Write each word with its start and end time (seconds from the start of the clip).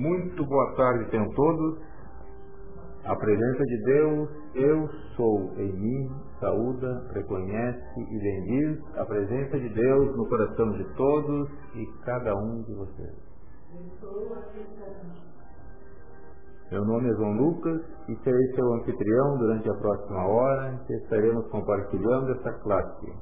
Muito 0.00 0.46
boa 0.46 0.74
tarde 0.76 1.10
tenham 1.10 1.28
todos. 1.34 1.78
A 3.04 3.14
presença 3.16 3.64
de 3.66 3.84
Deus, 3.84 4.30
eu 4.54 4.88
sou 5.14 5.52
em 5.58 5.70
mim, 5.74 6.10
saúda, 6.40 7.06
reconhece 7.12 8.00
e 8.00 8.18
bendiz 8.18 8.96
a 8.96 9.04
presença 9.04 9.58
de 9.58 9.68
Deus 9.68 10.16
no 10.16 10.26
coração 10.26 10.72
de 10.72 10.84
todos 10.94 11.50
e 11.74 11.86
cada 12.06 12.34
um 12.34 12.62
de 12.62 12.72
vocês. 12.72 13.14
Meu 16.72 16.82
nome 16.86 17.10
é 17.10 17.14
João 17.16 17.32
Lucas 17.32 17.82
e 18.08 18.16
serei 18.24 18.54
seu 18.54 18.72
anfitrião 18.72 19.36
durante 19.36 19.68
a 19.68 19.74
próxima 19.74 20.26
hora 20.28 20.72
em 20.72 20.78
que 20.86 20.94
estaremos 20.94 21.46
compartilhando 21.48 22.32
essa 22.32 22.52
classe. 22.60 23.12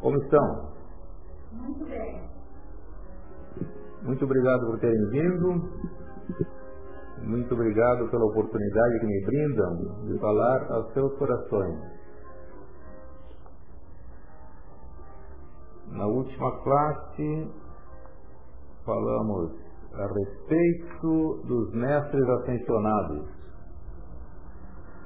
Como 0.00 0.16
estão? 0.16 0.70
Muito 1.50 1.84
bem. 1.86 2.35
Muito 4.06 4.24
obrigado 4.24 4.66
por 4.66 4.78
terem 4.78 5.10
vindo. 5.10 5.68
Muito 7.24 7.52
obrigado 7.54 8.08
pela 8.08 8.24
oportunidade 8.26 9.00
que 9.00 9.06
me 9.06 9.24
brindam 9.26 10.06
de 10.06 10.18
falar 10.20 10.70
aos 10.70 10.92
seus 10.92 11.12
corações. 11.18 11.76
Na 15.90 16.06
última 16.06 16.62
classe, 16.62 17.50
falamos 18.84 19.50
a 19.94 20.06
respeito 20.06 21.42
dos 21.46 21.72
mestres 21.74 22.28
ascensionados, 22.28 23.28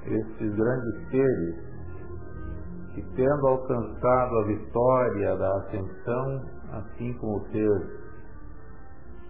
esses 0.05 0.55
grandes 0.55 1.09
seres 1.09 1.55
que, 2.93 3.01
tendo 3.15 3.47
alcançado 3.47 4.37
a 4.37 4.43
vitória 4.43 5.37
da 5.37 5.57
ascensão, 5.57 6.41
assim 6.73 7.13
como 7.13 7.39
fez 7.45 8.10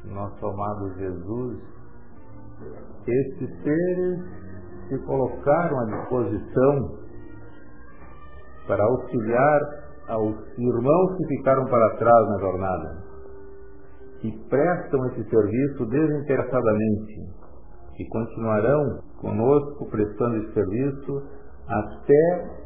nosso 0.06 0.46
amado 0.46 0.94
Jesus, 0.96 1.60
estes 3.08 3.64
seres 3.64 4.20
se 4.88 4.98
colocaram 5.06 5.80
à 5.80 5.86
disposição 5.86 6.98
para 8.68 8.84
auxiliar 8.84 9.62
aos 10.08 10.36
irmãos 10.58 11.18
que 11.18 11.28
ficaram 11.28 11.66
para 11.66 11.96
trás 11.98 12.30
na 12.30 12.40
jornada 12.40 13.04
e 14.24 14.32
prestam 14.50 15.06
esse 15.08 15.30
serviço 15.30 15.86
desinteressadamente 15.86 17.42
e 18.00 18.06
continuarão 18.10 19.00
conosco 19.20 19.90
prestando 19.90 20.38
esse 20.38 20.54
serviço 20.54 21.24
até 21.68 22.62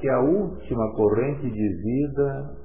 que 0.00 0.08
a 0.08 0.20
última 0.20 0.94
corrente 0.94 1.50
de 1.50 1.68
vida 1.82 2.56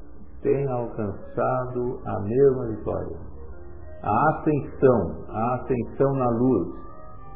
tenha 0.42 0.72
alcançado 0.72 2.02
a 2.06 2.20
mesma 2.22 2.68
vitória 2.68 3.33
a 4.04 4.30
ascensão, 4.30 5.26
a 5.30 5.56
ascensão 5.56 6.14
na 6.16 6.30
luz, 6.30 6.76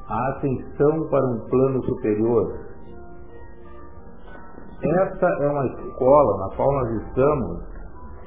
a 0.09 0.29
ascensão 0.31 1.07
para 1.09 1.25
um 1.25 1.39
plano 1.49 1.83
superior. 1.83 2.67
Essa 4.83 5.25
é 5.25 5.49
uma 5.49 5.65
escola 5.65 6.37
na 6.37 6.55
qual 6.55 6.71
nós 6.73 7.01
estamos 7.01 7.63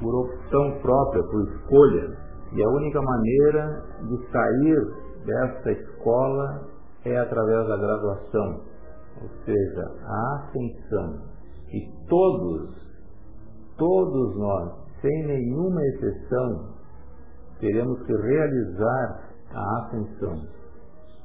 por 0.00 0.14
opção 0.24 0.80
própria, 0.80 1.22
por 1.22 1.42
escolha, 1.48 2.16
e 2.52 2.64
a 2.64 2.69
única 2.69 3.00
maneira 3.00 3.82
de 4.08 4.32
sair 4.32 5.10
dessa 5.27 5.72
escola 5.72 6.62
é 7.04 7.16
através 7.19 7.69
da 7.69 7.77
graduação, 7.77 8.60
ou 9.22 9.28
seja, 9.44 9.91
a 10.02 10.36
ascensão. 10.36 11.22
E 11.72 12.08
todos, 12.08 12.70
todos 13.77 14.36
nós, 14.36 14.72
sem 15.00 15.27
nenhuma 15.27 15.80
exceção, 15.82 16.79
teremos 17.61 18.03
que 18.05 18.12
realizar 18.12 19.30
a 19.55 19.86
ascensão. 19.86 20.43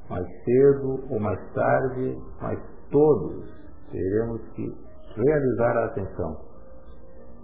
Mais 0.08 0.26
cedo 0.44 1.04
ou 1.10 1.20
mais 1.20 1.40
tarde, 1.52 2.18
mas 2.40 2.58
todos 2.90 3.44
teremos 3.90 4.40
que 4.54 4.72
realizar 5.16 5.76
a 5.76 5.84
ascensão. 5.86 6.36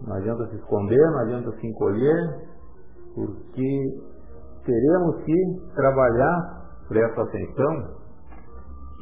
Não 0.06 0.16
adianta 0.16 0.46
se 0.48 0.56
esconder, 0.56 1.10
não 1.10 1.18
adianta 1.20 1.52
se 1.52 1.66
encolher, 1.66 2.48
porque 3.14 4.00
teremos 4.64 5.24
que 5.24 5.72
trabalhar 5.74 6.62
para 6.88 7.00
essa 7.00 7.22
ascensão 7.22 8.02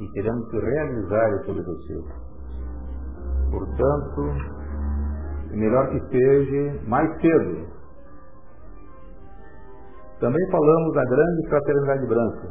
e 0.00 0.12
teremos 0.12 0.48
que 0.50 0.58
realizar 0.58 1.30
esse 1.34 1.50
objetivo. 1.50 2.08
Portanto, 3.50 4.22
melhor 5.52 5.90
que 5.90 6.00
seja 6.08 6.88
mais 6.88 7.10
cedo, 7.20 7.79
também 10.20 10.50
falamos 10.50 10.94
da 10.94 11.04
grande 11.04 11.48
fraternidade 11.48 12.06
branca. 12.06 12.48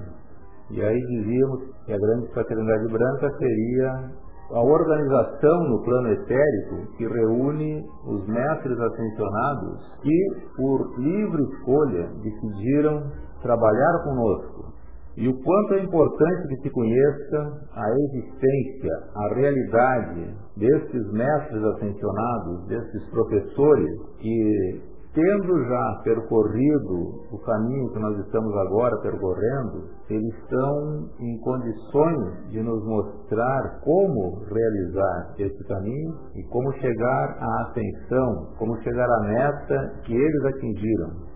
E 0.71 0.81
aí 0.81 0.99
dizíamos 0.99 1.63
que 1.85 1.93
a 1.93 1.97
grande 1.97 2.27
fraternidade 2.33 2.87
branca 2.91 3.31
seria 3.37 4.11
a 4.51 4.61
organização 4.61 5.63
no 5.69 5.83
plano 5.83 6.11
etérico 6.11 6.97
que 6.97 7.07
reúne 7.07 7.83
os 8.07 8.27
mestres 8.27 8.79
ascensionados 8.79 9.79
que, 10.01 10.51
por 10.55 10.99
livre 10.99 11.43
escolha, 11.43 12.09
decidiram 12.23 13.03
trabalhar 13.41 14.03
conosco. 14.03 14.73
E 15.17 15.27
o 15.27 15.33
quanto 15.43 15.73
é 15.73 15.83
importante 15.83 16.47
que 16.47 16.61
se 16.61 16.69
conheça 16.69 17.67
a 17.73 17.91
existência, 17.91 18.91
a 19.15 19.33
realidade 19.35 20.33
desses 20.55 21.11
mestres 21.11 21.63
ascensionados, 21.63 22.67
desses 22.67 23.09
professores 23.09 23.89
que 24.19 24.81
tendo 25.13 25.65
já 25.65 26.01
percorrido 26.03 27.25
o 27.31 27.39
caminho 27.39 27.91
que 27.91 27.99
nós 27.99 28.19
estamos 28.19 28.55
agora 28.57 28.95
percorrendo, 29.01 29.89
eles 30.09 30.33
estão 30.35 31.09
em 31.19 31.39
condições 31.39 32.49
de 32.51 32.61
nos 32.61 32.85
mostrar 32.85 33.79
como 33.83 34.43
realizar 34.45 35.33
esse 35.39 35.67
caminho 35.67 36.13
e 36.35 36.43
como 36.49 36.71
chegar 36.73 37.37
à 37.39 37.61
ascensão, 37.63 38.53
como 38.57 38.77
chegar 38.83 39.09
à 39.09 39.19
meta 39.21 40.01
que 40.05 40.13
eles 40.13 40.45
atingiram. 40.45 41.29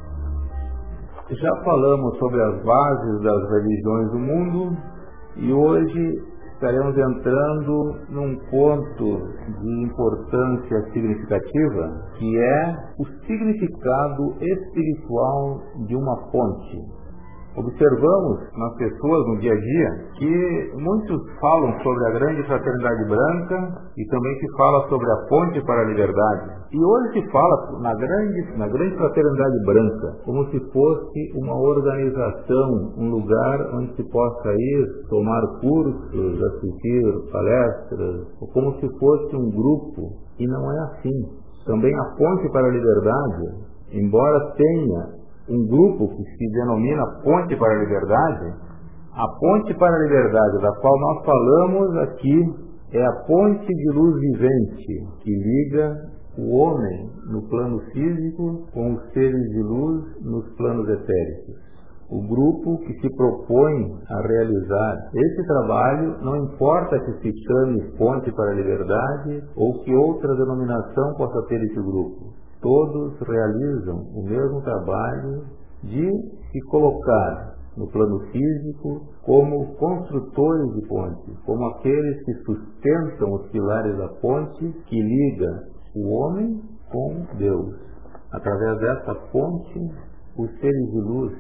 Já 1.32 1.64
falamos 1.64 2.18
sobre 2.20 2.42
as 2.44 2.64
bases 2.64 3.22
das 3.24 3.50
religiões 3.50 4.12
do 4.12 4.20
mundo 4.20 4.78
e 5.38 5.52
hoje 5.52 6.33
estaremos 6.64 6.98
entrando 6.98 7.96
num 8.10 8.38
ponto 8.50 9.28
de 9.60 9.84
importância 9.84 10.82
significativa, 10.94 12.08
que 12.18 12.38
é 12.38 12.76
o 13.00 13.06
significado 13.28 14.38
espiritual 14.40 15.62
de 15.88 15.94
uma 15.94 16.16
ponte. 16.32 16.93
Observamos 17.56 18.40
nas 18.58 18.76
pessoas 18.78 19.28
no 19.28 19.38
dia 19.38 19.54
a 19.54 19.60
dia 19.60 19.90
que 20.18 20.72
muitos 20.76 21.22
falam 21.40 21.72
sobre 21.84 22.06
a 22.08 22.12
grande 22.12 22.44
fraternidade 22.48 23.06
branca 23.08 23.82
e 23.96 24.06
também 24.08 24.40
se 24.40 24.58
fala 24.58 24.90
sobre 24.90 25.06
a 25.12 25.18
ponte 25.30 25.62
para 25.64 25.82
a 25.82 25.86
liberdade. 25.86 26.50
E 26.72 26.84
hoje 26.84 27.14
se 27.14 27.32
fala 27.32 27.80
na 27.80 27.94
grande, 27.94 28.58
na 28.58 28.68
grande 28.68 28.96
fraternidade 28.98 29.66
branca 29.66 30.18
como 30.26 30.50
se 30.50 30.60
fosse 30.72 31.32
uma 31.36 31.56
organização, 31.56 32.94
um 32.98 33.12
lugar 33.12 33.70
onde 33.76 33.96
se 33.98 34.04
possa 34.10 34.52
ir 34.52 34.88
tomar 35.10 35.42
cursos, 35.62 36.44
assistir 36.44 37.04
palestras, 37.32 38.28
ou 38.42 38.48
como 38.52 38.74
se 38.80 38.90
fosse 38.98 39.36
um 39.36 39.52
grupo. 39.52 40.02
E 40.40 40.48
não 40.48 40.72
é 40.72 40.80
assim. 40.86 41.44
Também 41.68 41.94
a 41.94 42.04
ponte 42.18 42.52
para 42.52 42.68
a 42.68 42.72
liberdade, 42.72 43.44
embora 43.94 44.54
tenha 44.58 45.23
um 45.50 45.68
grupo 45.68 46.08
que 46.16 46.24
se 46.24 46.52
denomina 46.52 47.04
Ponte 47.24 47.56
para 47.58 47.74
a 47.74 47.80
Liberdade, 47.80 48.54
a 49.14 49.28
Ponte 49.40 49.74
para 49.76 49.96
a 49.96 50.00
Liberdade, 50.00 50.62
da 50.62 50.72
qual 50.80 51.00
nós 51.00 51.26
falamos 51.26 51.98
aqui, 51.98 52.64
é 52.94 53.04
a 53.06 53.14
ponte 53.26 53.66
de 53.66 53.90
luz 53.92 54.20
vivente 54.20 55.08
que 55.24 55.32
liga 55.32 55.96
o 56.38 56.58
homem 56.58 57.10
no 57.32 57.42
plano 57.50 57.80
físico 57.92 58.68
com 58.72 58.94
os 58.94 59.12
seres 59.14 59.50
de 59.50 59.62
luz 59.64 60.04
nos 60.22 60.48
planos 60.56 60.88
etéricos. 60.88 61.56
O 62.12 62.22
grupo 62.28 62.78
que 62.86 62.94
se 63.00 63.16
propõe 63.16 63.98
a 64.10 64.22
realizar 64.22 65.10
esse 65.12 65.48
trabalho, 65.48 66.18
não 66.22 66.36
importa 66.36 67.00
que 67.00 67.14
se 67.14 67.32
chame 67.48 67.82
Ponte 67.98 68.32
para 68.32 68.52
a 68.52 68.56
Liberdade 68.56 69.44
ou 69.56 69.80
que 69.84 69.96
outra 69.96 70.36
denominação 70.36 71.16
possa 71.18 71.42
ter 71.48 71.64
esse 71.64 71.82
grupo 71.82 72.33
todos 72.64 73.20
realizam 73.20 74.08
o 74.16 74.24
mesmo 74.24 74.62
trabalho 74.62 75.44
de 75.84 76.10
se 76.50 76.62
colocar 76.70 77.54
no 77.76 77.88
plano 77.92 78.20
físico 78.32 79.02
como 79.24 79.76
construtores 79.76 80.74
de 80.76 80.88
ponte, 80.88 81.38
como 81.46 81.66
aqueles 81.66 82.24
que 82.24 82.34
sustentam 82.46 83.34
os 83.34 83.50
pilares 83.52 83.98
da 83.98 84.08
ponte 84.22 84.72
que 84.88 85.02
liga 85.02 85.64
o 85.96 86.10
homem 86.10 86.62
com 86.90 87.38
Deus. 87.38 87.76
Através 88.32 88.80
dessa 88.80 89.16
ponte, 89.32 89.80
os 90.38 90.50
seres 90.60 90.92
de 90.92 91.02
luz 91.02 91.34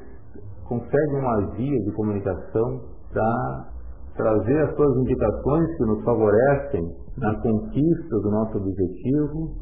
conseguem 0.68 1.20
uma 1.20 1.56
via 1.56 1.80
de 1.84 1.92
comunicação 1.94 2.82
para 3.12 3.70
trazer 4.16 4.60
as 4.62 4.76
suas 4.76 4.98
indicações 4.98 5.78
que 5.78 5.86
nos 5.86 6.04
favorecem 6.04 6.82
na 7.18 7.42
conquista 7.42 8.20
do 8.22 8.32
nosso 8.32 8.58
objetivo 8.58 9.56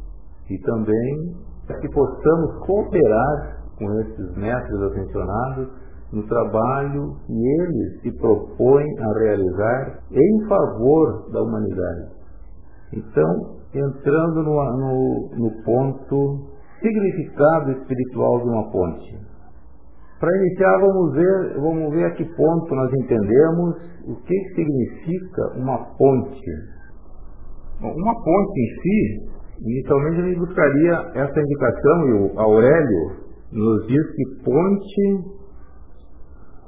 e 0.49 0.57
também 0.59 1.35
que 1.79 1.89
possamos 1.89 2.65
cooperar 2.65 3.61
com 3.77 3.99
esses 4.01 4.35
mestres 4.37 4.81
ascensionados 4.81 5.69
no 6.11 6.23
trabalho 6.27 7.15
que 7.25 7.33
eles 7.33 8.01
se 8.01 8.11
propõem 8.19 8.87
a 8.99 9.19
realizar 9.19 9.99
em 10.11 10.47
favor 10.47 11.31
da 11.31 11.41
humanidade. 11.41 12.09
Então, 12.93 13.61
entrando 13.73 14.43
no, 14.43 14.77
no, 14.77 15.29
no 15.37 15.63
ponto 15.63 16.51
significado 16.81 17.71
espiritual 17.71 18.39
de 18.39 18.49
uma 18.49 18.71
ponte. 18.71 19.31
Para 20.19 20.37
iniciar, 20.37 20.77
vamos 20.79 21.13
ver, 21.13 21.59
vamos 21.59 21.91
ver 21.93 22.05
a 22.05 22.11
que 22.11 22.25
ponto 22.25 22.75
nós 22.75 22.93
entendemos 22.93 23.75
o 24.05 24.15
que 24.15 24.39
significa 24.55 25.53
uma 25.55 25.77
ponte. 25.97 26.51
Uma 27.81 28.13
ponte 28.13 28.59
em 28.59 28.81
si, 28.81 29.31
inicialmente 29.61 30.21
ele 30.21 30.39
buscaria 30.39 31.11
essa 31.15 31.39
indicação, 31.39 32.07
e 32.07 32.13
o 32.13 32.39
Aurélio 32.39 33.11
nos 33.51 33.87
diz 33.87 34.15
que 34.15 34.43
ponte 34.43 35.41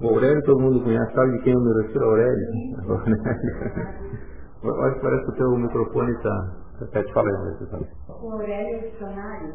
o 0.02 0.08
Aurélio 0.08 0.44
todo 0.44 0.60
mundo 0.60 0.84
conhece, 0.84 1.14
sabe 1.14 1.32
de 1.32 1.44
quem 1.44 1.54
eu 1.54 1.62
me 1.62 1.82
refiro, 1.82 2.06
Aurélio? 2.06 2.48
Olha 4.64 4.94
que 4.94 5.00
parece 5.02 5.24
que 5.24 5.32
o 5.32 5.36
teu 5.36 5.58
microfone 5.58 6.12
está. 6.12 6.64
Até 6.82 7.04
te 7.04 7.14
falando. 7.14 7.88
O 8.10 8.32
Aurélio 8.32 8.76
é 8.76 8.90
dicionário? 8.90 9.54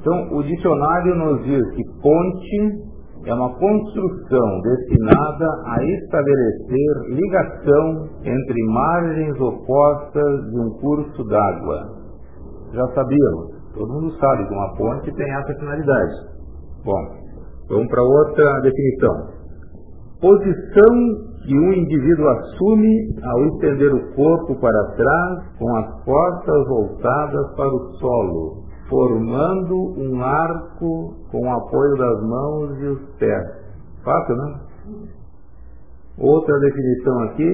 Então, 0.00 0.36
o 0.36 0.42
dicionário 0.42 1.14
nos 1.14 1.44
diz 1.44 1.70
que 1.70 1.84
ponte 2.02 2.95
é 3.26 3.34
uma 3.34 3.52
construção 3.58 4.60
destinada 4.62 5.46
a 5.66 5.84
estabelecer 5.84 6.94
ligação 7.10 8.08
entre 8.24 8.62
margens 8.64 9.40
opostas 9.40 10.50
de 10.50 10.60
um 10.60 10.70
curso 10.80 11.24
d'água. 11.24 11.82
Já 12.72 12.86
sabíamos, 12.94 13.72
todo 13.74 13.92
mundo 13.92 14.14
sabe 14.18 14.46
que 14.46 14.54
uma 14.54 14.76
ponte 14.76 15.12
tem 15.12 15.30
essa 15.32 15.54
finalidade. 15.58 16.12
Bom, 16.84 17.26
Vamos 17.68 17.88
para 17.88 18.00
outra 18.00 18.60
definição. 18.60 19.26
Posição 20.20 20.94
que 21.44 21.58
um 21.58 21.72
indivíduo 21.72 22.28
assume 22.28 23.18
ao 23.24 23.44
estender 23.46 23.92
o 23.92 24.14
corpo 24.14 24.54
para 24.60 24.94
trás 24.96 25.38
com 25.58 25.76
as 25.76 26.04
costas 26.04 26.68
voltadas 26.68 27.56
para 27.56 27.68
o 27.68 27.92
solo, 27.98 28.65
formando 28.88 29.98
um 29.98 30.22
arco 30.22 31.14
com 31.30 31.40
o 31.40 31.50
apoio 31.50 31.96
das 31.96 32.22
mãos 32.22 32.78
e 32.80 32.86
os 32.86 33.00
pés. 33.18 33.66
Fácil, 34.04 34.36
né? 34.36 34.60
Outra 36.18 36.58
definição 36.60 37.20
aqui, 37.24 37.52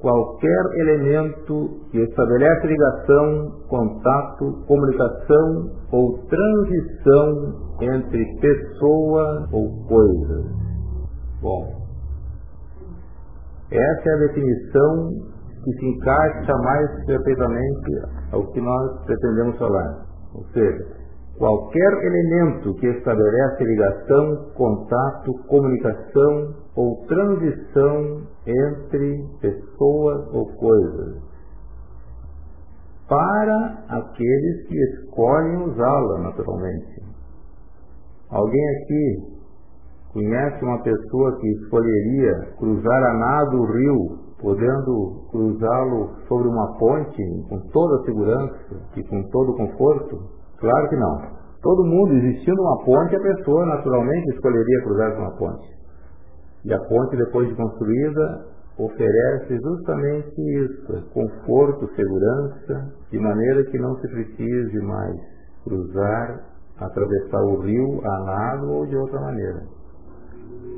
qualquer 0.00 0.64
elemento 0.74 1.80
que 1.90 1.98
estabelece 1.98 2.66
ligação, 2.66 3.52
contato, 3.68 4.64
comunicação 4.66 5.70
ou 5.92 6.18
transição 6.26 7.66
entre 7.80 8.24
pessoa 8.40 9.48
ou 9.52 9.86
coisa. 9.86 10.44
Bom, 11.40 11.86
essa 13.70 14.08
é 14.08 14.12
a 14.12 14.28
definição 14.28 15.08
que 15.64 15.72
se 15.72 15.86
encaixa 15.86 16.52
mais 16.62 17.04
perfeitamente 17.06 17.92
ao 18.32 18.46
que 18.52 18.60
nós 18.60 19.04
pretendemos 19.04 19.58
falar. 19.58 20.05
Ou 20.36 20.44
seja, 20.52 20.86
qualquer 21.38 21.92
elemento 22.04 22.74
que 22.74 22.86
estabelece 22.86 23.64
ligação, 23.64 24.50
contato, 24.54 25.32
comunicação 25.48 26.54
ou 26.76 27.06
transição 27.06 28.22
entre 28.46 29.24
pessoas 29.40 30.28
ou 30.34 30.46
coisas, 30.56 31.22
para 33.08 33.84
aqueles 33.88 34.66
que 34.66 34.74
escolhem 34.74 35.70
usá-la 35.70 36.18
naturalmente. 36.18 37.02
Alguém 38.30 38.68
aqui 38.76 39.36
conhece 40.12 40.64
uma 40.64 40.82
pessoa 40.82 41.38
que 41.38 41.48
escolheria 41.48 42.32
cruzar 42.58 43.04
a 43.04 43.14
nado 43.14 43.58
o 43.58 43.66
rio, 43.72 44.25
podendo 44.46 45.26
cruzá-lo 45.32 46.10
sobre 46.28 46.46
uma 46.46 46.78
ponte 46.78 47.20
com 47.48 47.58
toda 47.72 47.96
a 47.96 48.04
segurança 48.04 48.76
e 48.94 49.02
com 49.02 49.20
todo 49.30 49.50
o 49.50 49.56
conforto? 49.56 50.20
Claro 50.60 50.88
que 50.88 50.94
não. 50.94 51.36
Todo 51.60 51.84
mundo, 51.84 52.12
existindo 52.12 52.62
uma 52.62 52.84
ponte, 52.84 53.16
a 53.16 53.20
pessoa 53.20 53.66
naturalmente 53.66 54.30
escolheria 54.30 54.84
cruzar 54.84 55.18
uma 55.18 55.36
ponte. 55.36 55.66
E 56.64 56.72
a 56.72 56.78
ponte, 56.78 57.16
depois 57.16 57.48
de 57.48 57.56
construída, 57.56 58.46
oferece 58.78 59.58
justamente 59.58 60.40
isso, 60.62 61.10
conforto, 61.12 61.88
segurança, 61.96 62.92
de 63.10 63.18
maneira 63.18 63.64
que 63.64 63.78
não 63.80 63.96
se 63.96 64.08
precise 64.08 64.78
mais 64.80 65.16
cruzar 65.64 66.56
atravessar 66.78 67.40
o 67.40 67.60
rio 67.62 68.00
a 68.04 68.24
nado 68.24 68.70
ou 68.70 68.86
de 68.86 68.96
outra 68.96 69.18
maneira. 69.18 69.75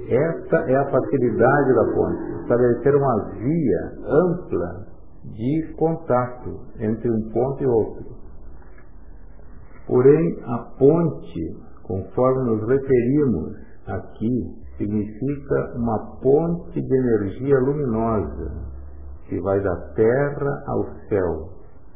Esta 0.09 0.57
é 0.71 0.75
a 0.75 0.91
facilidade 0.91 1.75
da 1.75 1.85
ponte, 1.93 2.43
estabelecer 2.43 2.95
uma 2.97 3.25
via 3.35 3.93
ampla 4.07 4.87
de 5.25 5.75
contato 5.77 6.61
entre 6.79 7.11
um 7.11 7.31
ponto 7.31 7.63
e 7.63 7.67
outro. 7.67 8.07
Porém, 9.87 10.39
a 10.45 10.59
ponte, 10.79 11.57
conforme 11.83 12.51
nos 12.51 12.69
referimos 12.69 13.57
aqui, 13.87 14.69
significa 14.79 15.73
uma 15.77 15.99
ponte 16.23 16.81
de 16.81 16.97
energia 16.97 17.59
luminosa 17.59 18.53
que 19.29 19.39
vai 19.41 19.61
da 19.61 19.77
terra 19.95 20.63
ao 20.69 20.85
céu, 21.09 21.51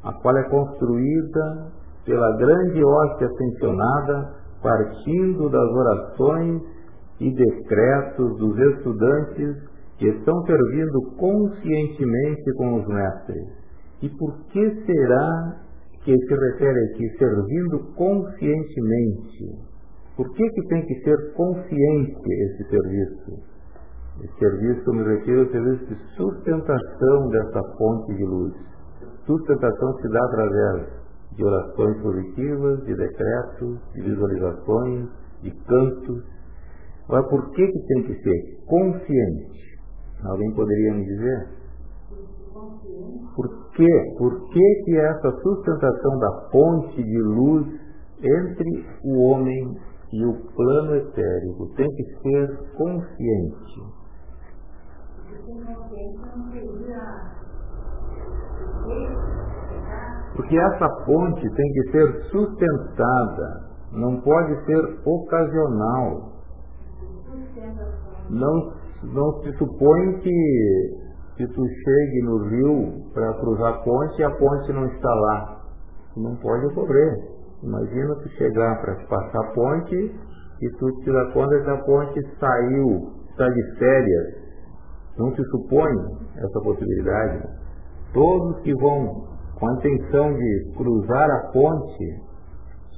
a 0.04 0.12
qual 0.20 0.36
é 0.36 0.42
construída 0.50 1.72
pela 2.04 2.36
grande 2.36 2.84
hóstia 2.84 3.26
ascensionada, 3.26 4.34
partindo 4.62 5.48
das 5.48 5.70
orações 5.70 6.62
e 7.20 7.30
decretos 7.30 8.38
dos 8.38 8.58
estudantes 8.58 9.56
que 9.98 10.08
estão 10.08 10.44
servindo 10.44 11.16
conscientemente 11.16 12.52
com 12.56 12.80
os 12.80 12.86
mestres. 12.88 13.62
E 14.02 14.08
por 14.08 14.46
que 14.46 14.84
será 14.84 15.60
que 16.04 16.16
se 16.16 16.34
refere 16.34 16.78
aqui 16.92 17.08
servindo 17.18 17.94
conscientemente? 17.94 19.72
Por 20.16 20.28
que, 20.34 20.48
que 20.50 20.68
tem 20.68 20.84
que 20.86 20.94
ser 21.04 21.32
consciente 21.34 22.20
esse 22.26 22.68
serviço? 22.68 23.52
Esse 24.20 24.38
serviço, 24.38 24.92
me 24.92 25.04
refiro 25.04 25.40
ao 25.40 25.50
serviço 25.50 25.86
de 25.86 25.96
sustentação 26.16 27.28
dessa 27.30 27.62
fonte 27.78 28.14
de 28.14 28.24
luz. 28.24 28.52
Sustentação 29.24 29.98
se 30.00 30.08
dá 30.08 30.24
através 30.24 31.02
de 31.34 31.44
orações 31.44 32.02
positivas, 32.02 32.84
de 32.84 32.94
decretos, 32.94 33.78
de 33.94 34.02
visualizações, 34.02 35.08
de 35.42 35.50
cantos. 35.64 36.24
Agora, 37.04 37.28
por 37.28 37.50
que, 37.50 37.66
que 37.66 37.86
tem 37.86 38.02
que 38.04 38.22
ser 38.22 38.64
consciente? 38.66 39.62
Alguém 40.24 40.54
poderia 40.54 40.94
me 40.94 41.04
dizer? 41.04 41.48
Por 43.34 43.70
quê? 43.72 44.14
Por 44.18 44.48
que, 44.50 44.82
que 44.84 44.98
essa 44.98 45.30
sustentação 45.42 46.18
da 46.18 46.30
ponte 46.50 47.02
de 47.02 47.18
luz 47.18 47.66
entre 48.22 48.86
o 49.04 49.18
homem 49.22 49.76
e 50.12 50.24
o 50.24 50.34
plano 50.54 50.94
etérico 50.96 51.74
tem 51.74 51.88
que 51.88 52.04
ser 52.22 52.58
consciente? 52.76 54.02
Porque 60.36 60.58
essa 60.58 60.88
ponte 61.04 61.50
tem 61.54 61.72
que 61.72 61.90
ser 61.90 62.24
sustentada, 62.30 63.70
não 63.92 64.20
pode 64.20 64.64
ser 64.64 65.00
ocasional. 65.04 66.31
Não, 68.32 68.72
não 69.12 69.42
se 69.42 69.52
supõe 69.58 70.18
que, 70.20 70.90
que 71.36 71.46
tu 71.46 71.62
chegue 71.68 72.22
no 72.22 72.48
rio 72.48 73.12
para 73.12 73.34
cruzar 73.34 73.74
a 73.74 73.78
ponte 73.78 74.20
e 74.20 74.24
a 74.24 74.30
ponte 74.30 74.72
não 74.72 74.86
está 74.86 75.14
lá. 75.14 75.60
Não 76.16 76.34
pode 76.36 76.66
ocorrer. 76.66 77.14
Imagina 77.62 78.14
tu 78.16 78.28
chegar 78.30 78.80
para 78.80 78.94
passar 79.06 79.38
a 79.38 79.52
ponte 79.52 79.94
e 80.62 80.70
tu 80.78 80.90
te 81.02 81.12
dá 81.12 81.30
conta 81.32 81.60
que 81.62 81.70
a 81.70 81.76
ponte 81.84 82.20
saiu, 82.40 83.12
está 83.30 83.48
de 83.50 83.78
férias. 83.78 84.42
Não 85.18 85.30
se 85.34 85.44
supõe 85.50 85.92
essa 86.36 86.60
possibilidade. 86.60 87.48
Todos 88.14 88.62
que 88.62 88.74
vão 88.74 89.28
com 89.58 89.68
a 89.68 89.72
intenção 89.74 90.32
de 90.32 90.72
cruzar 90.76 91.30
a 91.30 91.52
ponte, 91.52 92.22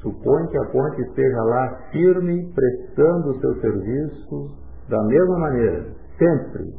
supõe 0.00 0.46
que 0.46 0.58
a 0.58 0.64
ponte 0.66 1.02
esteja 1.02 1.42
lá 1.42 1.88
firme, 1.90 2.52
prestando 2.54 3.30
o 3.30 3.40
seu 3.40 3.60
serviço 3.60 4.63
da 4.88 5.02
mesma 5.04 5.38
maneira, 5.38 5.86
sempre, 6.18 6.74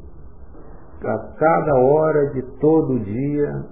a 1.03 1.17
cada 1.37 1.75
hora 1.75 2.29
de 2.31 2.41
todo 2.59 2.99
dia, 2.99 3.65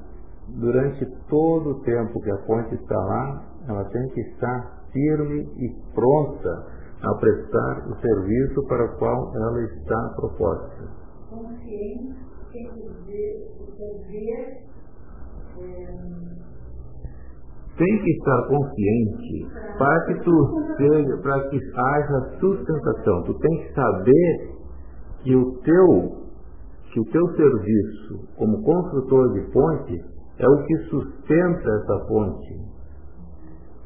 durante 0.59 1.05
todo 1.29 1.69
o 1.71 1.81
tempo 1.81 2.21
que 2.21 2.31
a 2.31 2.37
ponte 2.45 2.75
está 2.75 2.97
lá, 2.97 3.43
ela 3.67 3.85
tem 3.85 4.07
que 4.09 4.21
estar 4.21 4.83
firme 4.91 5.41
e 5.57 5.93
pronta 5.93 6.67
a 7.01 7.13
prestar 7.15 7.87
o 7.89 7.95
serviço 7.99 8.63
para 8.67 8.85
o 8.85 8.97
qual 8.97 9.35
ela 9.35 9.63
está 9.63 10.13
proposta. 10.15 11.03
Consciente 11.29 12.15
quer 12.51 12.71
dizer, 12.71 13.51
quer 13.77 13.93
dizer 13.97 14.63
é, 15.59 16.32
tem 17.77 18.03
que 18.03 18.11
estar 18.11 18.47
consciente 18.47 19.47
para 19.77 20.05
que 20.05 20.23
tu 20.23 20.75
seja, 20.77 21.17
para 21.17 21.49
que 21.49 21.57
haja 21.57 22.39
sustentação. 22.39 23.23
Tu 23.23 23.33
tem 23.39 23.57
que 23.61 23.73
saber 23.73 24.53
que 25.23 25.35
o 25.35 25.51
teu 25.61 26.23
que 26.91 26.99
o 26.99 27.05
teu 27.05 27.27
serviço 27.35 28.27
como 28.37 28.61
construtor 28.61 29.33
de 29.33 29.51
ponte 29.51 29.99
é 30.37 30.47
o 30.47 30.63
que 30.63 30.77
sustenta 30.89 31.69
essa 31.81 32.05
ponte 32.07 32.73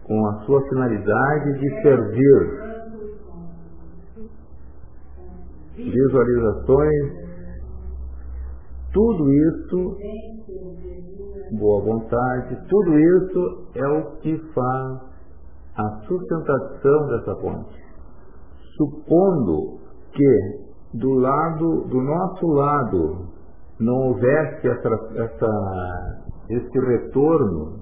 com 0.03 0.27
a 0.27 0.33
sua 0.45 0.61
finalidade 0.67 1.59
de 1.59 1.81
servir 1.81 2.67
visualizações 5.77 7.27
tudo 8.91 9.31
isso 9.31 9.97
boa 11.55 11.83
vontade, 11.83 12.57
tudo 12.67 12.99
isso 12.99 13.67
é 13.75 13.87
o 13.87 14.11
que 14.17 14.37
faz 14.53 14.99
a 15.77 15.89
sustentação 16.07 17.07
dessa 17.07 17.35
ponte. 17.35 17.87
Supondo 18.75 19.79
que 20.11 20.67
do 20.93 21.13
lado, 21.13 21.87
do 21.89 22.01
nosso 22.01 22.47
lado, 22.47 23.27
não 23.79 24.07
houvesse 24.07 24.67
essa, 24.67 24.89
essa, 25.15 26.23
esse 26.49 26.79
retorno 26.79 27.79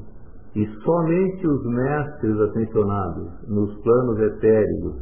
e 0.55 0.65
somente 0.84 1.48
os 1.48 1.65
mestres 1.65 2.39
ascensionados 2.39 3.48
nos 3.48 3.75
planos 3.81 4.19
etéricos 4.19 4.95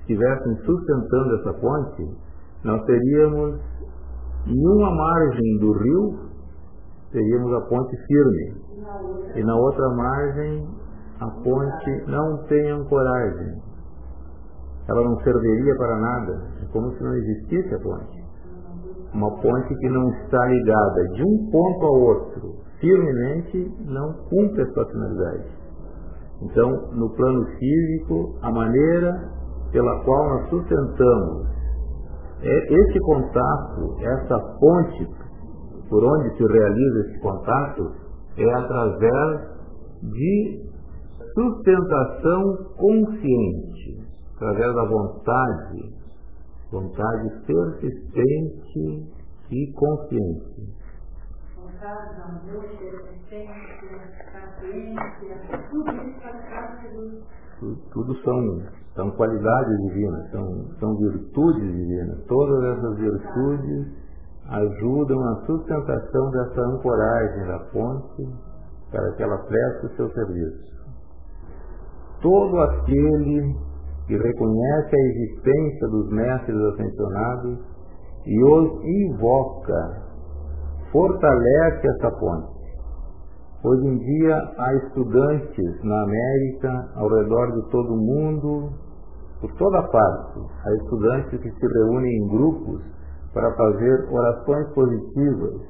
estivessem 0.00 0.56
sustentando 0.64 1.34
essa 1.36 1.54
ponte, 1.54 2.16
nós 2.62 2.84
teríamos 2.84 3.60
em 4.46 4.68
uma 4.68 4.94
margem 4.94 5.58
do 5.58 5.72
rio 5.72 6.33
teríamos 7.14 7.54
a 7.54 7.60
ponte 7.62 7.96
firme 8.06 8.54
e 9.36 9.42
na 9.42 9.56
outra 9.56 9.88
margem 9.94 10.68
a 11.20 11.30
ponte 11.30 12.10
não 12.10 12.44
tem 12.48 12.70
ancoragem 12.70 13.62
ela 14.88 15.02
não 15.02 15.18
serviria 15.22 15.74
para 15.76 15.96
nada. 15.98 16.42
É 16.62 16.66
como 16.72 16.92
se 16.94 17.02
não 17.02 17.14
existisse 17.14 17.74
a 17.74 17.78
ponte. 17.78 18.24
Uma 19.14 19.30
ponte 19.40 19.74
que 19.76 19.88
não 19.88 20.10
está 20.10 20.44
ligada 20.46 21.08
de 21.14 21.22
um 21.22 21.50
ponto 21.50 21.86
ao 21.86 22.00
outro, 22.00 22.54
firmemente, 22.80 23.72
não 23.86 24.12
cumpre 24.28 24.62
a 24.62 24.72
sua 24.72 24.86
finalidade. 24.86 25.44
Então, 26.42 26.68
no 26.92 27.08
plano 27.14 27.46
físico, 27.58 28.38
a 28.42 28.50
maneira 28.50 29.30
pela 29.70 30.04
qual 30.04 30.28
nós 30.30 30.50
sustentamos 30.50 31.46
é 32.42 32.74
esse 32.74 33.00
contato, 33.00 33.96
essa 34.00 34.38
ponte 34.60 35.08
por 35.94 36.02
onde 36.02 36.36
se 36.36 36.44
realiza 36.44 37.00
esse 37.06 37.20
contato, 37.20 37.92
é 38.36 38.52
através 38.52 39.48
de 40.02 40.66
sustentação 41.32 42.42
consciente 42.76 44.04
através 44.34 44.74
da 44.74 44.84
vontade, 44.86 45.94
vontade 46.72 47.30
persistente 47.46 49.08
e 49.52 49.72
consciente. 49.72 50.74
Vontade, 51.56 52.20
amor, 52.22 52.64
persistência, 52.76 53.54
paciência, 54.32 55.58
tudo 55.70 55.92
faz 56.20 57.22
Tudo, 57.60 57.76
tudo 57.92 58.14
são, 58.24 58.62
são 58.96 59.10
qualidades 59.12 59.78
divinas, 59.86 60.28
são, 60.32 60.74
são 60.80 60.96
virtudes 60.96 61.62
divinas. 61.62 62.24
Todas 62.26 62.78
essas 62.78 62.98
virtudes 62.98 64.03
ajudam 64.48 65.20
a 65.28 65.46
sustentação 65.46 66.30
dessa 66.30 66.60
ancoragem 66.60 67.46
da 67.46 67.58
fonte 67.70 68.28
para 68.90 69.12
que 69.12 69.22
ela 69.22 69.38
preste 69.38 69.86
o 69.86 69.96
seu 69.96 70.10
serviço. 70.10 70.74
Todo 72.20 72.60
aquele 72.60 73.56
que 74.06 74.16
reconhece 74.16 74.96
a 74.96 75.06
existência 75.08 75.88
dos 75.88 76.10
mestres 76.10 76.56
ascensionados 76.56 77.58
e 78.26 78.44
os 78.44 78.84
invoca, 78.84 80.02
fortalece 80.92 81.88
essa 81.88 82.10
ponte. 82.12 82.54
Hoje 83.64 83.86
em 83.86 83.98
dia 83.98 84.36
há 84.58 84.74
estudantes 84.74 85.84
na 85.84 86.02
América, 86.02 86.92
ao 86.96 87.08
redor 87.08 87.52
de 87.52 87.70
todo 87.70 87.94
o 87.94 87.96
mundo, 87.96 88.72
por 89.40 89.52
toda 89.54 89.82
parte, 89.88 90.40
há 90.64 90.74
estudantes 90.74 91.40
que 91.40 91.50
se 91.50 91.66
reúnem 91.66 92.12
em 92.12 92.28
grupos 92.28 92.93
para 93.34 93.52
fazer 93.52 94.08
orações 94.10 94.68
positivas, 94.74 95.60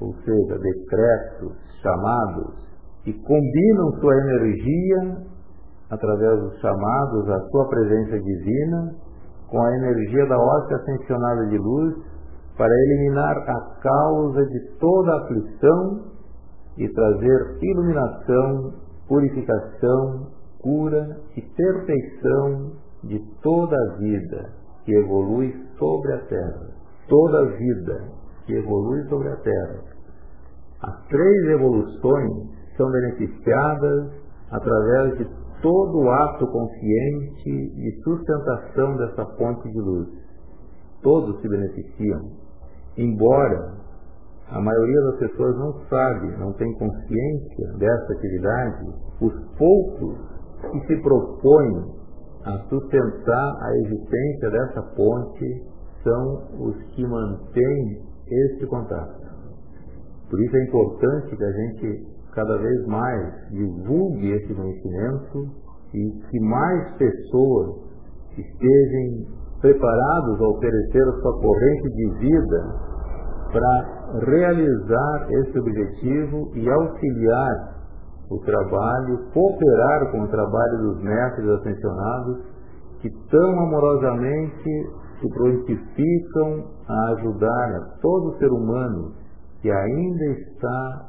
ou 0.00 0.14
seja, 0.22 0.58
decretos, 0.58 1.56
chamados, 1.82 2.54
que 3.02 3.12
combinam 3.14 4.00
sua 4.00 4.14
energia 4.14 5.16
através 5.90 6.40
dos 6.40 6.60
chamados 6.60 7.28
à 7.30 7.40
sua 7.48 7.68
presença 7.68 8.20
divina, 8.20 8.94
com 9.48 9.60
a 9.60 9.76
energia 9.76 10.26
da 10.26 10.38
hóstia 10.38 10.76
ascensionada 10.76 11.46
de 11.46 11.58
luz, 11.58 11.96
para 12.56 12.68
eliminar 12.68 13.36
a 13.48 13.80
causa 13.80 14.46
de 14.46 14.60
toda 14.78 15.16
aflição 15.22 16.04
e 16.76 16.88
trazer 16.88 17.58
iluminação, 17.62 18.74
purificação, 19.08 20.28
cura 20.60 21.16
e 21.36 21.40
perfeição 21.40 22.72
de 23.02 23.18
toda 23.42 23.74
a 23.74 23.96
vida 23.96 24.50
que 24.84 24.94
evolui 24.94 25.54
sobre 25.78 26.12
a 26.12 26.18
Terra. 26.26 26.79
Toda 27.08 27.40
a 27.40 27.56
vida 27.56 28.08
que 28.46 28.54
evolui 28.54 29.02
sobre 29.08 29.28
a 29.28 29.36
Terra. 29.36 29.80
As 30.82 31.06
três 31.08 31.44
evoluções 31.50 32.30
são 32.76 32.90
beneficiadas 32.90 34.12
através 34.50 35.18
de 35.18 35.24
todo 35.60 35.98
o 35.98 36.10
ato 36.10 36.46
consciente 36.46 37.74
de 37.74 38.02
sustentação 38.02 38.96
dessa 38.96 39.26
fonte 39.36 39.70
de 39.70 39.80
luz. 39.80 40.08
Todos 41.02 41.40
se 41.40 41.48
beneficiam, 41.48 42.20
embora 42.96 43.74
a 44.50 44.60
maioria 44.60 45.00
das 45.02 45.18
pessoas 45.18 45.56
não 45.58 45.72
sabe, 45.88 46.36
não 46.38 46.52
tem 46.54 46.72
consciência 46.74 47.72
dessa 47.78 48.12
atividade, 48.12 48.86
os 49.20 49.32
poucos 49.56 50.18
que 50.72 50.86
se 50.86 51.02
propõem 51.02 52.00
a 52.44 52.58
sustentar 52.68 53.56
a 53.62 53.76
existência 53.76 54.50
dessa 54.50 54.82
ponte 54.96 55.62
são 56.02 56.42
os 56.58 56.76
que 56.94 57.06
mantêm 57.06 58.02
esse 58.26 58.66
contato. 58.66 59.20
Por 60.28 60.40
isso 60.40 60.56
é 60.56 60.64
importante 60.64 61.36
que 61.36 61.44
a 61.44 61.52
gente 61.52 62.06
cada 62.32 62.56
vez 62.58 62.86
mais 62.86 63.48
divulgue 63.50 64.30
esse 64.30 64.54
conhecimento 64.54 65.48
e 65.92 66.10
que 66.30 66.40
mais 66.40 66.96
pessoas 66.96 67.90
estejam 68.38 69.26
preparados 69.60 70.40
a 70.40 70.48
oferecer 70.48 71.02
a 71.02 71.20
sua 71.20 71.40
corrente 71.40 71.88
de 71.90 72.10
vida 72.20 72.90
para 73.52 74.20
realizar 74.24 75.26
esse 75.30 75.58
objetivo 75.58 76.52
e 76.54 76.70
auxiliar 76.70 77.80
o 78.30 78.38
trabalho, 78.38 79.18
cooperar 79.34 80.12
com 80.12 80.20
o 80.22 80.28
trabalho 80.28 80.78
dos 80.78 81.02
mestres 81.02 81.48
ascensionados 81.48 82.38
que 83.00 83.10
tão 83.28 83.60
amorosamente 83.60 84.70
se 85.20 85.28
prontificam 85.28 86.64
a 86.88 87.12
ajudar 87.12 87.74
a 87.76 87.98
todo 88.00 88.38
ser 88.38 88.50
humano 88.50 89.14
que 89.60 89.70
ainda 89.70 90.24
está 90.24 91.08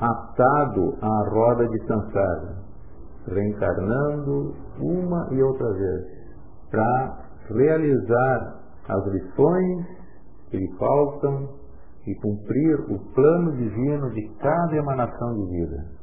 atado 0.00 0.96
à 1.00 1.30
roda 1.30 1.66
de 1.68 1.86
Sansara, 1.86 2.56
reencarnando 3.26 4.54
uma 4.78 5.28
e 5.32 5.42
outra 5.42 5.72
vez, 5.72 6.04
para 6.70 7.18
realizar 7.50 8.60
as 8.88 9.06
lições 9.06 9.86
que 10.50 10.58
lhe 10.58 10.76
faltam 10.78 11.48
e 12.06 12.14
cumprir 12.16 12.80
o 12.90 12.98
plano 13.14 13.52
divino 13.56 14.10
de 14.10 14.28
cada 14.38 14.76
emanação 14.76 15.34
de 15.34 15.46
vida. 15.46 15.98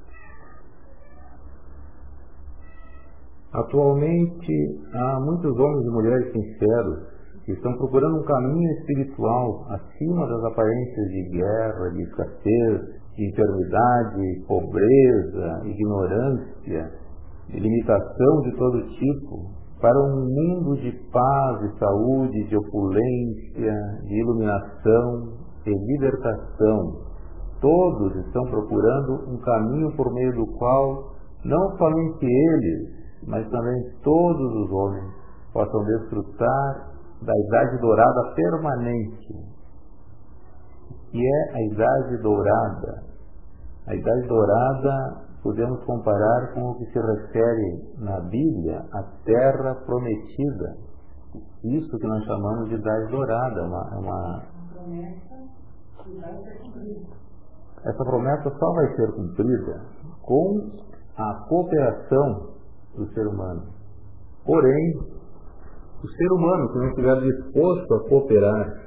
Atualmente, 3.53 4.81
há 4.93 5.19
muitos 5.21 5.57
homens 5.57 5.85
e 5.85 5.89
mulheres 5.89 6.31
sinceros 6.33 7.14
que 7.45 7.51
estão 7.51 7.71
procurando 7.77 8.17
um 8.17 8.23
caminho 8.23 8.71
espiritual 8.79 9.67
acima 9.69 10.27
das 10.27 10.43
aparências 10.45 11.07
de 11.09 11.29
guerra, 11.29 11.89
de 11.91 12.01
escassez, 12.01 12.81
de 13.15 13.29
enfermidade, 13.29 14.45
pobreza, 14.47 15.61
ignorância, 15.65 16.91
de 17.49 17.59
limitação 17.59 18.41
de 18.41 18.51
todo 18.57 18.87
tipo, 18.97 19.65
para 19.79 19.95
um 20.01 20.25
mundo 20.25 20.75
de 20.81 20.91
paz 21.11 21.61
e 21.61 21.77
saúde, 21.77 22.49
de 22.49 22.57
opulência, 22.57 23.73
de 24.03 24.19
iluminação 24.21 25.33
e 25.67 25.93
libertação. 25.93 27.05
Todos 27.61 28.15
estão 28.25 28.43
procurando 28.45 29.29
um 29.29 29.37
caminho 29.37 29.95
por 29.95 30.11
meio 30.13 30.33
do 30.33 30.47
qual 30.57 31.13
não 31.45 31.77
somente 31.77 32.25
eles, 32.25 32.89
mas 33.27 33.47
também 33.49 33.83
todos 34.03 34.55
os 34.65 34.71
homens 34.71 35.13
possam 35.53 35.83
desfrutar 35.85 36.94
da 37.21 37.33
idade 37.37 37.77
dourada 37.79 38.33
permanente 38.35 39.55
que 41.15 41.25
é 41.25 41.53
a 41.53 41.61
Idade 41.61 42.17
Dourada. 42.21 43.03
A 43.87 43.95
Idade 43.95 44.27
Dourada 44.27 45.25
podemos 45.41 45.81
comparar 45.85 46.53
com 46.53 46.71
o 46.71 46.75
que 46.75 46.85
se 46.87 46.99
refere 46.99 47.95
na 47.99 48.19
Bíblia 48.19 48.81
à 48.91 49.03
terra 49.23 49.75
prometida. 49.85 50.75
Isso 51.63 51.97
que 51.97 52.07
nós 52.07 52.23
chamamos 52.25 52.69
de 52.69 52.75
idade 52.75 53.11
dourada, 53.11 53.63
uma, 53.63 53.99
uma... 53.99 54.43
Essa 57.85 58.03
promessa 58.03 58.49
só 58.49 58.73
vai 58.73 58.95
ser 58.95 59.11
cumprida 59.13 59.81
com 60.21 60.71
a 61.17 61.45
cooperação 61.47 62.55
do 62.95 63.07
ser 63.13 63.27
humano. 63.27 63.63
Porém, 64.45 65.14
o 66.03 66.07
ser 66.07 66.31
humano 66.31 66.71
que 66.71 66.77
não 66.77 66.87
estiver 66.89 67.21
disposto 67.21 67.93
a 67.93 68.09
cooperar 68.09 68.85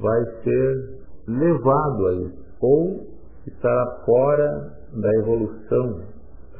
vai 0.00 0.24
ser 0.42 1.04
levado 1.26 2.06
a 2.06 2.14
isso, 2.14 2.44
ou 2.60 3.06
estará 3.46 4.02
fora 4.04 4.72
da 4.92 5.10
evolução, 5.20 6.00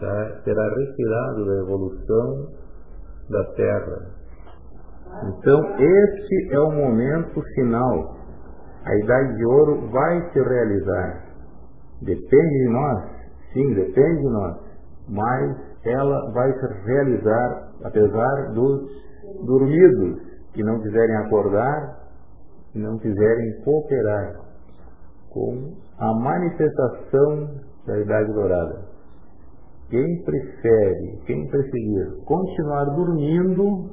tá? 0.01 0.41
será 0.45 0.69
retirado 0.75 1.47
da 1.47 1.55
evolução 1.57 2.49
da 3.31 3.45
Terra. 3.55 4.15
Então, 5.29 5.61
este 5.79 6.55
é 6.55 6.59
o 6.59 6.73
momento 6.73 7.41
final. 7.55 8.17
A 8.85 8.97
Idade 8.97 9.37
de 9.37 9.47
Ouro 9.47 9.89
vai 9.91 10.31
se 10.33 10.43
realizar. 10.43 11.25
Depende 12.03 12.59
de 12.59 12.69
nós, 12.71 13.05
sim, 13.53 13.75
depende 13.75 14.21
de 14.21 14.29
nós, 14.29 14.57
mas 15.09 15.57
ela 15.85 16.33
vai 16.33 16.53
se 16.53 16.67
realizar 16.85 17.73
apesar 17.85 18.53
dos 18.55 19.04
dormidos 19.43 20.23
que 20.53 20.63
não 20.63 20.81
quiserem 20.81 21.17
acordar 21.17 22.05
e 22.75 22.79
não 22.79 22.99
quiserem 22.99 23.63
cooperar 23.65 24.41
com 25.31 25.75
a 25.99 26.15
manifestação 26.15 27.61
da 27.87 27.99
Idade 27.99 28.33
Dourada. 28.33 28.95
Quem 29.91 30.23
prefere, 30.25 31.23
quem 31.27 31.47
preferir 31.49 32.25
continuar 32.25 32.85
dormindo, 32.97 33.91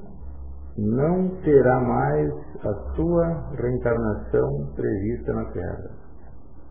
não 0.78 1.42
terá 1.42 1.80
mais 1.82 2.32
a 2.64 2.96
sua 2.96 3.52
reencarnação 3.56 4.72
prevista 4.76 5.34
na 5.34 5.46
Terra. 5.52 5.92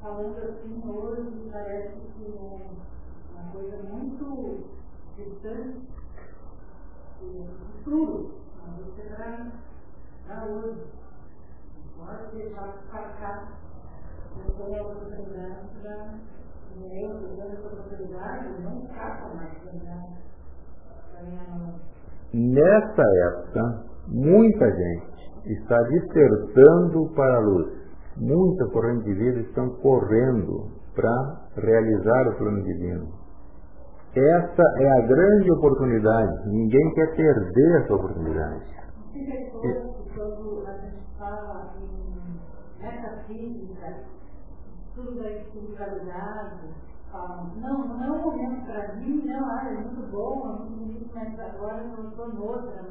Falando 0.00 0.38
assim, 0.38 0.82
hoje 0.88 1.50
parece 1.52 1.94
que 2.16 2.24
é 2.24 2.70
uma 3.34 3.52
coisa 3.52 3.76
muito 3.92 4.64
distante, 5.16 5.86
Nessa 22.32 23.02
época, 23.02 23.84
muita 24.08 24.70
gente 24.70 25.10
está 25.46 25.76
despertando 25.82 27.10
para 27.14 27.36
a 27.36 27.40
luz. 27.40 27.80
Muita 28.16 28.66
corrente 28.70 29.04
de 29.04 29.14
vida 29.14 29.40
estão 29.40 29.68
correndo 29.82 30.68
para 30.94 31.40
realizar 31.56 32.28
o 32.28 32.36
plano 32.36 32.62
divino. 32.62 33.08
Essa 34.14 34.62
é 34.78 34.90
a 34.90 35.06
grande 35.06 35.52
oportunidade. 35.52 36.48
Ninguém 36.48 36.94
quer 36.94 37.14
perder 37.14 37.82
essa 37.82 37.94
oportunidade. 37.94 38.79
Quando 40.14 40.66
a 40.66 40.72
gente 40.78 41.18
fala 41.18 41.74
em 41.78 42.82
metafísica, 42.82 44.04
tudo 44.94 45.26
espiritualidade, 45.26 46.74
falam, 47.12 47.52
não, 47.56 47.88
não 47.88 48.04
é 48.04 48.10
um 48.10 48.22
momento 48.22 48.66
para 48.66 48.94
mim, 48.96 49.22
não, 49.26 49.44
ah, 49.44 49.68
é 49.68 49.74
muito 49.74 50.10
bom, 50.10 50.48
é 50.48 50.58
muito 50.58 50.78
bonito, 50.78 51.10
mas 51.14 51.38
agora 51.38 51.82
eu 51.82 52.08
estou 52.08 52.28
noutra, 52.32 52.82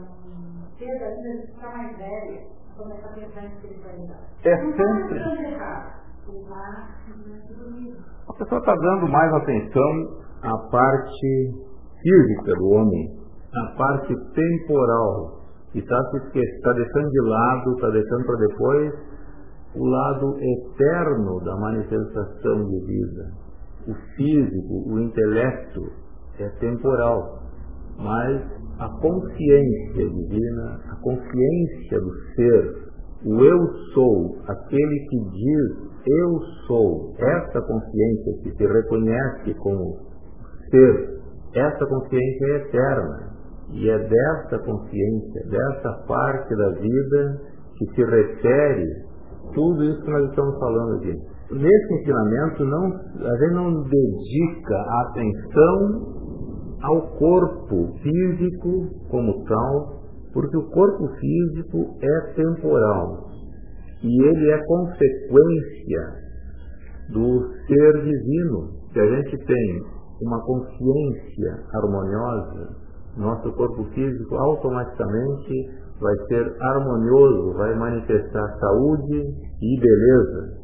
cedo 0.77 1.04
ainda 1.04 1.41
de 1.41 1.47
ficar 1.47 1.77
mais 1.77 1.97
velha, 1.97 2.47
começar 2.77 3.10
a 3.10 3.13
pensar 3.13 3.45
em 3.45 3.47
espiritualidade. 3.47 4.21
É 4.43 4.58
sempre. 4.58 5.19
A 8.27 8.34
pessoa 8.34 8.60
está 8.60 8.75
dando 8.75 9.08
mais 9.10 9.34
atenção 9.34 10.21
à 10.43 10.58
parte 10.69 11.54
física 12.01 12.56
do 12.56 12.69
homem, 12.69 13.19
à 13.54 13.75
parte 13.75 14.15
temporal, 14.34 15.38
e 15.73 15.79
está 15.79 16.01
tá 16.63 16.73
deixando 16.73 17.10
de 17.10 17.21
lado, 17.21 17.71
está 17.75 17.89
deixando 17.89 18.25
para 18.25 18.47
depois 18.47 18.93
o 19.75 19.86
lado 19.86 20.36
eterno 20.39 21.39
da 21.43 21.55
manifestação 21.58 22.65
de 22.65 22.79
vida. 22.86 23.32
O 23.88 23.93
físico, 24.15 24.91
o 24.91 24.99
intelecto 24.99 25.82
é 26.39 26.49
temporal, 26.60 27.39
mas 27.97 28.41
a 28.79 28.89
consciência 29.01 30.10
divina, 30.10 30.79
a 30.89 30.95
consciência 31.01 31.99
do 31.99 32.13
ser, 32.36 32.89
o 33.25 33.43
eu 33.43 33.67
sou, 33.93 34.38
aquele 34.47 34.99
que 35.10 35.19
diz 35.32 35.89
eu 36.05 36.39
sou, 36.65 37.13
essa 37.19 37.62
consciência 37.62 38.34
que 38.41 38.51
se 38.55 38.65
reconhece 38.65 39.53
como 39.60 39.97
ser, 40.71 41.19
essa 41.53 41.86
consciência 41.86 42.45
é 42.45 42.55
eterna. 42.58 43.29
E 43.71 43.89
é 43.89 43.97
dessa 43.97 44.60
consciência, 44.65 45.47
dessa 45.49 46.03
parte 46.08 46.55
da 46.55 46.69
vida 46.71 47.41
que 47.77 47.86
se 47.95 48.03
refere 48.03 49.10
tudo 49.53 49.84
isso 49.84 50.01
que 50.01 50.12
nós 50.12 50.29
estamos 50.29 50.58
falando 50.60 50.95
aqui. 50.97 51.13
Nesse 51.51 51.93
ensinamento, 51.95 52.65
não, 52.65 52.86
a 52.86 53.38
gente 53.38 53.53
não 53.53 53.84
dedica 53.84 54.82
atenção 55.01 56.19
ao 56.82 57.01
corpo 57.17 57.93
físico 58.01 58.88
como 59.10 59.43
tal, 59.45 59.99
porque 60.34 60.58
o 60.58 60.69
corpo 60.69 61.08
físico 61.19 61.97
é 62.01 62.34
temporal 62.34 63.29
e 64.03 64.23
ele 64.23 64.51
é 64.51 64.65
consequência 64.65 66.13
do 67.12 67.49
ser 67.67 67.93
divino. 68.03 68.69
Se 68.93 68.99
a 68.99 69.08
gente 69.08 69.38
tem 69.45 69.82
uma 70.21 70.39
consciência 70.45 71.63
harmoniosa, 71.73 72.75
nosso 73.17 73.52
corpo 73.54 73.84
físico 73.93 74.36
automaticamente 74.36 75.69
vai 76.00 76.15
ser 76.28 76.56
harmonioso, 76.62 77.54
vai 77.58 77.76
manifestar 77.76 78.58
saúde 78.60 79.36
e 79.62 79.80
beleza. 79.80 80.60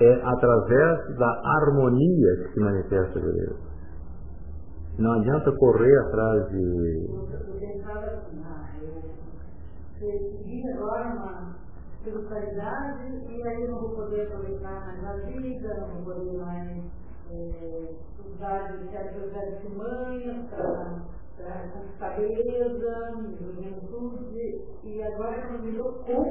É 0.00 0.14
através 0.24 1.18
da 1.18 1.42
harmonia 1.58 2.36
que 2.36 2.54
se 2.54 2.60
manifesta 2.60 3.18
a 3.18 3.22
beleza. 3.22 3.68
Não 4.98 5.12
adianta 5.12 5.52
correr 5.52 5.98
atrás 6.06 6.48
de. 6.50 7.06
Eu 17.30 18.07
é, 18.40 18.44
usar 18.44 18.68
de 18.68 19.38
artimanhas 19.38 20.46
para 20.50 21.18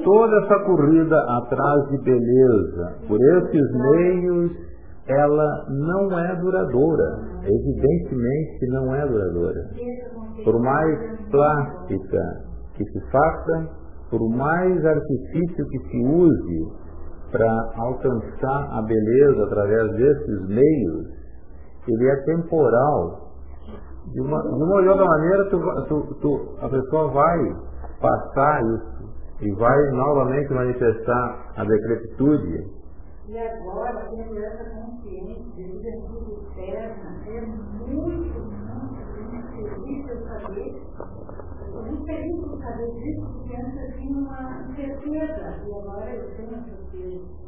Toda 0.04 0.36
essa 0.44 0.58
corrida 0.64 1.18
atrás 1.38 1.88
de 1.90 1.98
beleza, 1.98 2.94
por 3.08 3.18
esses 3.20 3.72
meios, 3.72 4.52
ela 5.06 5.66
não 5.70 6.18
é 6.18 6.36
duradoura. 6.36 7.18
Evidentemente 7.42 8.66
não 8.68 8.94
é 8.94 9.06
duradoura. 9.06 9.70
Por 10.44 10.60
mais 10.60 11.20
plástica 11.30 12.44
que 12.74 12.84
se 12.84 13.00
faça, 13.10 13.70
por 14.10 14.28
mais 14.28 14.84
artifício 14.84 15.68
que 15.70 15.78
se 15.90 16.04
use 16.04 16.88
para 17.32 17.72
alcançar 17.76 18.78
a 18.78 18.82
beleza 18.82 19.44
através 19.44 19.92
desses 19.96 20.48
meios, 20.48 21.17
ele 21.92 22.08
é 22.08 22.16
temporal 22.24 23.28
de 24.12 24.20
uma, 24.20 24.42
de 24.42 24.48
uma 24.48 24.80
ou 24.80 24.88
outra 24.88 25.04
maneira, 25.04 25.50
tu, 25.50 25.58
tu, 25.88 26.14
tu, 26.20 26.56
a 26.60 26.68
pessoa 26.68 27.08
vai 27.10 27.38
passar 28.00 28.62
isso 28.64 29.08
e 29.40 29.54
vai 29.54 29.90
novamente 29.92 30.52
manifestar 30.52 31.52
a 31.56 31.64
decrepitude. 31.64 32.78
E 33.28 33.38
agora, 33.38 34.08
tendo 34.10 34.38
essa 34.38 34.64
consciência 34.70 35.52
de 35.54 35.64
vida 35.64 35.88
externa, 35.90 37.20
é 37.26 37.40
muito, 37.42 38.40
muito 38.40 38.78
eu 40.08 40.26
saber, 40.26 40.82
eu 41.74 41.82
muito 41.82 42.04
feliz 42.06 42.40
por 42.40 42.58
saber 42.58 42.90
disso, 42.92 43.26
porque 43.34 43.56
antes 43.56 43.76
eu 43.76 43.98
tinha 43.98 44.18
uma 44.18 44.62
incerteza, 44.70 45.66
e 45.66 45.74
agora 45.74 46.10
eu 46.10 46.36
tenho 46.36 46.64
certeza. 46.64 47.47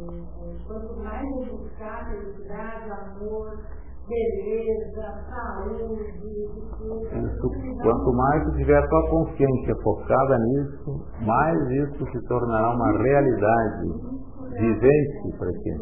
É, 0.00 0.02
é, 0.02 0.56
quanto 0.66 0.96
mais 0.96 1.28
eu 1.30 1.58
buscar 1.58 2.08
felicidade, 2.08 2.90
amor, 2.90 3.58
beleza, 4.08 5.24
saúde, 5.28 6.10
isso, 6.80 7.48
quanto 7.82 8.12
mais 8.14 8.44
tu 8.44 8.56
tiver 8.56 8.78
a 8.78 8.88
tua 8.88 9.10
consciência 9.10 9.74
focada 9.82 10.38
nisso, 10.38 11.06
mais 11.20 11.70
isso 11.70 12.06
se 12.10 12.28
tornará 12.28 12.70
uma 12.70 12.92
realidade 13.02 13.88
vivente 14.58 15.36
para 15.38 15.52
ti. 15.52 15.72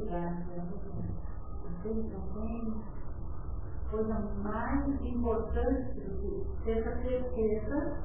coisa 3.90 4.18
mais 4.42 4.86
importante 5.00 6.00
do 6.00 6.10
que 6.18 6.64
ter 6.64 6.78
essa 6.78 7.02
certeza 7.02 7.96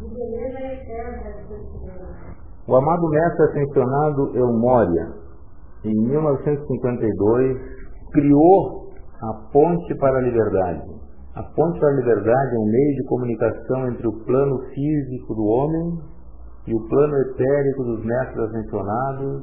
de 0.00 0.08
beleza 0.08 0.60
eterna 0.60 1.30
de 1.42 2.43
o 2.66 2.76
amado 2.76 3.08
mestre 3.08 3.44
ascensionado 3.44 4.36
Eumória, 4.36 5.12
em 5.84 6.08
1952, 6.08 7.58
criou 8.12 8.88
a 9.22 9.50
Ponte 9.52 9.94
para 9.96 10.18
a 10.18 10.22
Liberdade. 10.22 10.82
A 11.36 11.42
Ponte 11.42 11.78
para 11.78 11.90
a 11.90 11.96
Liberdade 11.96 12.54
é 12.54 12.58
um 12.58 12.70
meio 12.70 12.96
de 12.96 13.04
comunicação 13.06 13.88
entre 13.88 14.08
o 14.08 14.24
plano 14.24 14.58
físico 14.72 15.34
do 15.34 15.44
homem 15.44 15.98
e 16.66 16.74
o 16.74 16.88
plano 16.88 17.16
etérico 17.18 17.84
dos 17.84 18.04
mestres 18.04 18.38
ascensionados, 18.38 19.42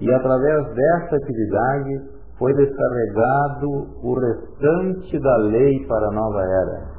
e 0.00 0.12
através 0.12 0.66
dessa 0.74 1.16
atividade 1.16 2.18
foi 2.38 2.52
descarregado 2.54 3.68
o 4.02 4.14
restante 4.14 5.18
da 5.18 5.36
lei 5.38 5.86
para 5.86 6.08
a 6.08 6.12
nova 6.12 6.42
era. 6.42 6.98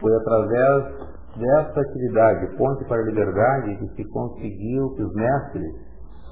Foi 0.00 0.14
através 0.14 1.15
dessa 1.38 1.80
atividade, 1.80 2.56
Ponte 2.56 2.84
para 2.86 3.00
a 3.00 3.04
Liberdade, 3.04 3.76
que 3.76 3.88
se 3.94 4.10
conseguiu 4.10 4.90
que 4.94 5.02
os 5.02 5.14
mestres, 5.14 5.72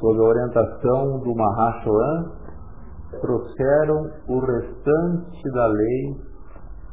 sob 0.00 0.18
a 0.18 0.28
orientação 0.28 1.18
do 1.20 1.34
Mahashoan, 1.34 2.32
trouxeram 3.20 4.10
o 4.28 4.40
restante 4.40 5.50
da 5.52 5.66
lei 5.66 6.16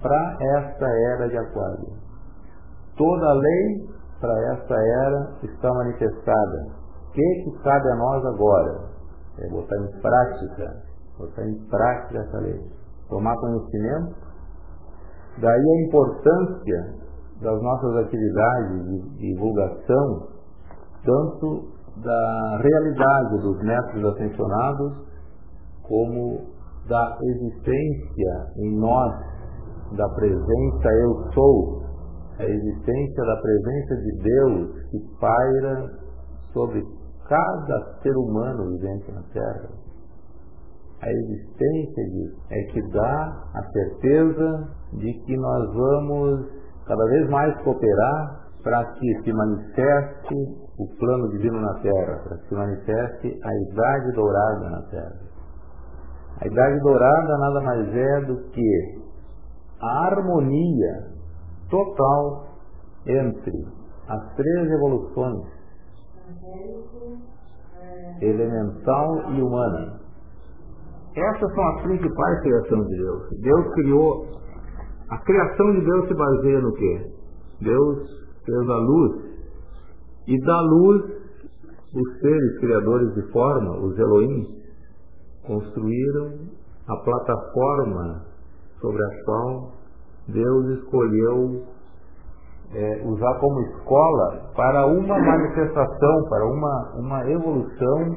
para 0.01 0.37
esta 0.57 0.85
era 0.85 1.27
de 1.27 1.37
Aquário. 1.37 1.93
Toda 2.97 3.25
a 3.29 3.33
lei 3.33 3.89
para 4.19 4.53
esta 4.53 4.75
era 4.75 5.31
está 5.43 5.73
manifestada. 5.73 6.81
O 7.07 7.11
que, 7.11 7.43
que 7.43 7.63
cabe 7.63 7.91
a 7.91 7.95
nós 7.95 8.25
agora? 8.25 8.91
É 9.39 9.49
botar 9.49 9.77
em 9.77 10.01
prática, 10.01 10.83
botar 11.17 11.43
em 11.43 11.67
prática 11.67 12.19
essa 12.19 12.37
lei. 12.39 12.59
Tomar 13.09 13.35
conhecimento. 13.37 14.15
Daí 15.39 15.69
a 15.69 15.87
importância 15.87 17.00
das 17.41 17.61
nossas 17.61 18.05
atividades 18.05 18.85
de 18.85 19.17
divulgação, 19.17 20.27
tanto 21.03 21.71
da 21.97 22.59
realidade 22.61 23.41
dos 23.41 23.63
mestres 23.63 24.05
ascensionados, 24.05 24.93
como 25.83 26.41
da 26.87 27.17
existência 27.21 28.47
em 28.57 28.79
nós 28.79 29.13
da 29.97 30.07
presença 30.09 30.87
eu 31.01 31.31
sou, 31.33 31.81
a 32.39 32.45
existência 32.45 33.25
da 33.25 33.41
presença 33.41 33.95
de 33.97 34.23
Deus 34.23 34.89
que 34.89 35.19
paira 35.19 35.89
sobre 36.53 36.81
cada 37.27 37.99
ser 38.01 38.15
humano 38.15 38.69
vivente 38.69 39.11
na 39.11 39.21
Terra. 39.33 39.69
A 41.01 41.11
existência 41.11 42.03
disso 42.05 42.41
é 42.51 42.63
que 42.71 42.81
dá 42.91 43.51
a 43.55 43.63
certeza 43.71 44.69
de 44.93 45.13
que 45.25 45.35
nós 45.37 45.73
vamos 45.73 46.60
cada 46.91 47.05
vez 47.05 47.29
mais 47.29 47.55
cooperar 47.63 48.47
para 48.61 48.83
que 48.95 49.23
se 49.23 49.31
manifeste 49.31 50.35
o 50.77 50.85
plano 50.99 51.29
divino 51.29 51.61
na 51.61 51.73
Terra, 51.75 52.19
para 52.21 52.37
que 52.37 52.47
se 52.49 52.53
manifeste 52.53 53.39
a 53.41 53.71
idade 53.71 54.11
dourada 54.13 54.69
na 54.69 54.81
Terra. 54.89 55.19
A 56.41 56.47
idade 56.47 56.79
dourada 56.81 57.37
nada 57.37 57.61
mais 57.61 57.95
é 57.95 58.21
do 58.25 58.35
que 58.49 59.01
a 59.79 60.05
harmonia 60.07 61.07
total 61.69 62.47
entre 63.07 63.65
as 64.09 64.35
três 64.35 64.71
evoluções, 64.71 65.47
elemental 68.19 69.31
e 69.31 69.41
humana. 69.41 70.01
Essas 71.15 71.55
são 71.55 71.69
as 71.69 71.81
principais 71.83 72.41
criações 72.41 72.87
de 72.87 72.97
Deus. 72.97 73.29
Deus 73.41 73.73
criou 73.75 74.41
a 75.11 75.17
criação 75.17 75.71
de 75.73 75.81
Deus 75.81 76.07
se 76.07 76.13
baseia 76.13 76.61
no 76.61 76.73
quê? 76.73 77.11
Deus 77.59 78.09
fez 78.45 78.69
a 78.69 78.77
luz. 78.77 79.31
E 80.25 80.39
da 80.45 80.61
luz, 80.61 81.03
os 81.93 82.19
seres 82.21 82.59
criadores 82.59 83.13
de 83.15 83.31
forma, 83.33 83.77
os 83.81 83.99
Elohim, 83.99 84.47
construíram 85.45 86.31
a 86.87 86.95
plataforma 87.03 88.25
sobre 88.79 89.03
a 89.03 89.25
qual 89.25 89.71
Deus 90.29 90.79
escolheu 90.79 91.65
é, 92.73 93.03
usar 93.05 93.37
como 93.39 93.59
escola 93.63 94.49
para 94.55 94.87
uma 94.87 95.19
manifestação, 95.19 96.29
para 96.29 96.45
uma, 96.45 96.95
uma 96.99 97.29
evolução 97.29 98.15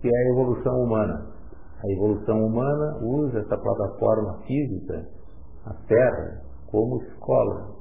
que 0.00 0.08
é 0.08 0.10
a 0.10 0.32
evolução 0.32 0.74
humana. 0.80 1.26
A 1.84 1.92
evolução 1.92 2.36
humana 2.44 2.98
usa 3.00 3.38
essa 3.38 3.56
plataforma 3.56 4.38
física 4.44 5.17
a 5.68 5.74
Terra 5.86 6.40
como 6.70 7.02
escola. 7.02 7.78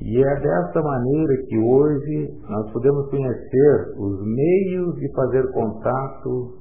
E 0.00 0.18
é 0.18 0.40
dessa 0.40 0.80
maneira 0.80 1.34
que 1.46 1.58
hoje 1.58 2.40
nós 2.48 2.72
podemos 2.72 3.10
conhecer 3.10 3.94
os 3.98 4.24
meios 4.24 4.94
de 4.96 5.12
fazer 5.14 5.52
contato 5.52 6.54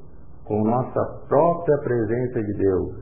com 0.45 0.63
nossa 0.63 1.25
própria 1.27 1.77
presença 1.77 2.43
de 2.43 2.53
Deus, 2.53 2.95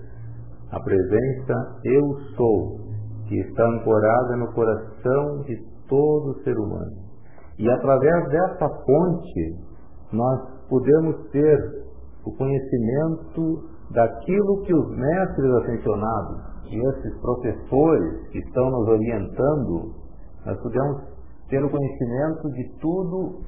a 0.71 0.79
presença 0.79 1.79
Eu 1.85 2.19
Sou, 2.35 2.77
que 3.27 3.39
está 3.39 3.67
ancorada 3.67 4.35
no 4.37 4.53
coração 4.53 5.41
de 5.43 5.55
todo 5.87 6.43
ser 6.43 6.55
humano. 6.57 7.07
E 7.57 7.67
através 7.71 8.29
dessa 8.29 8.69
ponte, 8.69 9.55
nós 10.11 10.39
podemos 10.69 11.29
ter 11.31 11.57
o 12.25 12.31
conhecimento 12.35 13.69
daquilo 13.91 14.61
que 14.63 14.73
os 14.73 14.89
mestres 14.97 15.51
ascensionados 15.55 16.37
e 16.69 16.89
esses 16.89 17.21
professores 17.21 18.27
que 18.29 18.39
estão 18.39 18.69
nos 18.69 18.87
orientando, 18.89 19.93
nós 20.45 20.59
podemos 20.61 21.01
ter 21.49 21.63
o 21.63 21.69
conhecimento 21.69 22.51
de 22.51 22.79
tudo 22.81 23.41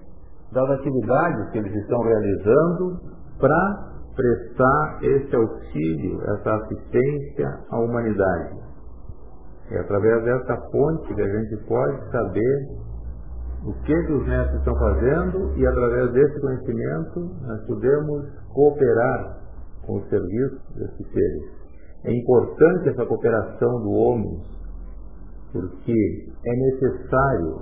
das 0.53 0.69
atividades 0.71 1.49
que 1.51 1.57
eles 1.57 1.75
estão 1.75 2.01
realizando 2.01 2.99
para 3.39 3.89
prestar 4.15 4.99
esse 5.03 5.35
auxílio, 5.35 6.21
essa 6.35 6.55
assistência 6.55 7.59
à 7.71 7.79
humanidade. 7.79 8.59
É 9.71 9.79
através 9.79 10.23
dessa 10.23 10.57
fonte 10.71 11.13
que 11.13 11.21
a 11.21 11.39
gente 11.39 11.57
pode 11.67 12.11
saber 12.11 12.79
o 13.65 13.73
que, 13.83 13.93
que 13.93 14.13
os 14.13 14.25
mestres 14.25 14.59
estão 14.59 14.75
fazendo 14.75 15.53
e 15.57 15.67
através 15.67 16.11
desse 16.13 16.41
conhecimento 16.41 17.19
nós 17.41 17.61
podemos 17.67 18.25
cooperar 18.53 19.38
com 19.89 19.97
o 19.97 20.07
serviço 20.07 20.61
desses 20.75 21.11
seres. 21.11 21.43
É 22.05 22.13
importante 22.13 22.89
essa 22.89 23.05
cooperação 23.07 23.81
do 23.81 23.89
homem, 23.89 24.39
porque 25.51 26.29
é 26.45 26.55
necessário 26.55 27.55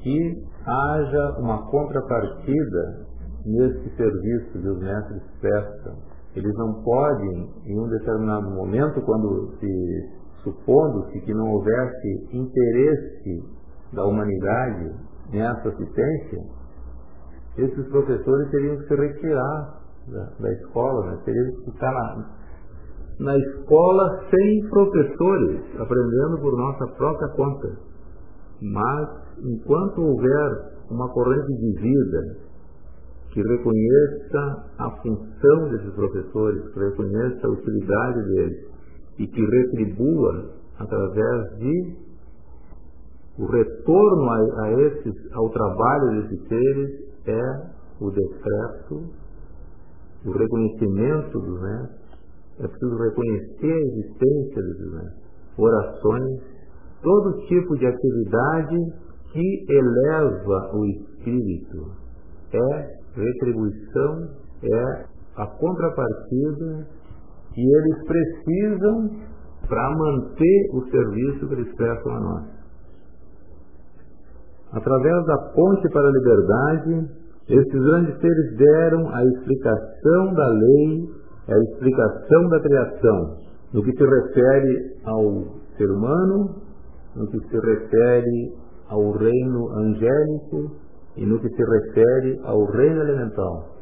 que 0.00 0.44
haja 0.64 1.38
uma 1.40 1.68
contrapartida 1.68 3.06
nesse 3.44 3.96
serviço 3.96 4.52
que 4.52 4.68
os 4.68 4.78
mestres 4.78 5.22
prestam. 5.40 5.96
Eles 6.36 6.54
não 6.54 6.82
podem, 6.84 7.50
em 7.66 7.80
um 7.80 7.88
determinado 7.88 8.48
momento, 8.50 9.02
quando 9.02 9.56
se 9.58 10.26
supondo-se 10.44 11.20
que 11.22 11.34
não 11.34 11.50
houvesse 11.50 12.28
interesse 12.32 13.42
da 13.92 14.04
humanidade 14.04 14.94
nessa 15.32 15.68
assistência, 15.68 16.38
esses 17.58 17.88
professores 17.88 18.50
teriam 18.50 18.76
que 18.76 18.86
se 18.86 18.94
retirar 18.94 19.85
da, 20.08 20.30
da 20.38 20.52
escola, 20.52 21.10
né? 21.10 21.22
teria 21.24 21.44
que 21.52 21.70
ficar 21.70 21.92
na, 21.92 22.26
na 23.20 23.38
escola 23.38 24.24
sem 24.30 24.68
professores, 24.68 25.60
aprendendo 25.78 26.38
por 26.40 26.56
nossa 26.56 26.86
própria 26.96 27.28
conta. 27.28 27.76
Mas, 28.60 29.08
enquanto 29.44 30.02
houver 30.02 30.76
uma 30.90 31.08
corrente 31.10 31.52
de 31.54 31.80
vida 31.80 32.36
que 33.32 33.42
reconheça 33.42 34.64
a 34.78 34.90
função 35.02 35.68
desses 35.70 35.92
professores, 35.94 36.72
que 36.72 36.78
reconheça 36.78 37.46
a 37.46 37.50
utilidade 37.50 38.22
deles 38.28 38.66
e 39.18 39.26
que 39.26 39.44
retribua 39.44 40.50
através 40.78 41.58
de 41.58 42.06
o 43.38 43.44
retorno 43.44 44.30
a, 44.30 44.62
a 44.62 44.72
esses, 44.72 45.32
ao 45.34 45.50
trabalho 45.50 46.22
desses 46.22 46.48
seres 46.48 46.90
é 47.26 47.76
o 48.00 48.10
decreto 48.10 49.25
o 50.24 50.30
reconhecimento 50.32 51.38
dos 51.38 51.60
mestres, 51.60 52.06
é 52.58 52.68
preciso 52.68 52.96
reconhecer 52.96 53.72
a 53.72 53.86
existência 53.86 54.62
dos 54.62 54.92
mestres. 54.94 55.26
Orações, 55.58 56.40
todo 57.02 57.46
tipo 57.46 57.76
de 57.76 57.86
atividade 57.86 58.76
que 59.32 59.66
eleva 59.68 60.70
o 60.74 60.84
espírito 60.86 61.90
é 62.52 62.96
retribuição, 63.14 64.28
é 64.62 65.04
a 65.36 65.46
contrapartida 65.46 66.86
que 67.52 67.60
eles 67.60 68.04
precisam 68.04 69.10
para 69.68 69.96
manter 69.96 70.70
o 70.72 70.84
serviço 70.90 71.48
que 71.48 71.54
eles 71.54 71.74
prestam 71.74 72.12
a 72.12 72.20
nós. 72.20 72.44
Através 74.72 75.26
da 75.26 75.38
ponte 75.54 75.88
para 75.90 76.08
a 76.08 76.12
liberdade, 76.12 77.25
esses 77.48 77.72
grandes 77.72 78.18
seres 78.20 78.56
deram 78.56 79.08
a 79.08 79.24
explicação 79.24 80.34
da 80.34 80.48
lei 80.48 81.16
a 81.48 81.58
explicação 81.58 82.48
da 82.48 82.60
criação 82.60 83.36
no 83.72 83.82
que 83.82 83.92
se 83.92 84.04
refere 84.04 84.96
ao 85.04 85.44
ser 85.76 85.90
humano, 85.90 86.56
no 87.14 87.26
que 87.28 87.38
se 87.38 87.58
refere 87.60 88.52
ao 88.88 89.12
reino 89.12 89.70
angélico 89.78 90.76
e 91.16 91.24
no 91.24 91.38
que 91.40 91.48
se 91.48 91.64
refere 91.64 92.40
ao 92.44 92.64
reino 92.64 93.00
elemental, 93.00 93.76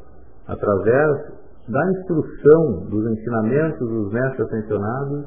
através 0.47 1.45
da 1.69 1.91
instrução 1.93 2.87
dos 2.91 3.11
ensinamentos 3.13 3.79
dos 3.79 4.13
mestres 4.13 4.51
mencionados, 4.53 5.25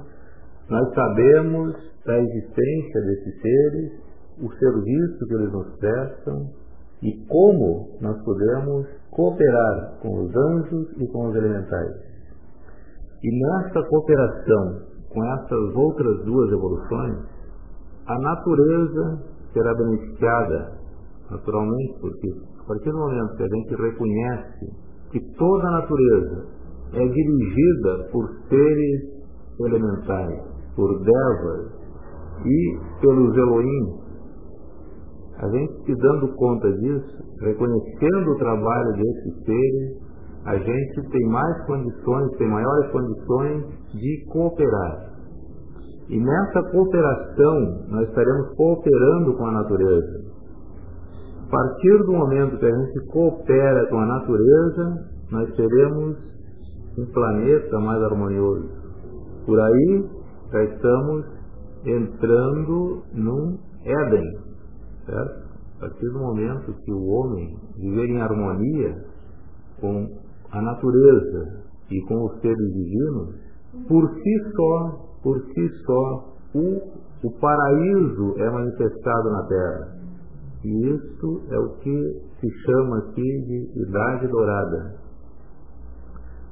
nós 0.70 0.94
sabemos 0.94 1.74
da 2.06 2.20
existência 2.20 3.02
desses 3.02 3.42
seres, 3.42 3.92
o 4.40 4.52
serviço 4.54 5.26
que 5.28 5.34
eles 5.34 5.52
nos 5.52 5.80
prestam 5.80 6.50
e 7.04 7.26
como 7.28 7.98
nós 8.02 8.22
podemos 8.24 8.88
cooperar 9.12 10.00
com 10.02 10.26
os 10.26 10.36
anjos 10.36 10.88
e 10.98 11.08
com 11.08 11.30
os 11.30 11.36
elementais. 11.36 11.96
E 13.24 13.40
nessa 13.40 13.84
cooperação 13.88 14.88
com 15.10 15.24
essas 15.24 15.76
outras 15.76 16.26
duas 16.26 16.52
evoluções, 16.52 17.18
a 18.06 18.20
natureza 18.20 19.24
será 19.54 19.74
beneficiada 19.74 20.78
naturalmente, 21.32 22.00
porque 22.00 22.34
a 22.60 22.64
partir 22.68 22.92
do 22.92 22.98
momento 22.98 23.36
que 23.36 23.44
a 23.44 23.48
gente 23.48 23.76
reconhece 23.76 24.66
que 25.12 25.20
toda 25.38 25.68
a 25.68 25.72
natureza 25.72 26.46
é 26.94 27.08
dirigida 27.08 28.10
por 28.12 28.30
seres 28.50 29.02
elementais, 29.60 30.40
por 30.76 31.00
devas 31.00 31.72
e 32.46 32.80
pelos 33.02 33.36
Elohim, 33.36 34.07
a 35.40 35.48
gente 35.50 35.86
se 35.86 35.96
dando 35.96 36.34
conta 36.36 36.72
disso, 36.74 37.24
reconhecendo 37.42 38.32
o 38.32 38.38
trabalho 38.38 38.94
desses 38.94 39.46
seres, 39.46 40.08
a 40.46 40.58
gente 40.58 41.10
tem 41.12 41.28
mais 41.28 41.66
condições, 41.66 42.38
tem 42.38 42.48
maiores 42.50 42.92
condições 42.92 43.66
de 43.94 44.26
cooperar. 44.32 45.08
E 46.10 46.20
nessa 46.20 46.64
cooperação, 46.72 47.86
nós 47.90 48.08
estaremos 48.08 48.56
cooperando 48.56 49.36
com 49.36 49.46
a 49.46 49.52
natureza. 49.52 50.28
A 51.48 51.50
partir 51.50 51.98
do 52.06 52.14
momento 52.14 52.58
que 52.58 52.66
a 52.66 52.76
gente 52.76 53.08
coopera 53.12 53.88
com 53.90 54.00
a 54.00 54.06
natureza, 54.06 55.06
nós 55.32 55.54
teremos 55.56 56.18
um 56.98 57.06
planeta 57.14 57.80
mais 57.80 58.02
harmonioso. 58.04 58.70
Por 59.46 59.60
aí, 59.60 60.06
já 60.52 60.64
estamos 60.64 61.26
entrando 61.86 63.04
num 63.14 63.58
Éden, 63.84 64.47
certo? 65.08 65.48
A 65.78 65.80
partir 65.82 66.10
do 66.10 66.20
momento 66.20 66.74
que 66.84 66.92
o 66.92 67.06
homem 67.08 67.58
viver 67.78 68.10
em 68.10 68.22
harmonia 68.22 69.06
com 69.80 70.08
a 70.52 70.62
natureza 70.62 71.64
e 71.90 72.02
com 72.08 72.26
os 72.26 72.42
seres 72.42 72.74
divinos, 72.74 73.36
por 73.88 74.10
si 74.10 74.52
só, 74.56 75.08
por 75.24 75.40
si 75.40 75.70
só, 75.86 76.34
o, 76.56 77.28
o 77.28 77.40
paraíso 77.40 78.34
é 78.38 78.50
manifestado 78.50 79.32
na 79.32 79.48
Terra. 79.48 79.98
E 80.64 80.88
isso 80.90 81.42
é 81.50 81.60
o 81.60 81.70
que 81.78 82.22
se 82.40 82.50
chama 82.66 82.98
aqui 82.98 83.22
de 83.22 83.82
idade 83.88 84.28
dourada. 84.28 84.96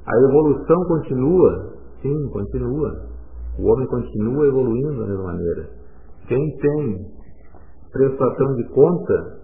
A 0.06 0.28
evolução 0.28 0.84
continua, 0.84 1.74
sim, 2.00 2.28
continua. 2.30 3.08
O 3.58 3.66
homem 3.66 3.86
continua 3.88 4.46
evoluindo 4.46 5.00
da 5.00 5.06
mesma 5.06 5.24
maneira. 5.24 5.68
Quem 6.28 6.56
tem 6.58 7.15
prestação 7.92 8.54
de 8.54 8.64
conta, 8.68 9.40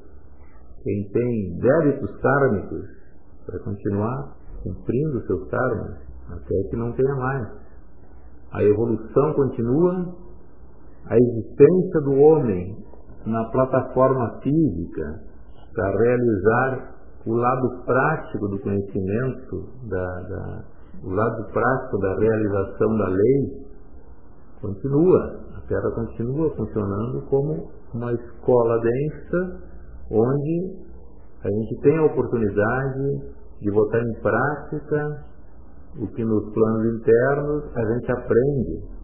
quem 0.82 1.08
tem 1.12 1.58
débitos 1.58 2.16
kármicos, 2.20 3.02
para 3.46 3.58
continuar 3.60 4.36
cumprindo 4.62 5.26
seus 5.26 5.48
karmas, 5.48 5.98
até 6.30 6.68
que 6.70 6.76
não 6.76 6.92
tenha 6.92 7.14
mais. 7.16 7.48
A 8.52 8.62
evolução 8.62 9.32
continua, 9.34 10.14
a 11.06 11.16
existência 11.16 12.00
do 12.02 12.14
homem 12.14 12.76
na 13.26 13.44
plataforma 13.50 14.40
física 14.42 15.20
para 15.74 15.90
realizar 15.98 16.92
o 17.26 17.34
lado 17.34 17.84
prático 17.84 18.48
do 18.48 18.58
conhecimento, 18.60 19.68
da, 19.88 20.20
da, 20.22 20.64
o 21.04 21.10
lado 21.10 21.44
prático 21.52 21.98
da 21.98 22.18
realização 22.18 22.98
da 22.98 23.08
lei, 23.08 23.66
continua. 24.60 25.40
A 25.56 25.60
Terra 25.66 25.90
continua 25.94 26.54
funcionando 26.56 27.22
como 27.28 27.70
uma 27.94 28.12
escola 28.12 28.80
densa, 28.80 29.60
onde 30.10 30.76
a 31.44 31.50
gente 31.50 31.80
tem 31.82 31.98
a 31.98 32.04
oportunidade 32.04 33.32
de 33.60 33.70
botar 33.70 34.00
em 34.00 34.14
prática 34.20 35.24
o 35.98 36.06
que 36.06 36.24
nos 36.24 36.52
planos 36.52 37.00
internos 37.00 37.76
a 37.76 37.92
gente 37.92 38.12
aprende. 38.12 39.02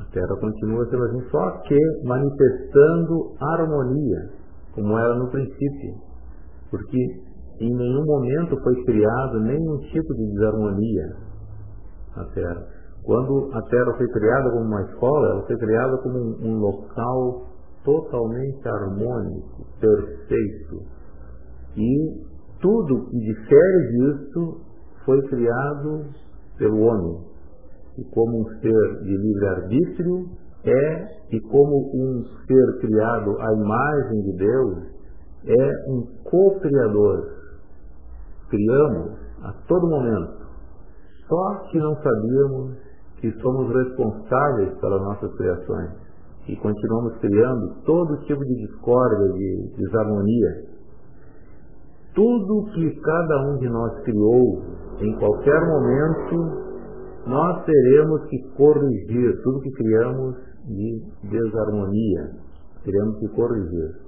A 0.00 0.04
Terra 0.12 0.36
continua 0.40 0.84
sendo 0.86 1.04
assim, 1.04 1.30
só 1.30 1.50
que 1.62 1.78
manifestando 2.04 3.34
harmonia, 3.40 4.30
como 4.74 4.98
era 4.98 5.14
no 5.16 5.30
princípio. 5.30 5.94
Porque 6.70 6.98
em 7.60 7.72
nenhum 7.76 8.04
momento 8.04 8.60
foi 8.62 8.84
criado 8.84 9.40
nenhum 9.40 9.78
tipo 9.92 10.14
de 10.14 10.32
desarmonia 10.32 11.16
na 12.16 12.24
Terra. 12.26 12.66
Quando 13.04 13.50
a 13.52 13.62
Terra 13.62 13.94
foi 13.96 14.08
criada 14.08 14.50
como 14.50 14.64
uma 14.64 14.82
escola, 14.82 15.28
ela 15.32 15.46
foi 15.46 15.56
criada 15.58 15.96
como 15.98 16.18
um, 16.18 16.48
um 16.48 16.58
local 16.58 17.53
totalmente 17.84 18.66
harmônico, 18.66 19.66
perfeito. 19.78 20.82
E 21.76 22.24
tudo 22.60 23.06
que 23.10 23.18
difere 23.18 23.88
disso 23.90 24.60
foi 25.04 25.20
criado 25.28 26.06
pelo 26.58 26.80
homem. 26.80 27.20
E 27.98 28.04
como 28.10 28.40
um 28.40 28.44
ser 28.60 29.02
de 29.02 29.16
livre-arbítrio, 29.16 30.30
é, 30.64 31.36
e 31.36 31.40
como 31.42 31.90
um 31.94 32.24
ser 32.46 32.80
criado 32.80 33.36
à 33.38 33.52
imagem 33.52 34.22
de 34.22 34.36
Deus, 34.38 34.78
é 35.46 35.90
um 35.90 36.06
co-criador. 36.24 37.34
Criamos 38.48 39.12
a 39.42 39.52
todo 39.68 39.88
momento. 39.88 40.44
Só 41.28 41.54
que 41.70 41.78
não 41.78 41.94
sabíamos 41.96 42.76
que 43.20 43.30
somos 43.40 43.74
responsáveis 43.74 44.78
pelas 44.80 45.02
nossas 45.02 45.34
criações 45.36 46.03
e 46.46 46.56
continuamos 46.56 47.16
criando 47.18 47.74
todo 47.84 48.20
tipo 48.24 48.44
de 48.44 48.54
discórdia, 48.66 49.32
de 49.32 49.74
desarmonia. 49.78 50.74
Tudo 52.14 52.70
que 52.72 53.00
cada 53.00 53.50
um 53.50 53.58
de 53.58 53.68
nós 53.68 54.00
criou, 54.04 54.62
em 55.00 55.18
qualquer 55.18 55.60
momento, 55.66 56.64
nós 57.26 57.64
teremos 57.64 58.24
que 58.28 58.38
corrigir 58.56 59.42
tudo 59.42 59.60
que 59.60 59.70
criamos 59.72 60.36
de 60.66 61.02
desarmonia. 61.24 62.30
Teremos 62.84 63.18
que 63.18 63.28
corrigir. 63.28 64.04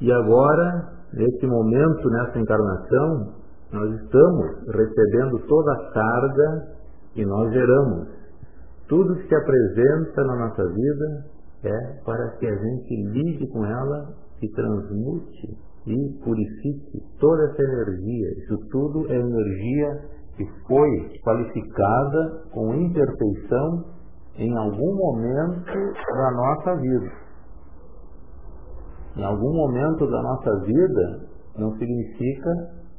E 0.00 0.12
agora, 0.12 0.92
nesse 1.12 1.46
momento, 1.46 2.10
nessa 2.10 2.38
encarnação, 2.38 3.32
nós 3.72 4.00
estamos 4.00 4.46
recebendo 4.74 5.38
toda 5.46 5.72
a 5.72 5.90
carga 5.92 6.78
que 7.14 7.24
nós 7.24 7.52
geramos. 7.52 8.17
Tudo 8.88 9.16
que 9.16 9.28
se 9.28 9.34
apresenta 9.34 10.24
na 10.24 10.36
nossa 10.36 10.64
vida 10.66 11.26
é 11.64 12.02
para 12.04 12.30
que 12.38 12.46
a 12.46 12.56
gente 12.56 13.10
lide 13.12 13.46
com 13.48 13.64
ela 13.64 14.14
e 14.40 14.48
transmute 14.52 15.58
e 15.86 16.24
purifique 16.24 17.02
toda 17.20 17.44
essa 17.44 17.62
energia. 17.62 18.30
Isso 18.38 18.58
tudo 18.70 19.10
é 19.10 19.16
energia 19.16 20.00
que 20.36 20.46
foi 20.66 21.20
qualificada 21.22 22.44
com 22.52 22.74
imperfeição 22.74 23.84
em 24.36 24.56
algum 24.56 24.94
momento 24.94 25.72
da 26.14 26.30
nossa 26.30 26.76
vida. 26.76 27.10
Em 29.16 29.24
algum 29.24 29.52
momento 29.52 30.06
da 30.06 30.22
nossa 30.22 30.60
vida 30.64 31.28
não 31.58 31.76
significa 31.76 32.50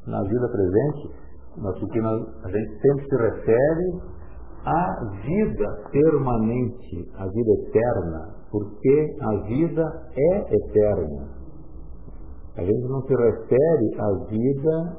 na 0.06 0.22
vida 0.22 0.48
presente, 0.48 1.16
mas 1.56 1.78
porque 1.80 2.00
nós, 2.00 2.44
a 2.44 2.50
gente 2.50 2.80
sempre 2.80 3.06
se 3.08 3.16
refere 3.16 4.19
à 4.64 5.04
vida 5.24 5.88
permanente, 5.90 7.10
à 7.16 7.26
vida 7.26 7.52
eterna, 7.66 8.34
porque 8.50 9.16
a 9.20 9.36
vida 9.46 10.10
é 10.16 10.54
eterna. 10.54 11.28
A 12.56 12.62
gente 12.62 12.88
não 12.88 13.02
se 13.02 13.14
refere 13.14 14.00
à 14.00 14.24
vida 14.28 14.96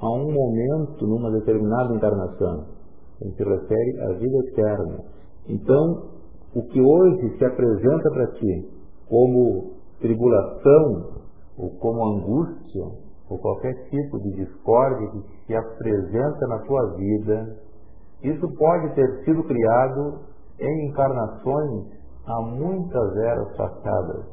a 0.00 0.10
um 0.10 0.32
momento 0.32 1.06
numa 1.06 1.30
determinada 1.32 1.94
encarnação. 1.94 2.66
A 3.20 3.24
gente 3.24 3.36
se 3.36 3.44
refere 3.44 4.00
à 4.02 4.12
vida 4.14 4.38
eterna. 4.48 4.98
Então, 5.48 6.16
o 6.54 6.62
que 6.64 6.80
hoje 6.80 7.38
se 7.38 7.44
apresenta 7.44 8.10
para 8.10 8.26
ti 8.32 8.68
como 9.08 9.76
tribulação 10.00 11.16
ou 11.58 11.70
como 11.78 12.18
angústia, 12.18 12.84
ou 13.28 13.38
qualquer 13.38 13.74
tipo 13.88 14.18
de 14.20 14.44
discórdia 14.44 15.10
que 15.10 15.46
se 15.46 15.54
apresenta 15.54 16.46
na 16.48 16.58
tua 16.60 16.96
vida, 16.96 17.56
isso 18.30 18.48
pode 18.56 18.94
ter 18.94 19.24
sido 19.24 19.42
criado 19.44 20.20
em 20.58 20.88
encarnações 20.88 21.86
há 22.26 22.42
muitas 22.42 23.16
eras 23.16 23.56
passadas. 23.56 24.24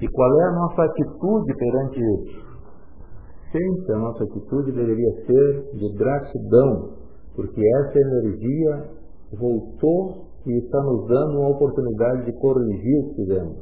E 0.00 0.08
qual 0.08 0.40
é 0.40 0.44
a 0.44 0.52
nossa 0.52 0.84
atitude 0.84 1.54
perante 1.56 2.00
isso? 2.00 2.48
sempre 3.52 3.94
a 3.94 3.98
nossa 3.98 4.24
atitude 4.24 4.72
deveria 4.72 5.12
ser 5.26 5.70
de 5.74 5.96
gratidão, 5.96 6.90
porque 7.34 7.60
essa 7.60 7.98
energia 7.98 8.90
voltou 9.38 10.26
e 10.46 10.58
está 10.58 10.82
nos 10.82 11.08
dando 11.08 11.38
uma 11.40 11.50
oportunidade 11.50 12.24
de 12.24 12.32
corrigir 12.40 12.98
o 13.00 13.08
que 13.08 13.14
fizemos. 13.16 13.56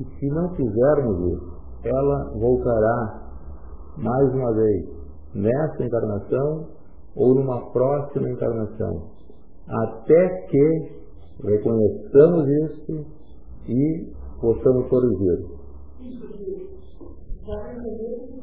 E 0.00 0.04
se 0.04 0.26
não 0.28 0.50
fizermos 0.54 1.32
isso, 1.32 1.56
ela 1.84 2.32
voltará 2.38 3.22
mais 3.96 4.34
uma 4.34 4.52
vez 4.54 4.86
nessa 5.34 5.84
encarnação 5.84 6.75
ou 7.16 7.34
numa 7.34 7.70
próxima 7.72 8.30
encarnação, 8.30 9.10
até 9.66 10.46
que 10.48 10.96
reconheçamos 11.42 12.48
isso 12.48 13.06
e 13.68 14.12
possamos 14.40 14.88
corrigir. 14.88 15.56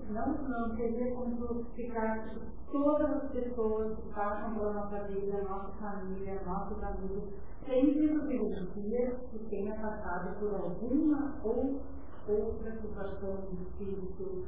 Não, 0.10 0.48
não 0.48 0.76
seria 0.76 1.14
como 1.16 1.64
ficar 1.76 2.34
todas 2.72 3.12
as 3.12 3.32
pessoas 3.32 3.96
que 3.96 4.14
passam 4.14 4.56
pela 4.56 4.74
nossa 4.74 5.04
vida, 5.04 5.44
nossa 5.44 5.72
família, 5.74 6.42
nossos 6.46 6.84
amigos, 6.84 7.24
sempre 7.66 8.08
nos 8.08 8.30
evidencia 8.30 9.16
que 9.30 9.40
tenha 9.50 9.76
passado 9.76 10.40
por 10.40 10.56
alguma 10.56 11.36
ou 11.44 11.80
outra 12.28 12.72
situação 12.82 13.38
de 13.50 13.64
espírito, 13.64 14.46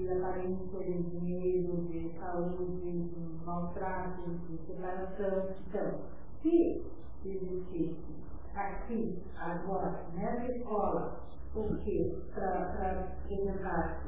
de 0.00 0.12
aparência 0.12 0.78
de 0.78 1.02
dinheiro, 1.02 1.84
de 1.86 2.18
saúde, 2.18 2.80
de 2.80 3.44
maltrato, 3.44 4.30
de 4.30 4.58
separação. 4.66 5.54
Então, 5.68 6.00
se 6.42 6.84
existisse 7.24 8.16
aqui, 8.54 9.22
agora, 9.36 10.04
nessa 10.14 10.52
escola, 10.52 11.20
o 11.54 11.76
que 11.76 12.22
para 12.34 12.70
apresentar 12.70 14.02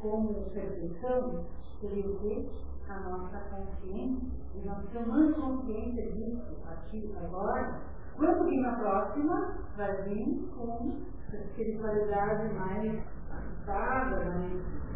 como 0.00 0.50
perfeição, 0.50 1.44
seria 1.80 2.06
o 2.06 2.18
que? 2.18 2.64
A 2.88 3.00
nossa 3.00 3.38
consciência, 3.48 4.28
e 4.54 4.66
nós 4.66 4.84
tomando 4.92 5.34
consciência 5.34 6.12
disso 6.12 6.56
aqui, 6.68 7.14
agora, 7.16 7.80
quando 8.16 8.44
vir 8.48 8.60
na 8.60 8.76
próxima, 8.76 9.58
vai 9.76 10.02
vir 10.04 10.48
com 10.54 11.02
espiritualidade 11.32 12.54
mais 12.54 13.02
ajustada, 13.30 14.24
mais 14.30 14.93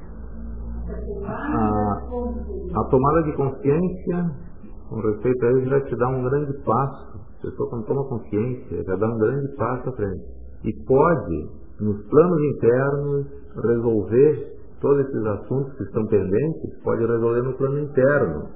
a, 1.25 2.81
a 2.81 2.85
tomada 2.85 3.23
de 3.25 3.33
consciência 3.37 4.49
com 4.89 5.01
respeito 5.01 5.45
a 5.45 5.53
isso 5.53 5.71
vai 5.71 5.81
te 5.83 5.97
dar 5.97 6.09
um 6.09 6.23
grande 6.23 6.53
passo. 6.65 7.21
A 7.39 7.43
pessoa 7.43 7.71
quando 7.71 7.87
toma 7.87 8.05
consciência 8.09 8.85
vai 8.85 8.99
dar 8.99 9.09
um 9.09 9.19
grande 9.19 9.49
passo 9.57 9.89
à 9.91 9.93
frente. 9.93 10.25
E 10.65 10.73
pode, 10.85 11.51
nos 11.81 12.05
planos 12.09 12.43
internos, 12.55 13.27
resolver 13.63 14.59
todos 14.81 15.07
esses 15.07 15.27
assuntos 15.27 15.73
que 15.77 15.83
estão 15.85 16.07
pendentes, 16.07 16.83
pode 16.83 17.05
resolver 17.05 17.43
no 17.43 17.53
plano 17.55 17.79
interno. 17.81 18.49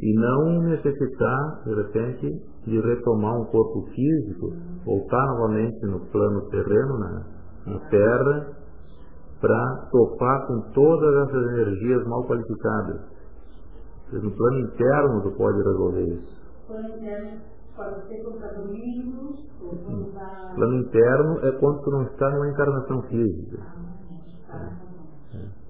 E 0.00 0.14
não 0.14 0.62
necessitar, 0.62 1.62
de 1.66 1.74
repente, 1.74 2.42
de 2.66 2.80
retomar 2.80 3.40
um 3.40 3.44
corpo 3.46 3.88
físico, 3.94 4.52
voltar 4.84 5.26
novamente 5.26 5.84
no 5.86 6.00
plano 6.12 6.48
terreno, 6.50 6.98
na, 6.98 7.26
na 7.66 7.78
terra, 7.90 8.56
para 9.40 9.88
topar 9.90 10.46
com 10.46 10.60
todas 10.72 11.28
essas 11.28 11.52
energias 11.52 12.06
mal 12.06 12.24
qualificadas. 12.26 13.00
No 14.12 14.30
plano 14.30 14.60
interno 14.60 15.22
tu 15.22 15.30
pode 15.36 15.58
resolver 15.58 16.02
isso. 16.02 16.38
Plano 16.66 16.88
interno 16.88 17.40
pode 17.76 18.08
ser 18.08 18.26
ou 18.26 18.34
está... 20.06 20.52
Plano 20.54 20.74
interno 20.76 21.46
é 21.46 21.52
quando 21.52 21.82
tu 21.82 21.90
não 21.90 22.02
está 22.02 22.30
numa 22.30 22.48
encarnação 22.48 23.02
física. 23.02 23.58
É. 24.50 24.88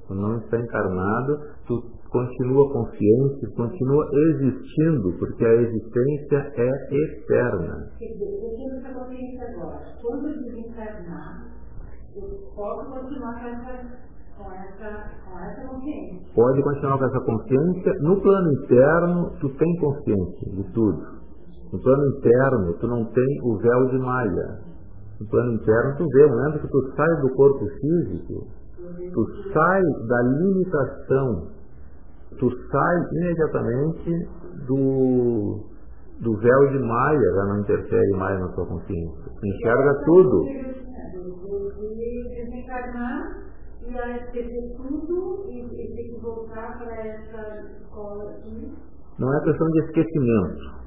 Quando 0.07 0.23
não 0.23 0.39
está 0.39 0.59
encarnado, 0.59 1.39
tu 1.67 1.83
continua 2.11 2.73
consciente, 2.73 3.47
continua 3.55 4.09
existindo, 4.13 5.13
porque 5.19 5.45
a 5.45 5.55
existência 5.55 6.53
é 6.57 6.95
eterna. 6.95 7.91
Quer 7.99 8.07
dizer, 8.07 8.25
eu 8.25 8.57
tenho 8.57 8.75
essa 8.79 8.95
consciência 8.95 9.49
agora. 9.51 9.81
Quando 10.01 10.29
eu 10.29 10.43
desencarnar, 10.43 11.58
posso 12.55 12.91
continuar 12.91 13.35
com 13.41 13.49
essa, 14.53 15.67
consciência. 15.69 16.21
Pode 16.35 16.63
continuar 16.63 16.99
com 16.99 17.05
essa 17.05 17.21
consciência. 17.21 17.93
No 18.01 18.21
plano 18.21 18.53
interno, 18.53 19.31
tu 19.41 19.49
tem 19.51 19.77
consciência 19.81 20.53
de 20.53 20.73
tudo. 20.73 21.19
No 21.73 21.79
plano 21.81 22.07
interno, 22.17 22.73
tu 22.81 22.87
não 22.87 23.05
tem 23.05 23.41
o 23.43 23.59
véu 23.59 23.89
de 23.91 23.99
malha. 23.99 24.61
No 25.21 25.27
plano 25.29 25.53
interno, 25.53 25.97
tu 25.99 26.07
vê, 26.07 26.27
momento 26.27 26.61
que 26.61 26.69
tu 26.69 26.93
sai 26.95 27.21
do 27.21 27.35
corpo 27.35 27.67
físico, 27.67 28.47
tu 29.13 29.27
sai 29.53 29.83
da 30.07 30.23
limitação, 30.23 31.49
tu 32.39 32.51
sai 32.71 32.97
imediatamente 33.13 34.29
do, 34.67 35.65
do 36.21 36.37
véu 36.37 36.71
de 36.71 36.79
malha, 36.79 37.35
já 37.35 37.45
não 37.47 37.61
interfere 37.61 38.17
mais 38.17 38.39
na 38.41 38.49
tua 38.49 38.67
consciência. 38.67 39.33
Tu 39.41 39.47
enxerga 39.47 40.05
tudo 40.05 40.45
desencarnar 42.69 43.49
e 43.83 44.77
tudo 44.77 45.47
e, 45.49 45.61
e 45.61 45.95
ter 45.95 46.15
que 46.15 46.21
voltar 46.21 46.79
para 46.79 46.95
essa 46.95 47.65
escola 47.81 48.31
aqui. 48.31 48.73
Não 49.19 49.35
é 49.35 49.45
questão 49.45 49.67
de 49.69 49.79
esquecimento. 49.87 50.79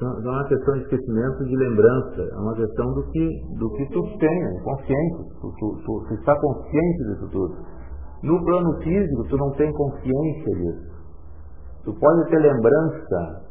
Não, 0.00 0.20
não 0.20 0.32
é 0.32 0.36
uma 0.36 0.48
questão 0.48 0.74
de 0.74 0.80
esquecimento 0.82 1.44
de 1.44 1.56
lembrança, 1.56 2.22
é 2.22 2.38
uma 2.38 2.54
questão 2.54 2.86
do 2.94 3.10
que, 3.10 3.40
do 3.58 3.70
que 3.72 3.86
tu 3.92 4.02
tem, 4.18 4.62
consciente. 4.62 5.40
Tu, 5.40 5.52
tu, 5.58 5.82
tu, 5.84 6.04
tu 6.08 6.14
está 6.14 6.38
consciente 6.38 7.04
disso 7.04 7.28
tudo. 7.30 7.56
No 8.22 8.44
plano 8.44 8.76
físico, 8.82 9.24
tu 9.28 9.36
não 9.36 9.50
tem 9.52 9.72
consciência 9.72 10.54
disso. 10.56 10.96
Tu 11.84 11.94
pode 11.94 12.30
ter 12.30 12.38
lembrança, 12.38 13.42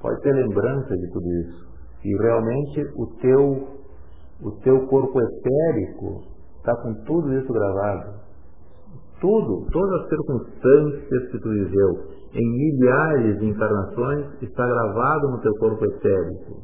pode 0.00 0.20
ter 0.22 0.32
lembrança 0.32 0.94
de 0.94 1.10
tudo 1.12 1.26
isso. 1.26 1.64
E 2.04 2.22
realmente 2.22 2.80
o 2.96 3.06
teu, 3.20 3.68
o 4.42 4.50
teu 4.62 4.86
corpo 4.86 5.18
etérico 5.20 6.33
está 6.64 6.74
com 6.76 6.94
tudo 7.04 7.30
isso 7.34 7.52
gravado. 7.52 8.24
Tudo, 9.20 9.66
todas 9.70 10.02
as 10.02 10.08
circunstâncias 10.08 11.30
que 11.30 11.38
tu 11.38 11.48
viveu, 11.50 12.08
em 12.32 12.50
milhares 12.50 13.38
de 13.38 13.46
encarnações, 13.46 14.42
está 14.42 14.66
gravado 14.66 15.30
no 15.30 15.40
teu 15.40 15.52
corpo 15.58 15.84
etérico. 15.84 16.62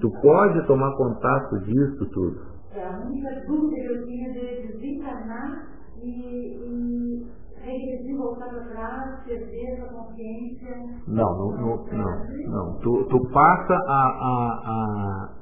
Tu 0.00 0.10
pode 0.22 0.66
tomar 0.66 0.96
contato 0.96 1.58
disso 1.64 2.08
tudo. 2.12 2.40
É 2.72 2.86
a 2.86 3.00
única 3.00 3.44
dúvida 3.46 3.76
que 3.76 3.92
eu 3.92 4.06
tinha 4.06 4.32
de 4.32 4.72
desencarnar 4.72 5.68
e, 6.02 6.56
e 6.64 7.26
regredir, 7.60 8.16
voltar 8.16 8.48
para 8.48 8.64
trás, 8.64 9.24
perder 9.24 9.82
a 9.82 9.92
consciência. 9.92 10.76
Não, 11.08 11.36
não, 11.36 11.56
não, 11.56 11.86
não. 11.86 12.50
não. 12.50 12.78
Tu, 12.78 13.04
tu 13.04 13.30
passa 13.30 13.74
a, 13.74 14.02
a, 14.16 14.60
a 14.64 15.39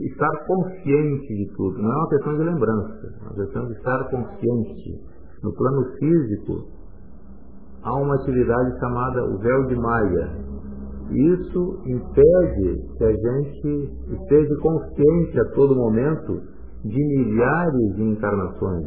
estar 0.00 0.46
consciente 0.46 1.34
de 1.34 1.52
tudo. 1.56 1.78
Não 1.82 1.90
é 1.90 1.96
uma 1.96 2.08
questão 2.08 2.36
de 2.36 2.42
lembrança, 2.42 3.14
é 3.20 3.24
uma 3.24 3.34
questão 3.34 3.66
de 3.66 3.72
estar 3.72 4.10
consciente. 4.10 5.00
No 5.42 5.52
plano 5.54 5.84
físico, 5.98 6.66
há 7.82 7.94
uma 7.94 8.14
atividade 8.16 8.78
chamada 8.78 9.24
o 9.26 9.38
véu 9.38 9.66
de 9.66 9.76
Maia. 9.76 10.50
Isso 11.10 11.82
impede 11.86 12.88
que 12.96 13.04
a 13.04 13.12
gente 13.12 13.90
esteja 14.20 14.56
consciente 14.60 15.40
a 15.40 15.44
todo 15.54 15.74
momento 15.74 16.40
de 16.84 17.04
milhares 17.04 17.96
de 17.96 18.02
encarnações. 18.02 18.86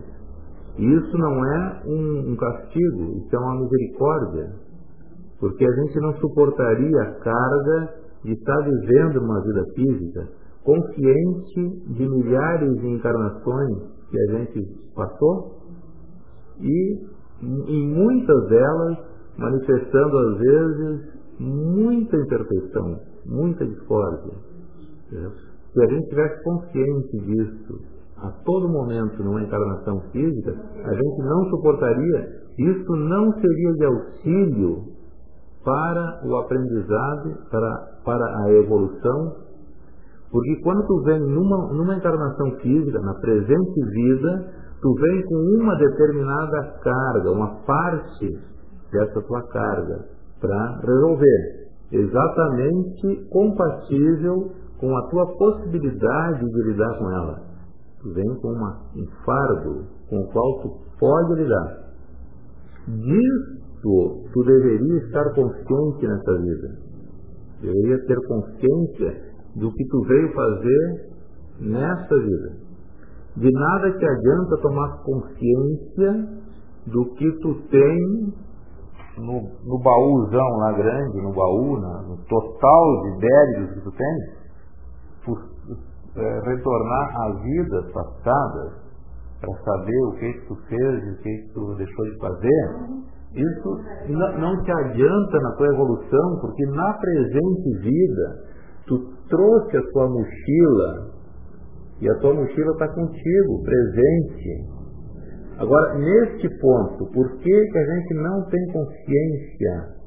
Isso 0.78 1.18
não 1.18 1.46
é 1.46 1.82
um, 1.86 2.32
um 2.32 2.36
castigo, 2.36 3.18
isso 3.18 3.36
é 3.36 3.40
uma 3.40 3.62
misericórdia. 3.62 4.54
Porque 5.40 5.66
a 5.66 5.72
gente 5.72 6.00
não 6.00 6.14
suportaria 6.16 7.02
a 7.02 7.12
carga 7.20 7.94
de 8.24 8.32
estar 8.32 8.58
vivendo 8.62 9.18
uma 9.18 9.42
vida 9.42 9.66
física 9.76 10.43
consciente 10.64 11.94
de 11.94 12.08
milhares 12.08 12.80
de 12.80 12.88
encarnações 12.88 13.78
que 14.10 14.20
a 14.20 14.38
gente 14.38 14.94
passou 14.96 15.64
e 16.60 17.14
em 17.42 17.88
muitas 17.94 18.48
delas 18.48 18.98
manifestando 19.38 20.18
às 20.18 20.38
vezes 20.38 21.14
muita 21.40 22.16
imperfeição, 22.16 23.00
muita 23.26 23.66
discórdia. 23.66 24.34
Se 25.74 25.84
a 25.84 25.88
gente 25.88 26.10
tivesse 26.10 26.44
consciente 26.44 27.18
disso 27.18 27.80
a 28.18 28.30
todo 28.46 28.70
momento 28.70 29.24
numa 29.24 29.44
encarnação 29.44 30.00
física, 30.12 30.52
a 30.52 30.94
gente 30.94 31.22
não 31.24 31.50
suportaria, 31.50 32.44
isso 32.58 32.96
não 32.96 33.34
seria 33.34 33.74
de 33.74 33.86
auxílio 33.86 34.84
para 35.66 36.22
o 36.26 36.36
aprendizado, 36.38 37.38
para, 37.50 38.00
para 38.06 38.44
a 38.44 38.52
evolução 38.54 39.36
porque 40.34 40.56
quando 40.64 40.84
tu 40.88 41.00
vem 41.04 41.20
numa, 41.20 41.72
numa 41.72 41.96
encarnação 41.96 42.50
física, 42.60 43.00
na 43.02 43.14
presente 43.20 43.86
vida, 43.92 44.52
tu 44.82 44.92
vem 44.96 45.24
com 45.26 45.36
uma 45.36 45.76
determinada 45.76 46.80
carga, 46.82 47.32
uma 47.32 47.64
parte 47.64 48.40
dessa 48.92 49.22
tua 49.22 49.44
carga, 49.50 50.06
para 50.42 50.80
resolver. 50.80 51.70
Exatamente 51.92 53.30
compatível 53.30 54.54
com 54.80 54.98
a 54.98 55.08
tua 55.10 55.38
possibilidade 55.38 56.44
de 56.44 56.64
lidar 56.64 56.98
com 56.98 57.12
ela. 57.12 57.40
Tu 58.02 58.12
vem 58.12 58.36
com 58.42 58.48
uma, 58.48 58.80
um 58.96 59.06
fardo 59.24 59.86
com 60.10 60.20
o 60.20 60.28
qual 60.32 60.62
tu 60.64 60.72
pode 61.00 61.44
lidar. 61.44 61.94
Disso 62.88 64.32
tu 64.34 64.44
deveria 64.46 64.98
estar 64.98 65.32
consciente 65.36 66.08
nessa 66.08 66.38
vida. 66.40 66.70
Deveria 67.62 68.04
ter 68.08 68.18
consciência 68.28 69.33
do 69.56 69.72
que 69.72 69.86
tu 69.88 70.02
veio 70.08 70.34
fazer 70.34 71.14
nesta 71.60 72.16
vida. 72.16 72.64
De 73.38 73.52
nada 73.52 73.92
te 73.98 74.06
adianta 74.06 74.58
tomar 74.62 75.04
consciência 75.04 76.44
do 76.88 77.06
que 77.16 77.32
tu 77.40 77.56
tem 77.70 78.34
no, 79.18 79.42
no 79.66 79.80
baúzão 79.80 80.48
lá 80.58 80.74
grande, 80.74 81.22
no 81.22 81.34
baú, 81.34 81.78
no 81.80 82.18
total 82.26 83.02
de 83.04 83.20
débitos 83.20 83.74
que 83.76 83.82
tu 83.82 83.92
tem, 83.92 84.18
por, 85.26 85.38
é, 86.16 86.40
retornar 86.46 87.22
às 87.28 87.42
vidas 87.42 87.92
passadas 87.92 88.84
para 89.42 89.54
saber 89.64 90.04
o 90.06 90.12
que, 90.14 90.34
que 90.34 90.48
tu 90.48 90.56
fez 90.68 91.04
o 91.04 91.22
que, 91.22 91.38
que 91.38 91.54
tu 91.54 91.76
deixou 91.76 92.06
de 92.06 92.18
fazer, 92.20 93.04
isso 93.34 93.80
não 94.40 94.64
te 94.64 94.72
adianta 94.72 95.40
na 95.40 95.52
tua 95.58 95.68
evolução, 95.74 96.40
porque 96.40 96.66
na 96.68 96.94
presente 96.94 97.80
vida 97.82 98.36
tu 98.86 99.13
trouxe 99.30 99.78
a 99.78 99.92
tua 99.92 100.10
mochila 100.10 101.14
e 102.02 102.10
a 102.10 102.16
tua 102.20 102.34
mochila 102.34 102.72
está 102.72 102.88
contigo, 102.90 103.64
presente. 103.64 104.84
Agora, 105.58 106.00
neste 106.00 106.50
ponto, 106.60 107.06
por 107.14 107.38
que, 107.38 107.66
que 107.72 107.78
a 107.78 107.86
gente 107.96 108.14
não 108.16 108.44
tem 108.50 108.66
consciência? 108.74 110.04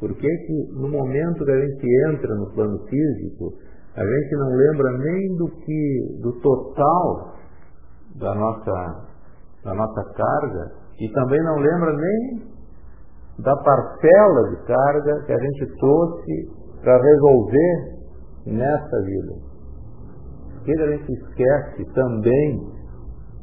Por 0.00 0.14
que, 0.14 0.28
que 0.28 0.72
no 0.72 0.88
momento 0.88 1.44
que 1.44 1.50
a 1.50 1.60
gente 1.60 1.86
entra 2.08 2.34
no 2.34 2.50
plano 2.54 2.78
físico, 2.86 3.52
a 3.94 4.04
gente 4.04 4.36
não 4.36 4.48
lembra 4.48 4.98
nem 4.98 5.36
do 5.36 5.48
que 5.48 6.20
do 6.22 6.32
total 6.40 7.34
da 8.16 8.34
nossa, 8.34 9.06
da 9.64 9.74
nossa 9.74 10.04
carga 10.14 10.72
e 11.00 11.08
também 11.12 11.42
não 11.42 11.56
lembra 11.56 11.92
nem 11.92 12.42
da 13.40 13.56
parcela 13.56 14.50
de 14.50 14.66
carga 14.66 15.24
que 15.26 15.32
a 15.32 15.38
gente 15.38 15.78
trouxe 15.78 16.48
para 16.82 17.00
resolver 17.00 17.97
nessa 18.48 19.02
vida. 19.02 19.34
Porque 20.54 20.72
a 20.72 20.96
gente 20.96 21.12
esquece 21.12 21.84
também 21.94 22.60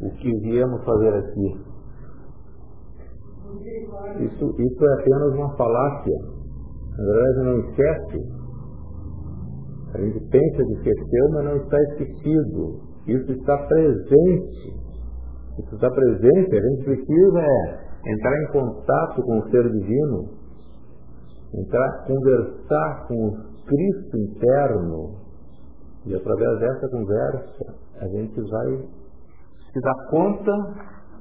o 0.02 0.10
que 0.12 0.32
viemos 0.42 0.84
fazer 0.84 1.14
aqui. 1.16 1.76
Isso, 4.20 4.56
isso 4.60 4.86
é 4.86 4.94
apenas 4.94 5.34
uma 5.34 5.56
falácia. 5.56 6.18
Na 6.98 7.04
verdade, 7.04 7.46
não 7.46 7.60
esquece. 7.60 8.46
A 9.94 10.02
gente 10.02 10.20
pensa 10.30 10.64
que 10.66 10.74
esqueceu, 10.74 11.30
mas 11.32 11.46
não 11.46 11.56
está 11.58 11.82
esquecido. 11.84 12.82
Isso 13.08 13.32
está 13.32 13.58
presente. 13.68 14.86
Isso 15.60 15.76
está 15.76 15.90
presente. 15.90 16.56
A 16.56 16.62
gente 16.62 16.84
precisa 16.84 17.40
é 17.40 17.86
entrar 18.12 18.44
em 18.44 18.48
contato 18.52 19.22
com 19.24 19.40
o 19.40 19.50
ser 19.50 19.64
divino, 19.72 20.30
entrar, 21.54 22.06
conversar 22.06 23.08
com 23.08 23.55
Cristo 23.66 24.18
interno. 24.18 25.16
E 26.06 26.16
através 26.16 26.60
dessa 26.60 26.88
conversa, 26.90 27.76
a 28.00 28.08
gente 28.08 28.40
vai 28.42 28.90
se 29.74 29.82
dar 29.82 30.08
conta 30.10 30.52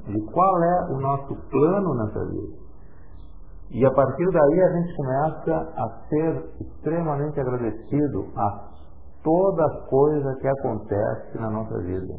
de 0.06 0.20
qual 0.30 0.62
é 0.62 0.92
o 0.92 1.00
nosso 1.00 1.34
plano 1.50 1.94
nessa 1.94 2.24
vida. 2.26 2.64
E 3.70 3.84
a 3.84 3.90
partir 3.92 4.30
daí 4.30 4.62
a 4.62 4.72
gente 4.72 4.96
começa 4.96 5.72
a 5.76 5.88
ser 6.08 6.44
extremamente 6.60 7.40
agradecido 7.40 8.26
a 8.36 8.68
toda 9.22 9.86
coisa 9.88 10.34
que 10.40 10.46
acontece 10.46 11.38
na 11.38 11.50
nossa 11.50 11.78
vida. 11.80 12.14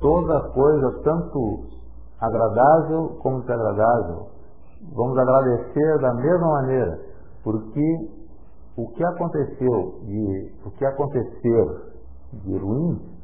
Toda 0.00 0.48
coisa, 0.52 1.02
tanto 1.02 1.64
agradável 2.20 3.18
como 3.20 3.40
desagradável. 3.40 4.28
Vamos 4.94 5.18
agradecer 5.18 5.98
da 6.00 6.14
mesma 6.14 6.48
maneira, 6.48 7.00
porque 7.42 8.15
o 8.76 8.88
que 8.88 9.04
aconteceu 9.04 10.00
de 10.04 10.52
o 10.64 10.70
que 10.70 10.84
acontecer 10.84 11.64
de 12.32 12.56
ruim 12.58 13.16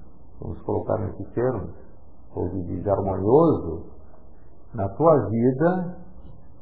vamos 0.43 0.61
colocar 0.63 0.99
nesse 0.99 1.25
termo, 1.33 1.69
ou 2.35 2.49
de 2.49 2.91
harmonioso, 2.91 3.87
na 4.75 4.89
tua 4.89 5.29
vida 5.29 5.97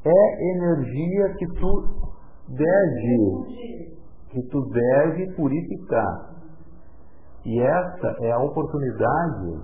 é 0.03 0.55
energia 0.55 1.33
que 1.37 1.47
tu 1.59 1.83
deve, 2.49 3.87
que 4.29 4.41
tu 4.49 4.61
deve 4.69 5.33
purificar. 5.35 6.31
E 7.45 7.59
essa 7.59 8.15
é 8.21 8.31
a 8.31 8.39
oportunidade, 8.39 9.61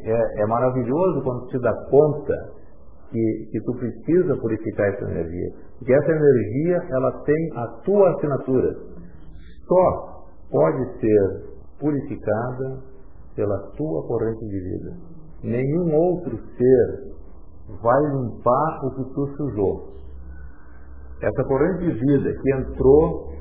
é, 0.00 0.42
é 0.42 0.46
maravilhoso 0.46 1.22
quando 1.22 1.46
te 1.48 1.58
dá 1.58 1.72
conta 1.90 2.61
que, 3.12 3.48
que 3.52 3.60
tu 3.60 3.74
precisa 3.74 4.36
purificar 4.36 4.88
essa 4.88 5.04
energia. 5.10 5.50
Porque 5.78 5.92
essa 5.92 6.10
energia, 6.10 6.82
ela 6.90 7.12
tem 7.24 7.50
a 7.54 7.66
tua 7.84 8.10
assinatura. 8.10 8.76
Só 9.68 10.24
pode 10.50 11.00
ser 11.00 11.52
purificada 11.78 12.80
pela 13.36 13.58
tua 13.76 14.06
corrente 14.06 14.44
de 14.46 14.60
vida. 14.60 14.96
Nenhum 15.44 15.94
outro 15.94 16.36
ser 16.56 17.12
vai 17.82 18.02
limpar 18.12 18.84
o 18.84 18.90
que 18.94 19.14
tu 19.14 19.26
sujou. 19.36 19.92
Essa 21.20 21.44
corrente 21.44 21.84
de 21.84 21.92
vida 21.92 22.32
que 22.32 22.54
entrou 22.54 23.32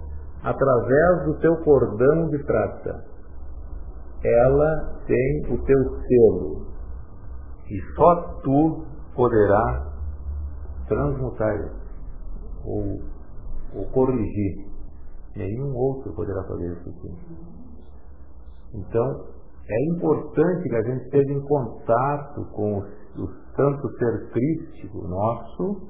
através 0.43 1.25
do 1.25 1.39
teu 1.39 1.55
cordão 1.63 2.29
de 2.29 2.43
prata, 2.43 3.05
ela 4.23 5.01
tem 5.05 5.53
o 5.53 5.63
teu 5.63 5.83
selo. 6.07 6.67
E 7.69 7.95
só 7.95 8.39
tu 8.43 8.90
poderá 9.15 9.91
transmutar 10.87 11.81
ou, 12.65 12.99
ou 13.75 13.85
corrigir. 13.91 14.71
Nenhum 15.35 15.73
outro 15.75 16.13
poderá 16.13 16.43
fazer 16.43 16.73
isso 16.73 16.89
aqui. 16.89 17.51
Então, 18.73 19.25
é 19.69 19.95
importante 19.95 20.67
que 20.67 20.75
a 20.75 20.83
gente 20.83 21.05
esteja 21.05 21.33
em 21.33 21.41
contato 21.41 22.45
com 22.53 22.79
o, 22.79 23.41
santo 23.55 23.89
ser 23.97 24.29
crístico 24.31 25.07
nosso, 25.07 25.81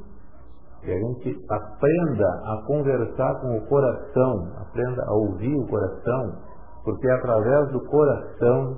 que 0.82 0.92
a 0.92 1.00
gente 1.00 1.46
aprenda 1.50 2.28
a 2.28 2.64
conversar 2.66 3.40
com 3.42 3.58
o 3.58 3.68
coração, 3.68 4.52
aprenda 4.58 5.04
a 5.06 5.14
ouvir 5.14 5.56
o 5.56 5.68
coração, 5.68 6.42
porque 6.84 7.08
é 7.08 7.14
através 7.14 7.72
do 7.72 7.86
coração 7.86 8.78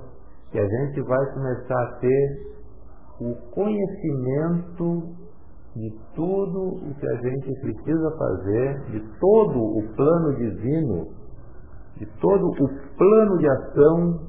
que 0.50 0.58
a 0.58 0.66
gente 0.66 1.00
vai 1.02 1.32
começar 1.32 1.82
a 1.82 1.92
ter 1.98 2.53
o 3.20 3.34
conhecimento 3.50 5.14
de 5.76 5.90
tudo 6.14 6.88
o 6.88 6.94
que 6.94 7.08
a 7.08 7.16
gente 7.16 7.60
precisa 7.60 8.10
fazer, 8.16 8.80
de 8.90 9.18
todo 9.18 9.58
o 9.58 9.94
plano 9.96 10.36
divino, 10.36 11.08
de 11.96 12.06
todo 12.20 12.46
o 12.46 12.96
plano 12.96 13.38
de 13.38 13.48
ação 13.48 14.20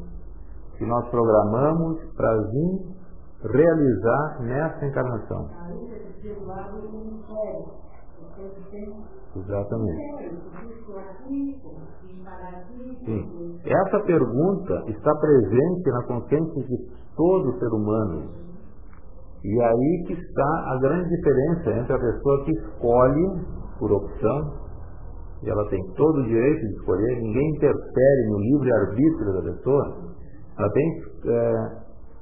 que 0.78 0.86
nós 0.86 1.08
programamos 1.10 2.00
para 2.16 2.36
vir 2.50 2.96
realizar 3.44 4.42
nessa 4.42 4.86
encarnação. 4.86 5.50
Exatamente. 9.36 10.26
Sim. 13.06 13.60
Essa 13.66 14.00
pergunta 14.06 14.84
está 14.88 15.14
presente 15.16 15.92
na 15.92 16.04
consciência 16.08 16.64
de 16.64 16.78
todo 17.16 17.60
ser 17.60 17.68
humano. 17.68 18.46
E 19.46 19.62
aí 19.62 20.04
que 20.08 20.14
está 20.14 20.74
a 20.74 20.80
grande 20.82 21.08
diferença 21.08 21.70
entre 21.80 21.94
a 21.94 22.00
pessoa 22.00 22.46
que 22.46 22.52
escolhe 22.52 23.46
por 23.78 23.92
opção, 23.92 24.66
e 25.44 25.50
ela 25.52 25.70
tem 25.70 25.80
todo 25.96 26.20
o 26.20 26.24
direito 26.24 26.62
de 26.62 26.74
escolher, 26.74 27.22
ninguém 27.22 27.50
interfere 27.52 28.30
no 28.30 28.40
livre-arbítrio 28.40 29.34
da 29.34 29.42
pessoa, 29.54 30.16
ela 30.58 30.70
tem 30.72 31.04
é, 31.26 31.56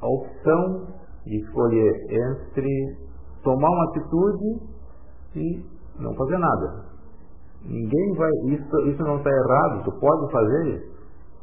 a 0.01 0.07
opção 0.07 0.87
de 1.25 1.39
escolher 1.45 1.93
entre 2.11 2.97
tomar 3.41 3.69
uma 3.69 3.89
atitude 3.91 4.59
e 5.37 5.65
não 5.99 6.13
fazer 6.15 6.37
nada. 6.37 6.85
Ninguém 7.63 8.15
vai. 8.17 8.31
Isso, 8.47 8.79
isso 8.89 9.01
não 9.01 9.15
está 9.15 9.29
errado, 9.29 9.85
tu 9.85 9.91
pode 9.97 10.29
fazer 10.29 10.75
isso. 10.75 10.92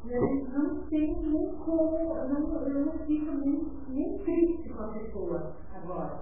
Eu 0.09 0.21
não 0.49 0.83
tenho 0.89 1.23
nem 1.23 1.55
como, 1.57 2.17
eu 2.17 2.29
não, 2.29 2.69
eu 2.69 2.87
não 2.87 2.93
fico 3.07 3.33
nem, 3.33 3.67
nem 3.89 4.19
triste 4.19 4.69
com 4.71 4.83
a 4.83 4.89
pessoa 4.89 5.53
agora. 5.75 6.21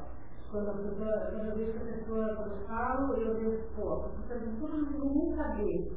Quando, 0.51 0.71
a 0.71 0.75
pessoa, 0.75 1.31
quando 1.31 1.47
eu 1.47 1.57
vejo 1.57 1.79
a 1.79 1.85
pessoa, 1.85 2.35
quando 2.37 2.51
eu 2.51 2.67
falo, 2.67 3.15
eu 3.15 3.35
vejo, 3.37 3.63
pô, 3.77 3.93
a 3.93 3.97
pessoa 4.09 4.23
está 4.23 4.35
dizendo, 4.35 4.99
eu 4.99 5.15
nem 5.15 5.37
saber. 5.37 5.93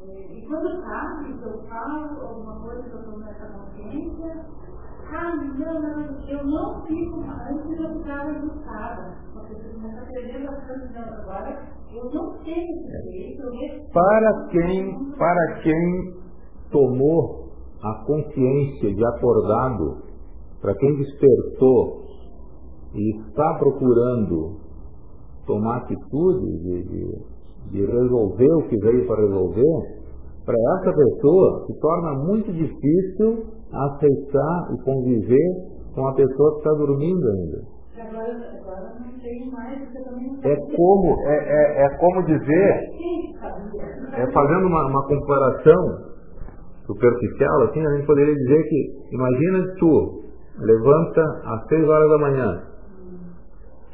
E 0.00 0.46
quando 0.46 0.82
sabe 0.82 1.32
que 1.38 1.42
eu 1.42 1.62
falo 1.64 2.20
alguma 2.20 2.60
coisa 2.60 2.82
que 2.82 2.94
eu 2.94 3.00
estou 3.00 3.18
nessa 3.18 3.46
consciência, 3.46 4.46
ah, 5.10 5.36
não, 5.36 5.80
não, 5.80 6.28
eu 6.28 6.46
não 6.46 6.86
fico, 6.86 7.20
antes 7.20 7.80
eu 7.80 7.98
ficava 7.98 8.30
assustada. 8.30 9.16
Porque 9.32 9.54
você 9.54 9.68
começa 9.70 10.02
a 10.02 10.06
perder 10.06 10.46
bastante 10.46 10.96
agora, 10.96 11.66
eu 11.90 12.04
não 12.12 12.38
tenho 12.44 12.86
esse 12.86 13.02
direito. 13.02 13.92
Para 13.92 14.46
quem, 14.50 15.12
para 15.16 15.54
quem 15.62 16.27
tomou 16.70 17.48
a 17.82 18.04
consciência 18.04 18.94
de 18.94 19.06
acordado, 19.06 20.02
para 20.60 20.74
quem 20.74 20.96
despertou 20.96 22.02
e 22.94 23.20
está 23.20 23.54
procurando 23.58 24.56
tomar 25.46 25.78
atitude, 25.78 26.58
de, 26.58 26.82
de, 26.82 27.22
de 27.70 27.86
resolver 27.86 28.52
o 28.54 28.68
que 28.68 28.76
veio 28.78 29.06
para 29.06 29.22
resolver, 29.22 29.98
para 30.44 30.56
essa 30.78 30.92
pessoa 30.92 31.66
se 31.66 31.78
torna 31.80 32.24
muito 32.24 32.52
difícil 32.52 33.44
aceitar 33.72 34.68
e 34.72 34.82
conviver 34.82 35.78
com 35.94 36.06
a 36.06 36.14
pessoa 36.14 36.52
que 36.52 36.58
está 36.58 36.72
dormindo 36.72 37.28
ainda. 37.28 37.78
É 40.42 40.56
como, 40.76 41.20
é, 41.26 41.36
é, 41.36 41.84
é 41.84 41.96
como 41.98 42.22
dizer, 42.24 42.90
é 44.14 44.32
fazendo 44.32 44.66
uma, 44.66 44.86
uma 44.86 45.06
comparação 45.06 46.07
superficial, 46.88 47.62
assim, 47.64 47.86
a 47.86 47.96
gente 47.96 48.06
poderia 48.06 48.34
dizer 48.34 48.62
que, 48.64 49.14
imagina 49.14 49.74
tu 49.78 50.24
levanta 50.58 51.22
às 51.44 51.68
seis 51.68 51.86
horas 51.86 52.08
da 52.08 52.18
manhã 52.18 52.62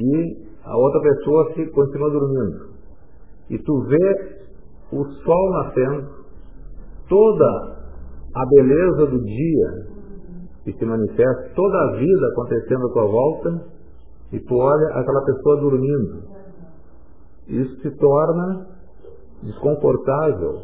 e 0.01 0.45
a 0.65 0.77
outra 0.77 1.01
pessoa 1.01 1.53
se 1.55 1.67
continua 1.67 2.11
dormindo. 2.11 2.75
E 3.51 3.59
tu 3.59 3.83
vê 3.83 4.39
o 4.93 5.05
sol 5.05 5.51
nascendo, 5.51 6.09
toda 7.09 7.75
a 8.35 8.47
beleza 8.47 9.07
do 9.07 9.23
dia 9.23 9.95
que 10.65 10.73
se 10.73 10.85
manifesta, 10.85 11.51
toda 11.55 11.79
a 11.79 11.97
vida 11.97 12.29
acontecendo 12.33 12.87
à 12.87 12.93
tua 12.93 13.07
volta, 13.07 13.75
e 14.33 14.41
tu 14.41 14.55
olha 14.57 14.87
aquela 14.95 15.25
pessoa 15.25 15.61
dormindo. 15.61 16.23
Isso 17.49 17.81
se 17.83 17.91
torna 17.99 18.67
desconfortável. 19.43 20.63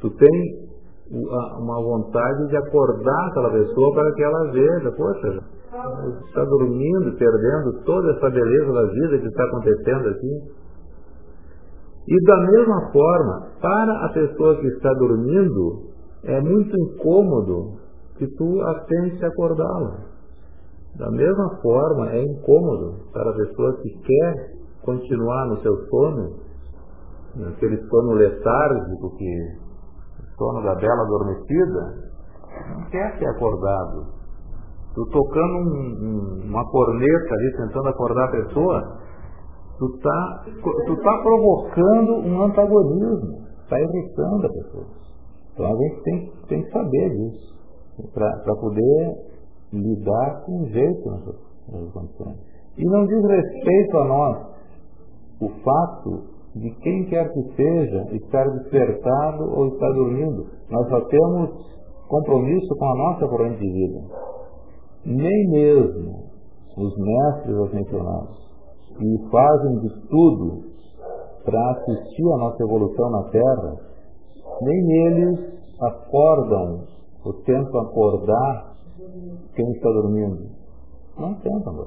Tu 0.00 0.10
tem 0.10 0.63
uma 1.10 1.82
vontade 1.82 2.48
de 2.48 2.56
acordar 2.56 3.28
aquela 3.28 3.50
pessoa 3.50 3.94
para 3.94 4.12
que 4.12 4.22
ela 4.22 4.50
veja, 4.52 4.92
poxa, 4.92 5.44
está 6.26 6.44
dormindo, 6.44 7.16
perdendo 7.18 7.84
toda 7.84 8.12
essa 8.12 8.30
beleza 8.30 8.72
da 8.72 8.84
vida 8.86 9.18
que 9.18 9.26
está 9.26 9.44
acontecendo 9.44 10.08
aqui. 10.08 10.64
E 12.06 12.24
da 12.24 12.36
mesma 12.36 12.92
forma, 12.92 13.48
para 13.60 14.06
a 14.06 14.12
pessoa 14.12 14.56
que 14.56 14.66
está 14.68 14.92
dormindo, 14.94 15.94
é 16.24 16.40
muito 16.40 16.74
incômodo 16.78 17.78
que 18.16 18.26
tu 18.36 18.60
a 18.62 19.26
acordá-la. 19.26 20.14
Da 20.96 21.10
mesma 21.10 21.58
forma, 21.60 22.10
é 22.12 22.22
incômodo 22.22 23.10
para 23.12 23.30
a 23.30 23.34
pessoa 23.34 23.76
que 23.82 23.90
quer 23.98 24.34
continuar 24.82 25.46
no 25.48 25.60
seu 25.60 25.76
sono, 25.88 26.36
naquele 27.36 27.76
sono 27.88 28.12
letárgico, 28.12 29.16
que 29.16 29.63
sono 30.36 30.62
da 30.62 30.74
bela 30.74 31.02
adormecida, 31.02 32.12
não 32.74 32.84
quer 32.90 33.18
ser 33.18 33.26
acordado. 33.26 34.06
Tu 34.94 35.04
tocando 35.10 35.54
um, 35.58 35.96
um, 36.02 36.50
uma 36.50 36.64
corneta 36.70 37.34
ali, 37.34 37.56
tentando 37.56 37.88
acordar 37.88 38.24
a 38.24 38.30
pessoa, 38.30 38.98
tu 39.78 39.86
está 39.86 40.44
tu 40.86 40.96
tá 41.02 41.18
provocando 41.22 42.12
um 42.14 42.42
antagonismo, 42.44 43.44
está 43.62 43.80
irritando 43.80 44.46
a 44.46 44.50
pessoa. 44.50 44.86
Então 45.52 45.66
a 45.66 45.76
gente 45.76 46.02
tem, 46.02 46.32
tem 46.48 46.62
que 46.62 46.70
saber 46.70 47.10
disso, 47.10 47.54
para 48.12 48.54
poder 48.60 49.14
lidar 49.72 50.42
com 50.46 50.64
jeito 50.66 51.02
condições. 51.92 52.38
E 52.76 52.84
não 52.84 53.06
diz 53.06 53.24
respeito 53.24 53.98
a 53.98 54.04
nós 54.04 54.54
o 55.40 55.48
fato 55.62 56.33
de 56.54 56.70
quem 56.82 57.04
quer 57.06 57.32
que 57.32 57.42
seja 57.56 58.08
estar 58.12 58.48
despertado 58.50 59.44
ou 59.56 59.68
estar 59.68 59.92
dormindo. 59.92 60.46
Nós 60.70 60.88
só 60.88 61.00
temos 61.02 61.50
compromisso 62.08 62.76
com 62.76 62.84
a 62.84 62.94
nossa 62.94 63.28
corrente 63.28 63.58
de 63.58 63.72
vida. 63.72 64.00
Nem 65.06 65.50
mesmo 65.50 66.24
os 66.76 66.96
mestres 66.96 67.72
mencionados, 67.72 68.36
que 68.96 69.28
fazem 69.30 69.78
de 69.80 70.08
tudo 70.08 70.62
para 71.44 71.70
assistir 71.72 72.24
a 72.32 72.38
nossa 72.38 72.62
evolução 72.62 73.10
na 73.10 73.22
Terra, 73.30 73.76
nem 74.62 75.06
eles 75.06 75.54
acordam 75.80 76.84
ou 77.24 77.32
tentam 77.44 77.80
acordar 77.80 78.74
quem 79.54 79.70
está 79.72 79.90
dormindo. 79.90 80.50
Não 81.18 81.34
tentam. 81.34 81.86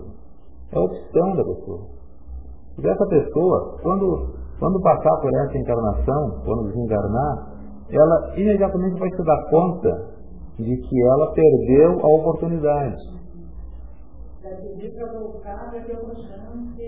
É 0.71 0.77
a 0.77 0.81
opção 0.81 1.35
da 1.35 1.43
pessoa. 1.43 1.79
E 2.79 2.87
essa 2.87 3.05
pessoa, 3.07 3.79
quando, 3.81 4.35
quando 4.59 4.81
passar 4.81 5.21
por 5.21 5.33
essa 5.33 5.57
encarnação, 5.57 6.41
quando 6.43 6.67
desencarnar, 6.69 7.57
ela 7.91 8.37
imediatamente 8.37 8.99
vai 8.99 9.09
se 9.11 9.23
dar 9.23 9.49
conta 9.49 10.17
de 10.57 10.75
que 10.75 11.03
ela 11.03 11.33
perdeu 11.33 11.99
a 12.01 12.07
oportunidade. 12.07 12.97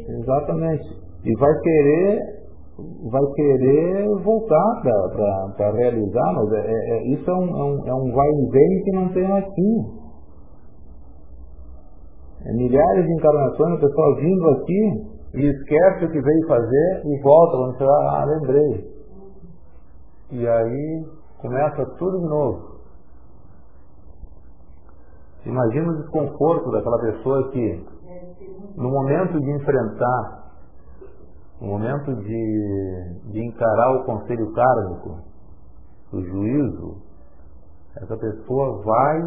Exatamente. 0.09 0.97
E 1.23 1.35
vai 1.37 1.59
querer 1.59 2.39
vai 3.11 3.25
querer 3.35 4.07
voltar 4.23 4.81
para 5.57 5.71
realizar, 5.71 6.33
mas 6.33 6.53
é, 6.53 6.71
é, 6.71 7.13
isso 7.13 7.29
é 7.29 7.33
um, 7.33 7.49
é 7.49 7.63
um, 7.63 7.87
é 7.87 7.93
um 7.93 8.11
vai 8.13 8.29
e 8.29 8.49
vem 8.49 8.83
que 8.83 8.91
não 8.91 9.09
tem 9.09 9.27
mais 9.27 9.45
fim. 9.53 9.99
É 12.45 12.53
milhares 12.53 13.05
de 13.05 13.13
encarnações, 13.13 13.77
o 13.77 13.81
pessoal 13.81 14.15
vindo 14.15 14.49
aqui 14.51 15.08
e 15.33 15.45
esquece 15.45 16.05
o 16.05 16.11
que 16.11 16.21
veio 16.21 16.47
fazer 16.47 17.01
e 17.05 17.21
volta 17.21 17.57
quando 17.57 17.77
você 17.77 17.85
vai, 17.85 18.07
ah, 18.07 18.25
lembrei. 18.25 18.99
E 20.31 20.47
aí 20.47 21.05
começa 21.39 21.85
tudo 21.97 22.19
de 22.19 22.25
novo. 22.27 22.79
Imagina 25.45 25.91
o 25.91 25.97
desconforto 26.01 26.71
daquela 26.71 26.99
pessoa 26.99 27.51
que, 27.51 27.85
no 28.75 28.89
momento 28.89 29.39
de 29.39 29.51
enfrentar, 29.51 30.51
no 31.61 31.67
momento 31.67 32.15
de, 32.15 33.31
de 33.31 33.45
encarar 33.45 33.95
o 33.95 34.05
conselho 34.05 34.51
kármico, 34.53 35.19
o 36.11 36.21
juízo, 36.21 36.97
essa 37.95 38.17
pessoa 38.17 38.81
vai 38.83 39.21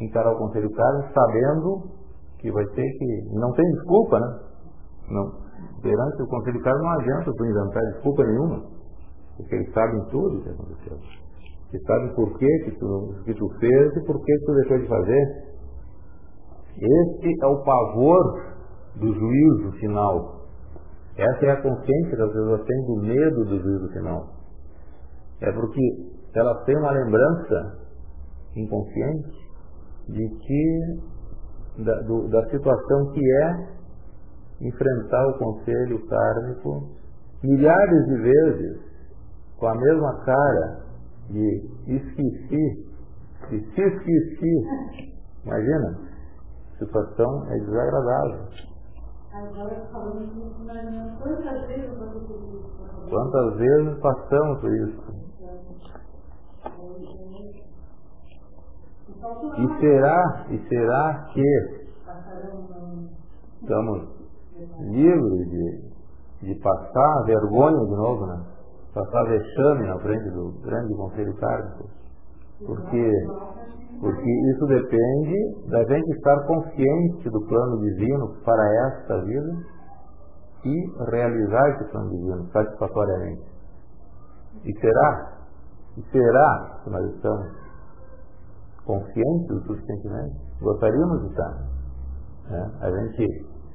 encarar 0.00 0.32
o 0.32 0.38
conselho 0.38 0.70
kármico 0.70 1.12
sabendo 1.12 1.82
que 2.38 2.50
vai 2.50 2.64
ter 2.66 2.98
que. 2.98 3.28
Não 3.32 3.52
tem 3.52 3.64
desculpa, 3.72 4.18
né? 4.18 4.51
Não. 5.10 5.42
Perante 5.82 6.22
o 6.22 6.26
Conselho 6.26 6.58
de 6.58 6.64
Casa 6.64 6.78
não 6.78 6.90
adianta 6.90 7.32
tu 7.36 7.44
inventar 7.44 7.82
desculpa 7.92 8.24
nenhuma, 8.24 8.62
porque 9.36 9.54
eles 9.54 9.72
sabem 9.72 10.04
tudo 10.10 10.42
que 10.42 10.50
aconteceu. 10.50 10.98
Eles 11.72 11.86
sabem 11.86 12.14
por 12.14 12.38
que, 12.38 12.58
que, 12.64 12.78
tu, 12.78 13.14
que 13.24 13.34
tu 13.34 13.48
fez 13.58 13.96
e 13.96 14.04
por 14.04 14.22
que 14.24 14.38
tu 14.44 14.54
deixou 14.54 14.78
de 14.78 14.86
fazer. 14.86 15.52
Esse 16.76 17.42
é 17.42 17.46
o 17.46 17.62
pavor 17.62 18.52
do 18.96 19.12
juízo 19.12 19.72
final. 19.78 20.42
Essa 21.16 21.46
é 21.46 21.50
a 21.50 21.62
consciência 21.62 22.16
que 22.16 22.22
as 22.22 22.32
pessoas 22.32 22.62
têm 22.64 22.86
do 22.86 23.02
medo 23.02 23.44
do 23.44 23.60
juízo 23.60 23.92
final. 23.92 24.26
É 25.40 25.52
porque 25.52 25.80
elas 26.34 26.64
têm 26.64 26.76
uma 26.78 26.92
lembrança 26.92 27.78
inconsciente 28.56 29.42
de 30.08 30.28
que 30.28 31.82
da, 31.84 32.00
do, 32.02 32.28
da 32.28 32.44
situação 32.50 33.12
que 33.12 33.20
é 33.20 33.81
enfrentar 34.62 35.28
o 35.28 35.38
conselho 35.38 36.06
kármico 36.06 36.90
milhares 37.42 38.06
de 38.06 38.16
vezes 38.16 38.80
com 39.58 39.66
a 39.66 39.74
mesma 39.74 40.24
cara 40.24 40.82
de 41.28 41.70
esqueci, 41.86 42.92
e 43.50 43.60
se 43.60 43.82
esqueci. 43.82 45.04
Imagina, 45.44 45.98
a 46.74 46.78
situação 46.78 47.46
é 47.50 47.58
desagradável. 47.58 48.48
Agora 49.32 49.86
falando 49.90 51.18
quantas 51.22 51.66
vezes 51.66 51.90
Quantas 53.08 53.56
vezes 53.56 53.98
passamos 54.00 54.60
por 54.60 54.72
isso? 54.72 55.22
E 59.58 59.80
será, 59.80 60.46
e 60.50 60.68
será 60.68 61.28
que 61.32 61.82
estamos 63.60 64.21
livres 64.80 65.50
de, 65.50 66.46
de 66.46 66.60
passar 66.60 67.24
vergonha 67.24 67.86
de 67.86 67.96
novo, 67.96 68.26
né? 68.26 68.44
Passar 68.94 69.24
vexame 69.24 69.86
na 69.86 69.98
frente 70.00 70.30
do 70.30 70.52
grande 70.62 70.94
conselho 70.94 71.34
kármico? 71.36 71.88
Porque, 72.66 73.10
porque 74.00 74.30
isso 74.54 74.66
depende 74.66 75.68
da 75.70 75.84
gente 75.84 76.10
estar 76.10 76.46
consciente 76.46 77.30
do 77.30 77.46
plano 77.46 77.78
divino 77.80 78.34
para 78.44 78.88
esta 78.88 79.22
vida 79.22 79.52
e 80.64 81.10
realizar 81.10 81.70
esse 81.70 81.90
plano 81.90 82.10
divino 82.10 82.46
satisfatoriamente. 82.52 83.42
E 84.64 84.78
será? 84.78 85.38
E 85.96 86.02
será 86.12 86.80
que 86.84 86.90
nós 86.90 87.14
estamos 87.14 87.62
conscientes 88.84 89.46
do 89.48 89.60
subsentimento, 89.62 90.36
gostaríamos 90.60 91.20
de 91.22 91.28
estar. 91.28 91.54
Né? 92.50 92.70
A 92.80 92.90
gente 92.90 93.26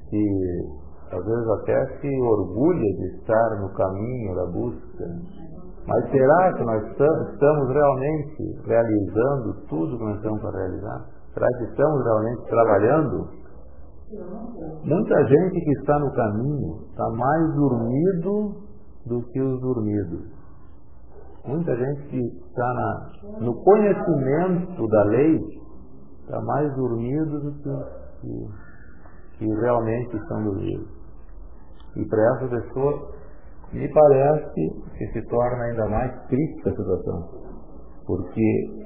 se, 0.09 0.81
às 1.12 1.26
vezes 1.26 1.47
até 1.62 1.99
se 1.99 2.22
orgulha 2.22 2.93
de 2.97 3.18
estar 3.18 3.62
no 3.62 3.74
caminho 3.74 4.36
da 4.36 4.45
busca. 4.45 5.05
Mas 5.88 6.12
será 6.12 6.53
que 6.53 6.64
nós 6.64 6.84
estamos 6.84 7.70
realmente 7.70 8.62
realizando 8.66 9.53
tudo 9.70 9.97
que 9.97 10.03
nós 10.03 10.18
estamos 10.18 10.41
para 10.41 10.58
realizar? 10.58 11.05
Será 11.34 11.47
que 11.58 11.64
estamos 11.64 12.03
realmente 12.03 12.49
trabalhando 12.49 13.38
Muita 14.86 15.28
gente 15.28 15.60
que 15.60 15.72
está 15.80 15.99
no 15.99 16.10
caminho 16.14 16.80
está 16.89 17.10
mais 17.10 17.55
dormido 17.55 18.55
do 19.05 19.22
que 19.22 19.41
os 19.41 19.60
dormidos. 19.60 20.32
Muita 21.45 21.76
gente 21.76 22.08
que 22.08 22.20
está 22.20 22.74
na, 22.74 23.39
no 23.41 23.53
conhecimento 23.64 24.88
da 24.88 25.03
lei 25.03 25.39
está 26.22 26.41
mais 26.41 26.74
dormido 26.76 27.39
do 27.41 27.51
que, 27.51 27.70
que, 28.22 28.47
que 29.39 29.45
realmente 29.60 30.16
estão 30.16 30.41
dormidos. 30.41 30.96
E 31.97 32.05
para 32.07 32.35
essa 32.35 32.47
pessoa, 32.47 33.11
me 33.73 33.91
parece 33.91 34.69
que 34.97 35.07
se 35.11 35.21
torna 35.27 35.63
ainda 35.65 35.87
mais 35.89 36.27
crítica 36.27 36.69
a 36.69 36.75
situação. 36.75 37.29
Porque 38.05 38.85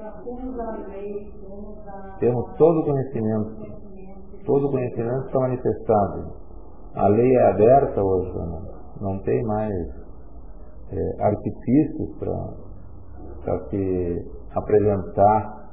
temos 2.20 2.58
todo 2.58 2.80
o 2.80 2.86
conhecimento 2.86 3.82
todo 4.46 4.68
o 4.68 4.72
conhecimento 4.72 5.26
está 5.26 5.40
manifestado. 5.40 6.34
A 6.96 7.08
lei 7.08 7.36
é 7.36 7.50
aberta 7.52 8.04
hoje, 8.04 8.34
não, 8.34 8.62
não 9.02 9.20
tem 9.20 9.44
mais 9.44 9.72
é, 10.92 11.24
artifícios 11.24 12.18
para 12.20 13.60
se 13.70 14.32
apresentar 14.56 15.70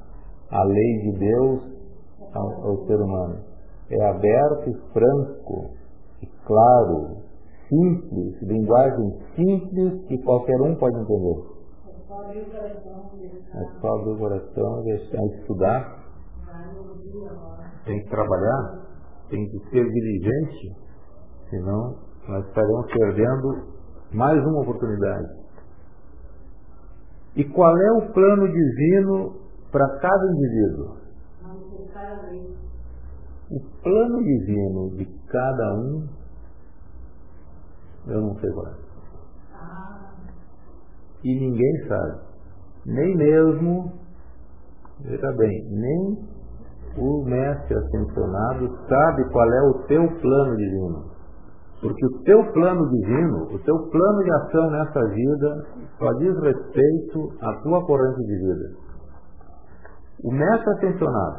a 0.51 0.63
lei 0.65 0.99
de 1.03 1.19
Deus 1.19 1.61
ao, 2.35 2.69
ao 2.69 2.87
ser 2.87 2.97
humano. 3.01 3.41
É 3.91 4.05
aberto 4.05 4.71
e 4.71 4.93
franco, 4.93 5.71
e 6.23 6.27
claro, 6.47 7.18
simples, 7.69 8.43
linguagem 8.43 9.19
simples 9.37 10.07
que 10.07 10.19
qualquer 10.23 10.61
um 10.61 10.75
pode 10.77 10.97
entender. 10.99 11.59
É 13.55 13.81
só 13.81 13.95
abrir 13.95 14.11
o 14.11 14.19
coração 14.19 14.81
e 14.81 14.85
deixar 14.85 15.25
estudar 15.27 15.99
tem 17.89 18.03
que 18.03 18.11
trabalhar, 18.11 18.87
tem 19.31 19.49
que 19.49 19.59
ser 19.71 19.83
diligente, 19.83 20.77
senão 21.49 21.97
nós 22.29 22.47
estaremos 22.47 22.87
perdendo 22.93 23.79
mais 24.13 24.39
uma 24.45 24.61
oportunidade. 24.61 25.27
E 27.37 27.45
qual 27.45 27.75
é 27.77 27.93
o 27.93 28.13
plano 28.13 28.47
divino 28.47 29.37
para 29.73 29.89
cada 30.01 30.33
indivíduo? 30.33 30.99
O 33.51 33.83
plano 33.83 34.19
divino 34.23 34.97
de 34.97 35.07
cada 35.29 35.75
um, 35.77 36.07
eu 38.07 38.21
não 38.21 38.35
sei 38.39 38.51
qual 38.53 38.67
é. 38.67 38.89
E 41.25 41.41
ninguém 41.41 41.89
sabe. 41.89 42.21
Nem 42.87 43.17
mesmo, 43.17 43.93
veja 45.01 45.33
bem, 45.37 45.65
nem 45.71 46.29
o 46.97 47.25
mestre 47.25 47.77
ascensionado 47.77 48.79
sabe 48.89 49.29
qual 49.31 49.53
é 49.53 49.63
o 49.63 49.75
teu 49.87 50.21
plano 50.21 50.57
divino. 50.57 51.19
Porque 51.81 52.07
o 52.07 52.23
teu 52.23 52.53
plano 52.53 52.89
divino, 52.89 53.55
o 53.55 53.59
teu 53.61 53.77
plano 53.91 54.25
de 54.25 54.33
ação 54.33 54.71
nessa 54.71 55.05
vida, 55.11 55.67
só 55.99 56.13
diz 56.15 56.35
respeito 56.41 57.33
à 57.41 57.63
tua 57.63 57.85
corrente 57.87 58.21
de 58.21 58.37
vida. 58.37 58.89
O 60.25 60.33
mestre 60.33 60.71
ascensionado, 60.73 61.37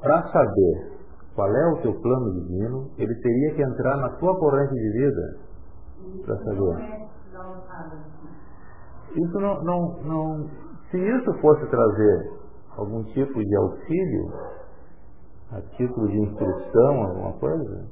para 0.00 0.22
saber 0.30 1.00
qual 1.34 1.48
é 1.48 1.66
o 1.72 1.82
teu 1.82 1.92
plano 2.00 2.32
divino, 2.34 2.90
ele 2.98 3.14
teria 3.20 3.54
que 3.54 3.62
entrar 3.62 3.96
na 3.96 4.10
tua 4.10 4.38
corrente 4.38 4.74
de 4.74 4.92
vida 4.92 5.49
para 6.24 6.36
saber. 6.38 7.08
Isso 9.16 9.40
não, 9.40 9.62
não, 9.64 10.02
não, 10.04 10.50
se 10.90 10.98
isso 10.98 11.32
fosse 11.40 11.66
trazer 11.66 12.30
algum 12.76 13.02
tipo 13.04 13.34
de 13.34 13.56
auxílio, 13.56 14.32
a 15.52 15.60
título 15.76 16.08
de 16.08 16.18
instrução, 16.20 17.02
alguma 17.02 17.32
coisa, 17.34 17.88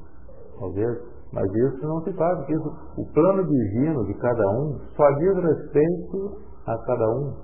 talvez, 0.58 0.98
mas 1.32 1.44
isso 1.52 1.86
não 1.86 2.00
se 2.02 2.12
faz, 2.12 2.38
porque 2.38 2.54
isso, 2.54 2.68
o 2.96 3.12
plano 3.12 3.44
divino 3.44 4.04
de 4.06 4.14
cada 4.14 4.48
um 4.50 4.78
só 4.96 5.10
diz 5.18 5.34
respeito 5.34 6.40
a 6.66 6.78
cada 6.86 7.08
um. 7.10 7.34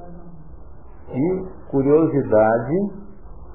E 1.10 1.68
curiosidade 1.70 2.74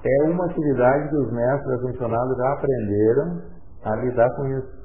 é 0.03 0.30
uma 0.30 0.45
atividade 0.45 1.10
que 1.10 1.16
os 1.16 1.32
mestres 1.32 1.84
mencionados 1.84 2.38
já 2.38 2.53
aprenderam 2.53 3.41
a 3.86 3.95
lidar 3.95 4.36
com 4.36 4.47
isso. 4.47 4.79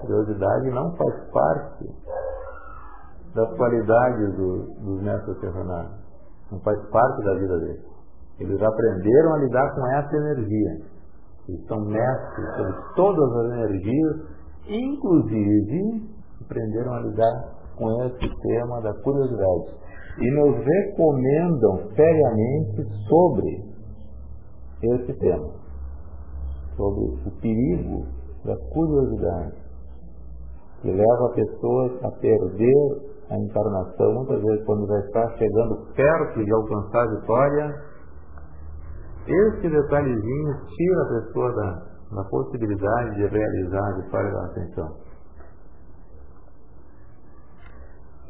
Curiosidade 0.00 0.70
não 0.70 0.96
faz 0.96 1.14
parte 1.32 1.86
das 3.34 3.56
qualidades 3.56 4.36
do, 4.36 4.62
dos 4.80 5.02
mestres 5.02 5.40
mencionados. 5.42 5.92
Não 6.50 6.60
faz 6.60 6.78
parte 6.90 7.24
da 7.24 7.34
vida 7.34 7.58
deles. 7.58 7.84
Eles 8.40 8.62
aprenderam 8.62 9.34
a 9.34 9.38
lidar 9.38 9.74
com 9.74 9.86
essa 9.88 10.16
energia. 10.16 10.70
Eles 11.48 11.66
são 11.66 11.80
mestres 11.80 12.56
sobre 12.56 12.74
todas 12.94 13.36
as 13.36 13.52
energias, 13.52 14.16
inclusive 14.66 16.08
aprenderam 16.40 16.94
a 16.94 17.00
lidar 17.00 17.58
com 17.76 18.04
esse 18.04 18.40
tema 18.42 18.80
da 18.82 18.92
curiosidade. 19.02 19.78
E 20.18 20.30
nos 20.32 20.64
recomendam 20.64 21.90
seriamente 21.94 22.82
sobre 23.08 23.68
esse 24.82 25.12
tema, 25.18 25.52
sobre 26.76 27.04
o 27.26 27.30
perigo 27.40 28.06
da 28.44 28.56
curiosidade, 28.72 29.67
que 30.80 30.90
leva 30.90 31.32
pessoas 31.34 32.04
a 32.04 32.10
perder 32.20 33.08
a 33.30 33.36
encarnação, 33.36 34.14
muitas 34.14 34.42
vezes 34.42 34.64
quando 34.64 34.86
já 34.86 34.98
está 35.00 35.28
chegando 35.36 35.76
perto 35.94 36.44
de 36.44 36.52
alcançar 36.52 37.02
a 37.02 37.20
vitória, 37.20 37.88
esse 39.26 39.68
detalhezinho 39.68 40.54
tira 40.76 41.02
a 41.02 41.20
pessoa 41.20 41.52
da, 41.54 41.82
da 42.16 42.24
possibilidade 42.30 43.16
de 43.16 43.26
realizar 43.26 43.86
a 43.86 43.96
vitória 44.02 44.30
da 44.30 44.44
atenção. 44.46 44.88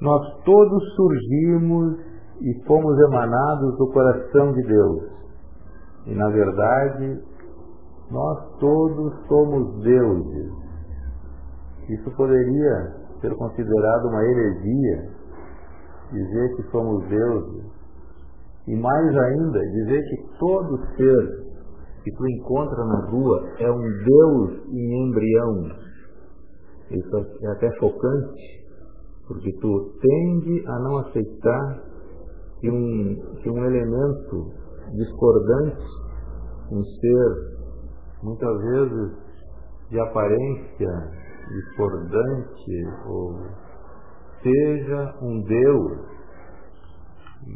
Nós 0.01 0.43
todos 0.45 0.95
surgimos 0.95 1.99
e 2.41 2.67
fomos 2.67 2.99
emanados 2.99 3.77
do 3.79 3.93
coração 3.93 4.53
de 4.53 4.63
Deus. 4.63 5.03
E 6.07 6.15
na 6.15 6.29
verdade, 6.31 7.21
nós 8.11 8.59
todos 8.59 9.27
somos 9.27 9.83
deuses. 9.83 10.68
Isso 11.89 12.11
poderia 12.17 12.95
ser 13.21 13.35
considerado 13.35 14.09
uma 14.09 14.23
heresia, 14.23 15.11
dizer 16.13 16.57
que 16.57 16.63
somos 16.71 17.09
deuses. 17.09 17.65
E 18.67 18.77
mais 18.77 19.17
ainda, 19.17 19.59
dizer 19.59 20.03
que 20.03 20.39
todo 20.39 20.79
ser 20.97 21.49
que 22.05 22.13
tu 22.13 22.29
encontra 22.29 22.85
na 22.85 23.07
rua 23.07 23.49
é 23.59 23.71
um 23.71 23.81
Deus 23.81 24.69
em 24.71 25.09
embrião. 25.09 25.65
Isso 26.91 27.27
é 27.43 27.47
até 27.53 27.71
chocante, 27.73 28.67
porque 29.27 29.53
tu 29.61 29.93
tende 30.01 30.65
a 30.67 30.79
não 30.81 30.99
aceitar 30.99 31.83
que 32.61 32.71
um, 32.71 33.17
que 33.43 33.51
um 33.51 33.65
elemento 33.65 34.53
discordante, 34.95 35.87
um 36.71 36.85
ser 36.85 37.59
muitas 38.23 38.61
vezes 38.63 39.13
de 39.91 40.01
aparência 40.01 41.29
discordante, 41.49 42.87
ou 43.07 43.39
seja 44.43 45.15
um 45.23 45.43
Deus. 45.43 45.99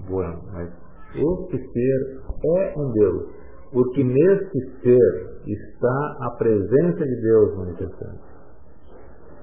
Bueno, 0.09 0.43
mas 0.53 0.69
este 1.15 1.73
ser 1.73 2.23
é 2.45 2.79
um 2.79 2.93
Deus, 2.93 3.29
porque 3.73 4.03
neste 4.05 4.81
ser 4.83 5.43
está 5.47 6.17
a 6.21 6.31
presença 6.39 7.05
de 7.05 7.21
Deus 7.21 7.57
manifestando. 7.57 8.21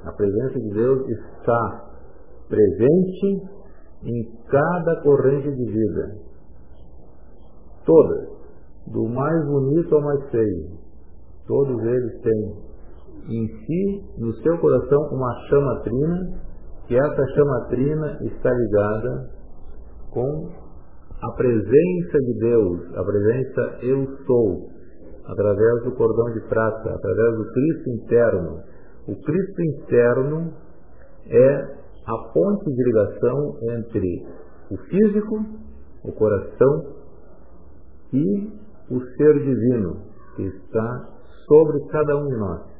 A 0.05 0.11
presença 0.13 0.59
de 0.59 0.69
Deus 0.69 1.09
está 1.09 1.89
presente 2.47 3.59
em 4.03 4.31
cada 4.49 5.01
corrente 5.03 5.51
de 5.51 5.65
vida. 5.65 6.15
Todas, 7.85 8.29
do 8.87 9.07
mais 9.09 9.45
bonito 9.45 9.95
ao 9.95 10.01
mais 10.01 10.29
feio, 10.29 10.71
todos 11.45 11.83
eles 11.83 12.21
têm 12.21 12.68
em 13.35 13.47
si, 13.47 14.03
no 14.17 14.33
seu 14.41 14.57
coração, 14.57 15.09
uma 15.11 15.33
chama 15.49 15.81
trina, 15.83 16.41
que 16.87 16.95
essa 16.95 17.27
chama 17.35 17.67
trina 17.69 18.17
está 18.21 18.51
ligada 18.51 19.29
com 20.11 20.49
a 21.21 21.31
presença 21.33 22.17
de 22.25 22.39
Deus, 22.39 22.95
a 22.95 23.03
presença 23.03 23.79
eu 23.83 24.07
sou, 24.25 24.69
através 25.25 25.83
do 25.83 25.91
cordão 25.95 26.33
de 26.33 26.41
prata, 26.47 26.89
através 26.93 27.37
do 27.37 27.51
Cristo 27.51 27.89
interno. 27.89 28.59
O 29.07 29.15
Cristo 29.21 29.61
interno 29.61 30.53
é 31.27 31.79
a 32.07 32.17
ponte 32.33 32.65
de 32.65 32.83
ligação 32.83 33.57
entre 33.61 34.27
o 34.71 34.77
físico, 34.77 35.45
o 36.03 36.11
coração 36.13 36.95
e 38.13 38.59
o 38.89 38.99
ser 39.17 39.33
divino 39.39 39.97
que 40.35 40.43
está 40.43 41.09
sobre 41.47 41.85
cada 41.91 42.15
um 42.17 42.27
de 42.27 42.37
nós. 42.37 42.78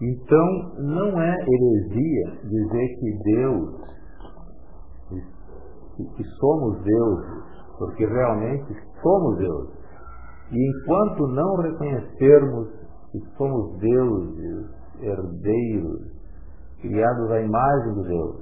Então, 0.00 0.74
não 0.78 1.20
é 1.20 1.36
heresia 1.36 2.40
dizer 2.44 2.88
que 2.98 3.18
Deus 3.24 3.90
que 6.16 6.24
somos 6.38 6.82
deuses, 6.82 7.44
porque 7.78 8.06
realmente 8.06 8.74
somos 9.02 9.38
deuses. 9.38 9.74
E 10.50 10.70
enquanto 10.70 11.26
não 11.28 11.56
reconhecermos 11.56 12.68
que 13.12 13.20
somos 13.36 13.78
deuses, 13.78 14.70
herdeiros, 15.00 16.00
criados 16.80 17.30
à 17.30 17.40
imagem 17.40 17.94
de 17.94 18.08
Deus, 18.08 18.36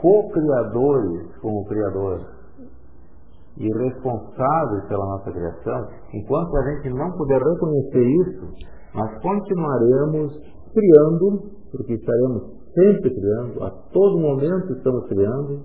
co-criadores 0.00 1.36
como 1.40 1.66
Criador 1.66 2.20
e 3.56 3.66
responsáveis 3.78 4.84
pela 4.88 5.04
nossa 5.06 5.30
criação, 5.30 5.88
enquanto 6.14 6.56
a 6.56 6.62
gente 6.70 6.90
não 6.90 7.10
puder 7.12 7.42
reconhecer 7.42 8.04
isso, 8.04 8.54
nós 8.94 9.22
continuaremos 9.22 10.32
criando, 10.72 11.50
porque 11.70 11.94
estaremos 11.94 12.42
sempre 12.74 13.14
criando, 13.14 13.64
a 13.64 13.70
todo 13.92 14.18
momento 14.18 14.72
estamos 14.72 15.06
criando, 15.08 15.62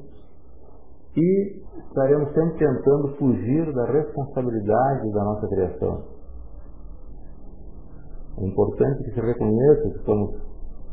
e 1.17 1.61
estaremos 1.87 2.33
sempre 2.33 2.57
tentando 2.59 3.15
fugir 3.17 3.73
da 3.73 3.85
responsabilidade 3.85 5.11
da 5.11 5.23
nossa 5.23 5.47
criação. 5.47 6.03
É 8.37 8.45
importante 8.45 9.03
que 9.03 9.11
se 9.11 9.21
reconheça 9.21 9.89
que 9.91 10.03
somos 10.03 10.35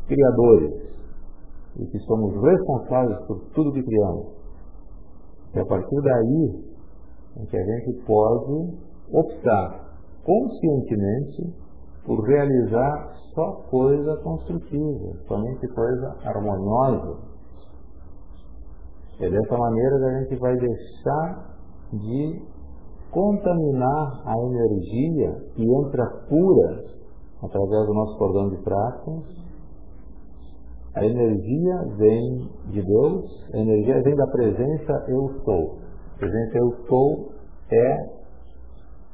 criadores 0.07 0.93
e 1.77 1.85
que 1.87 1.99
somos 1.99 2.41
responsáveis 2.41 3.19
por 3.27 3.39
tudo 3.53 3.73
que 3.73 3.83
criamos. 3.83 4.27
E 5.53 5.59
a 5.59 5.65
partir 5.65 6.01
daí 6.01 6.73
é 7.37 7.45
que 7.45 7.57
a 7.57 7.63
gente 7.65 8.05
pode 8.05 8.77
optar 9.11 9.97
conscientemente 10.23 11.53
por 12.05 12.23
realizar 12.27 13.13
só 13.33 13.51
coisa 13.69 14.17
construtiva, 14.17 15.13
somente 15.27 15.67
coisa 15.69 16.15
harmoniosa, 16.23 17.33
é 19.19 19.29
dessa 19.29 19.57
maneira 19.57 19.97
que 19.97 20.05
a 20.05 20.19
gente 20.19 20.35
vai 20.37 20.55
deixar 20.57 21.55
de 21.93 22.41
contaminar 23.11 24.23
a 24.25 24.37
energia 24.37 25.35
que 25.55 25.63
entra 25.63 26.05
pura 26.27 26.83
através 27.43 27.85
do 27.87 27.93
nosso 27.93 28.17
cordão 28.17 28.49
de 28.49 28.57
prata. 28.63 29.11
A 30.95 31.05
energia 31.05 31.75
vem 31.97 32.49
de 32.71 32.81
Deus, 32.81 33.49
a 33.53 33.57
energia 33.57 34.01
vem 34.01 34.15
da 34.15 34.27
presença 34.27 35.05
eu 35.07 35.41
sou. 35.43 35.79
A 36.15 36.17
presença 36.17 36.57
eu 36.57 36.87
sou 36.87 37.33
é 37.71 38.22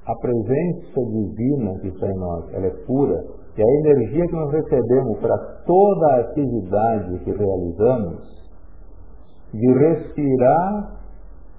a 0.05 0.15
presença 0.15 1.05
divina 1.11 1.77
que 1.79 1.87
está 1.87 2.07
em 2.07 2.17
nós, 2.17 2.53
ela 2.53 2.67
é 2.67 2.85
pura. 2.85 3.23
E 3.57 3.61
a 3.61 3.89
energia 3.91 4.25
que 4.25 4.35
nós 4.35 4.51
recebemos 4.51 5.19
para 5.19 5.37
toda 5.65 6.07
a 6.07 6.19
atividade 6.21 7.19
que 7.19 7.31
realizamos 7.31 8.39
de 9.53 9.73
respirar 9.73 10.99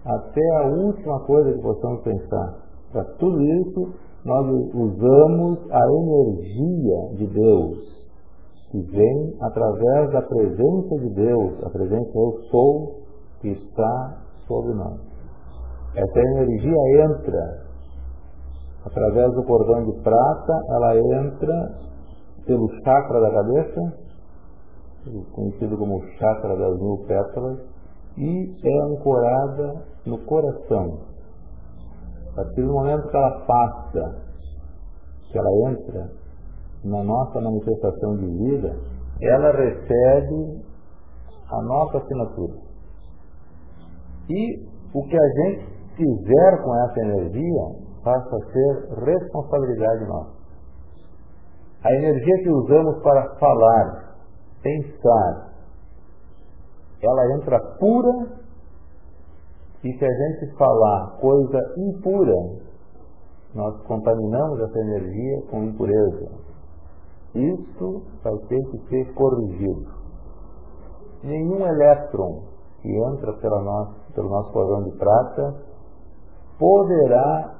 até 0.05 0.57
a 0.57 0.69
última 0.69 1.21
coisa 1.27 1.53
que 1.53 1.61
possamos 1.61 2.03
pensar. 2.03 2.55
Para 2.93 3.05
tudo 3.19 3.43
isso, 3.43 3.93
nós 4.25 4.47
usamos 4.75 5.59
a 5.71 5.81
energia 5.93 7.17
de 7.17 7.27
Deus, 7.27 7.79
que 8.71 8.81
vem 8.81 9.37
através 9.41 10.11
da 10.13 10.23
presença 10.23 10.99
de 11.01 11.11
Deus, 11.15 11.65
a 11.65 11.71
presença 11.71 12.11
eu 12.15 12.41
sou 12.51 13.01
que 13.41 13.49
está 13.49 14.23
sobre 14.47 14.75
nós. 14.75 15.01
Essa 15.95 16.21
energia 16.21 17.05
entra 17.05 17.70
através 18.85 19.33
do 19.35 19.45
cordão 19.45 19.85
de 19.85 20.03
prata, 20.03 20.53
ela 20.71 20.97
entra 20.97 21.79
pelo 22.47 22.69
chakra 22.83 23.21
da 23.21 23.31
cabeça, 23.31 23.93
conhecido 25.33 25.77
como 25.77 26.03
chakra 26.19 26.57
das 26.57 26.79
mil 26.81 27.05
pétalas, 27.07 27.59
e 28.17 28.55
é 28.65 28.83
ancorada 28.85 29.85
no 30.07 30.19
coração. 30.25 31.01
A 32.33 32.37
partir 32.37 32.63
do 32.63 32.73
momento 32.73 33.09
que 33.09 33.17
ela 33.17 33.45
passa, 33.47 34.17
que 35.31 35.39
ela 35.39 35.71
entra 35.71 36.11
na 36.85 37.05
nossa 37.05 37.41
manifestação 37.41 38.17
de 38.17 38.27
vida, 38.27 38.77
ela 39.21 39.53
recebe 39.53 40.63
a 41.51 41.63
nossa 41.63 41.99
assinatura. 41.99 42.55
E 44.29 44.69
o 44.95 45.03
que 45.05 45.17
a 45.17 45.29
gente 45.29 45.67
fizer 45.97 46.63
com 46.63 46.77
essa 46.85 47.01
energia 47.01 47.90
passa 48.03 48.37
a 48.37 48.53
ser 48.53 49.05
responsabilidade 49.05 50.05
nossa. 50.07 50.41
A 51.83 51.93
energia 51.95 52.43
que 52.43 52.51
usamos 52.51 53.03
para 53.03 53.35
falar, 53.37 54.17
pensar, 54.63 55.51
ela 57.03 57.37
entra 57.37 57.59
pura 57.79 58.41
e 59.83 59.93
se 59.99 60.05
a 60.05 60.09
gente 60.09 60.57
falar 60.59 61.17
coisa 61.21 61.59
impura, 61.79 62.37
nós 63.55 63.81
contaminamos 63.87 64.61
essa 64.61 64.79
energia 64.79 65.43
com 65.51 65.65
impureza. 65.65 66.31
Isso 67.35 68.03
vai 68.23 68.37
ter 68.49 68.63
que 68.71 68.89
ser 68.89 69.15
corrigido. 69.15 69.91
Nenhum 71.23 71.67
elétron 71.67 72.43
que 72.83 72.89
entra 72.89 73.33
pela 73.35 73.63
nossa, 73.63 73.95
pelo 74.15 74.29
nosso 74.29 74.53
cordão 74.53 74.83
de 74.85 74.97
prata 74.99 75.55
poderá 76.59 77.60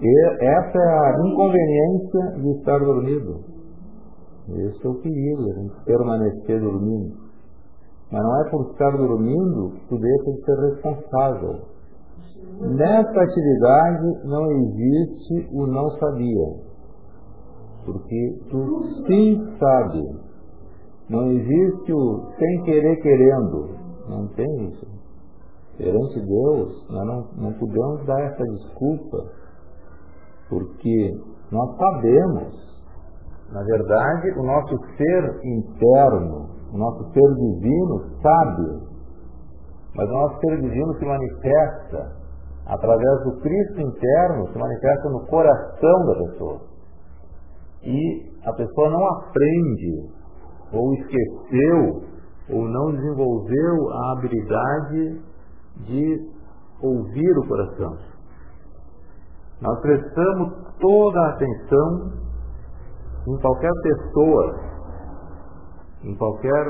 E 0.00 0.44
essa 0.44 0.78
é 0.78 0.88
a 0.88 1.20
inconveniência 1.26 2.40
de 2.40 2.50
estar 2.58 2.78
dormido. 2.78 3.40
Esse 4.48 4.86
é 4.86 4.90
o 4.90 4.94
perigo, 4.94 5.50
a 5.50 5.54
gente 5.54 5.84
permanecer 5.84 6.60
dormindo. 6.60 7.16
Mas 8.10 8.22
não 8.22 8.40
é 8.40 8.50
por 8.50 8.70
estar 8.72 8.90
dormindo 8.90 9.70
que 9.70 9.88
tu 9.88 9.98
deixa 9.98 10.32
de 10.32 10.44
ser 10.44 10.58
responsável. 10.58 11.72
Nessa 12.60 13.22
atividade 13.22 14.26
não 14.26 14.50
existe 14.52 15.48
o 15.52 15.66
não 15.66 15.90
sabia. 15.98 16.72
Porque 17.84 18.40
tu 18.50 18.84
sim 19.06 19.56
sabe. 19.58 20.02
Não 21.08 21.30
existe 21.32 21.92
o 21.92 22.30
sem 22.38 22.62
querer 22.64 22.96
querendo. 23.00 23.76
Não 24.08 24.26
tem 24.28 24.68
isso. 24.68 25.01
Perante 25.76 26.20
Deus, 26.20 26.88
nós 26.90 27.06
não, 27.06 27.28
não 27.36 27.52
podemos 27.54 28.04
dar 28.06 28.20
essa 28.20 28.44
desculpa. 28.44 29.18
Porque 30.48 31.20
nós 31.50 31.76
sabemos. 31.76 32.72
Na 33.50 33.62
verdade, 33.62 34.30
o 34.38 34.42
nosso 34.42 34.76
ser 34.96 35.40
interno, 35.44 36.48
o 36.72 36.78
nosso 36.78 37.04
ser 37.12 37.34
divino 37.34 38.00
sabe, 38.22 38.92
mas 39.94 40.08
o 40.08 40.12
nosso 40.12 40.40
ser 40.40 40.60
divino 40.62 40.94
se 40.98 41.04
manifesta 41.04 42.16
através 42.66 43.24
do 43.24 43.40
Cristo 43.40 43.80
interno, 43.80 44.48
se 44.52 44.58
manifesta 44.58 45.10
no 45.10 45.26
coração 45.26 46.06
da 46.06 46.14
pessoa. 46.14 46.60
E 47.82 48.30
a 48.46 48.52
pessoa 48.54 48.88
não 48.88 49.06
aprende, 49.06 50.10
ou 50.72 50.94
esqueceu, 50.94 52.02
ou 52.50 52.64
não 52.66 52.92
desenvolveu 52.92 53.90
a 53.90 54.12
habilidade 54.12 55.20
de 55.86 56.30
ouvir 56.80 57.38
o 57.38 57.48
coração. 57.48 57.96
Nós 59.60 59.80
prestamos 59.80 60.52
toda 60.80 61.20
a 61.20 61.30
atenção 61.30 62.12
em 63.28 63.38
qualquer 63.40 63.70
pessoa 63.82 64.72
em 66.04 66.16
qualquer, 66.16 66.64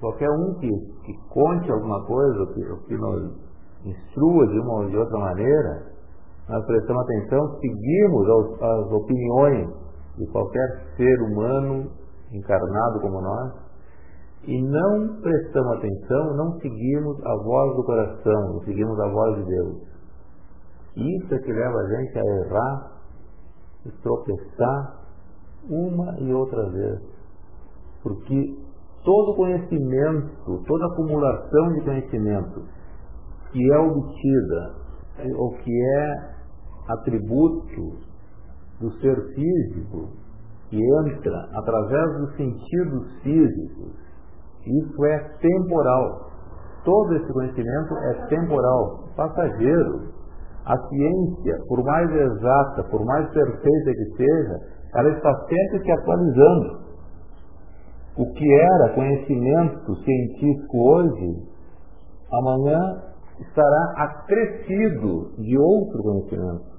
qualquer 0.00 0.30
um 0.30 0.54
que, 0.54 0.68
que 1.04 1.12
conte 1.28 1.70
alguma 1.70 2.04
coisa, 2.06 2.46
que, 2.54 2.62
que 2.86 2.94
nos 2.94 3.32
instrua 3.84 4.46
de 4.46 4.60
uma 4.60 4.82
ou 4.82 4.88
de 4.88 4.96
outra 4.96 5.18
maneira, 5.18 5.90
nós 6.48 6.64
prestamos 6.66 7.02
atenção, 7.02 7.58
seguimos 7.60 8.28
as 8.60 8.92
opiniões 8.92 9.68
de 10.16 10.26
qualquer 10.30 10.68
ser 10.96 11.22
humano 11.22 11.90
encarnado 12.32 13.00
como 13.00 13.20
nós, 13.20 13.52
e 14.44 14.62
não 14.62 15.20
prestamos 15.20 15.78
atenção, 15.78 16.36
não 16.36 16.58
seguimos 16.60 17.18
a 17.26 17.36
voz 17.42 17.76
do 17.76 17.84
coração, 17.84 18.54
não 18.54 18.60
seguimos 18.60 18.98
a 18.98 19.08
voz 19.08 19.36
de 19.36 19.44
Deus. 19.44 19.82
Isso 20.96 21.34
é 21.34 21.38
que 21.38 21.52
leva 21.52 21.78
a 21.78 21.88
gente 21.88 22.18
a 22.18 22.24
errar 22.24 22.92
e 23.86 23.90
tropeçar 24.02 25.00
uma 25.68 26.18
e 26.20 26.32
outra 26.32 26.68
vez. 26.70 27.00
Porque 28.02 28.56
todo 29.04 29.36
conhecimento, 29.36 30.64
toda 30.66 30.86
acumulação 30.86 31.72
de 31.74 31.80
conhecimento 31.82 32.62
que 33.52 33.72
é 33.72 33.78
obtida, 33.78 34.74
ou 35.36 35.50
que 35.58 35.70
é 35.70 36.30
atributo 36.88 37.98
do 38.80 38.90
ser 39.00 39.16
físico 39.34 40.08
que 40.70 40.78
entra 40.78 41.48
através 41.54 42.18
dos 42.18 42.36
sentidos 42.36 43.12
físicos, 43.22 44.09
isso 44.66 45.04
é 45.04 45.18
temporal. 45.40 46.30
Todo 46.84 47.14
esse 47.14 47.32
conhecimento 47.32 47.94
é 47.98 48.26
temporal, 48.26 49.04
passageiro. 49.16 50.10
A 50.64 50.76
ciência, 50.88 51.58
por 51.68 51.82
mais 51.84 52.10
exata, 52.10 52.84
por 52.84 53.04
mais 53.04 53.28
perfeita 53.30 53.92
que 53.92 54.16
seja, 54.16 54.58
ela 54.94 55.10
está 55.10 55.34
sempre 55.46 55.82
se 55.82 55.92
atualizando. 55.92 56.80
O 58.16 58.32
que 58.32 58.52
era 58.52 58.94
conhecimento 58.94 59.94
científico 59.96 60.78
hoje, 60.78 61.36
amanhã 62.32 63.02
estará 63.40 63.92
acrescido 63.96 65.32
de 65.38 65.58
outro 65.58 66.02
conhecimento. 66.02 66.70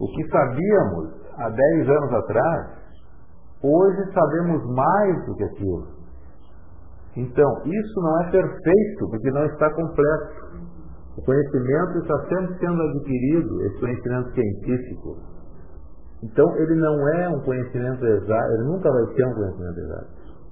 O 0.00 0.06
que 0.06 0.28
sabíamos 0.28 1.10
há 1.36 1.48
10 1.48 1.88
anos 1.88 2.14
atrás, 2.14 2.66
hoje 3.62 4.12
sabemos 4.12 4.64
mais 4.74 5.26
do 5.26 5.34
que 5.34 5.44
aquilo. 5.44 5.97
Então, 7.18 7.50
isso 7.66 8.00
não 8.00 8.20
é 8.22 8.30
perfeito, 8.30 9.10
porque 9.10 9.30
não 9.32 9.44
está 9.46 9.68
completo. 9.74 10.48
O 11.16 11.22
conhecimento 11.24 11.98
está 11.98 12.16
sempre 12.28 12.58
sendo 12.60 12.80
adquirido, 12.80 13.62
esse 13.64 13.80
conhecimento 13.80 14.30
científico. 14.34 15.16
Então, 16.22 16.56
ele 16.58 16.76
não 16.76 17.08
é 17.08 17.28
um 17.28 17.40
conhecimento 17.40 18.06
exato, 18.06 18.52
ele 18.52 18.64
nunca 18.68 18.88
vai 18.88 19.14
ser 19.16 19.26
um 19.26 19.34
conhecimento 19.34 19.80
exato. 19.80 20.06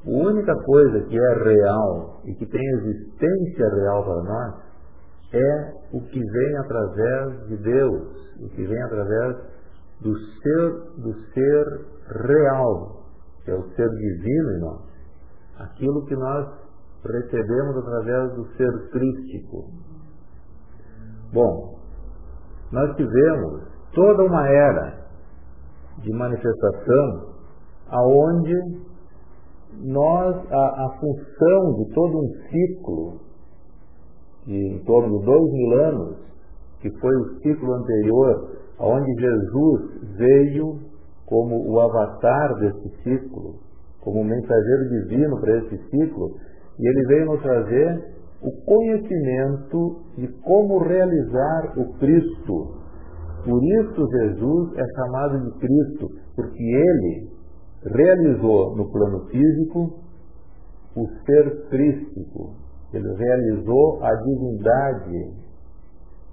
A 0.07 0.11
única 0.11 0.55
coisa 0.65 1.01
que 1.03 1.17
é 1.17 1.35
real 1.45 2.21
e 2.25 2.35
que 2.35 2.47
tem 2.47 2.61
existência 2.79 3.69
real 3.77 4.05
para 4.05 4.23
nós 4.25 4.55
é 5.35 5.73
o 5.93 6.01
que 6.01 6.21
vem 6.21 6.57
através 6.59 7.47
de 7.49 7.57
Deus, 7.59 8.03
o 8.41 8.49
que 8.49 8.67
vem 8.67 8.83
através 8.83 9.37
do 10.01 10.17
ser, 10.17 10.71
do 10.99 11.15
ser 11.33 11.65
real, 12.27 13.05
que 13.45 13.51
é 13.53 13.55
o 13.55 13.69
ser 13.71 13.89
divino 13.89 14.51
em 14.51 14.61
nós. 14.61 14.86
Aquilo 15.59 16.05
que 16.07 16.15
nós 16.15 16.47
recebemos 17.05 17.77
através 17.79 18.35
do 18.35 18.47
ser 18.57 18.91
crístico. 18.91 19.71
Bom, 21.33 21.79
nós 22.73 22.95
tivemos 22.97 23.63
toda 23.95 24.25
uma 24.25 24.49
era 24.49 25.07
de 25.99 26.13
manifestação 26.13 27.35
aonde 27.89 28.87
nós, 29.83 30.37
a, 30.51 30.87
a 30.87 30.99
função 30.99 31.75
de 31.75 31.95
todo 31.95 32.19
um 32.19 32.29
ciclo 32.51 33.21
de 34.47 34.55
em 34.55 34.85
torno 34.85 35.19
de 35.19 35.25
dois 35.25 35.53
mil 35.53 35.85
anos, 35.85 36.17
que 36.81 36.91
foi 37.01 37.17
o 37.17 37.41
ciclo 37.41 37.75
anterior, 37.75 38.57
onde 38.79 39.13
Jesus 39.21 40.17
veio 40.17 40.79
como 41.27 41.69
o 41.69 41.81
avatar 41.81 42.55
desse 42.61 43.03
ciclo, 43.03 43.57
como 44.07 44.23
mensageiro 44.23 44.89
divino 44.89 45.41
para 45.41 45.59
esse 45.59 45.77
ciclo, 45.91 46.37
e 46.79 46.89
ele 46.89 47.07
veio 47.09 47.27
nos 47.27 47.43
trazer 47.43 48.05
o 48.41 48.65
conhecimento 48.65 49.97
de 50.17 50.29
como 50.43 50.79
realizar 50.79 51.73
o 51.77 51.93
Cristo. 51.99 52.77
Por 53.45 53.65
isso 53.65 54.09
Jesus 54.09 54.79
é 54.79 54.85
chamado 54.95 55.41
de 55.41 55.59
Cristo, 55.59 56.09
porque 56.37 56.63
ele 56.63 57.31
realizou 57.83 58.77
no 58.77 58.93
plano 58.93 59.27
físico 59.27 59.99
o 60.97 61.09
ser 61.27 61.69
crístico, 61.69 62.55
ele 62.93 63.13
realizou 63.13 64.05
a 64.05 64.15
divindade 64.15 65.35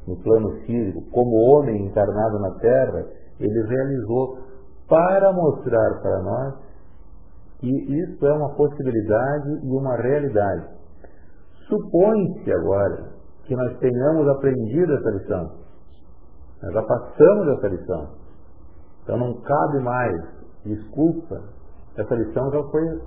no 0.07 0.15
plano 0.21 0.51
físico, 0.67 1.01
como 1.11 1.35
homem 1.55 1.87
encarnado 1.87 2.39
na 2.39 2.51
terra, 2.59 3.03
ele 3.39 3.67
realizou 3.67 4.37
para 4.87 5.33
mostrar 5.33 6.01
para 6.03 6.21
nós 6.21 6.72
que 7.63 7.69
isso 7.69 8.27
é 8.27 8.33
uma 8.33 8.53
possibilidade 8.55 9.49
e 9.63 9.69
uma 9.69 9.95
realidade. 9.95 10.67
Supõe-se 11.69 12.51
agora 12.51 13.13
que 13.45 13.55
nós 13.55 13.77
tenhamos 13.79 14.27
aprendido 14.27 14.93
essa 14.93 15.09
lição. 15.11 15.49
Nós 16.61 16.73
já 16.73 16.83
passamos 16.83 17.47
essa 17.57 17.67
lição. 17.69 18.07
Então 19.03 19.17
não 19.17 19.41
cabe 19.41 19.79
mais 19.79 20.21
desculpa. 20.65 21.41
Essa 21.97 22.15
lição 22.15 22.51
já 22.51 22.63
foi 22.63 23.01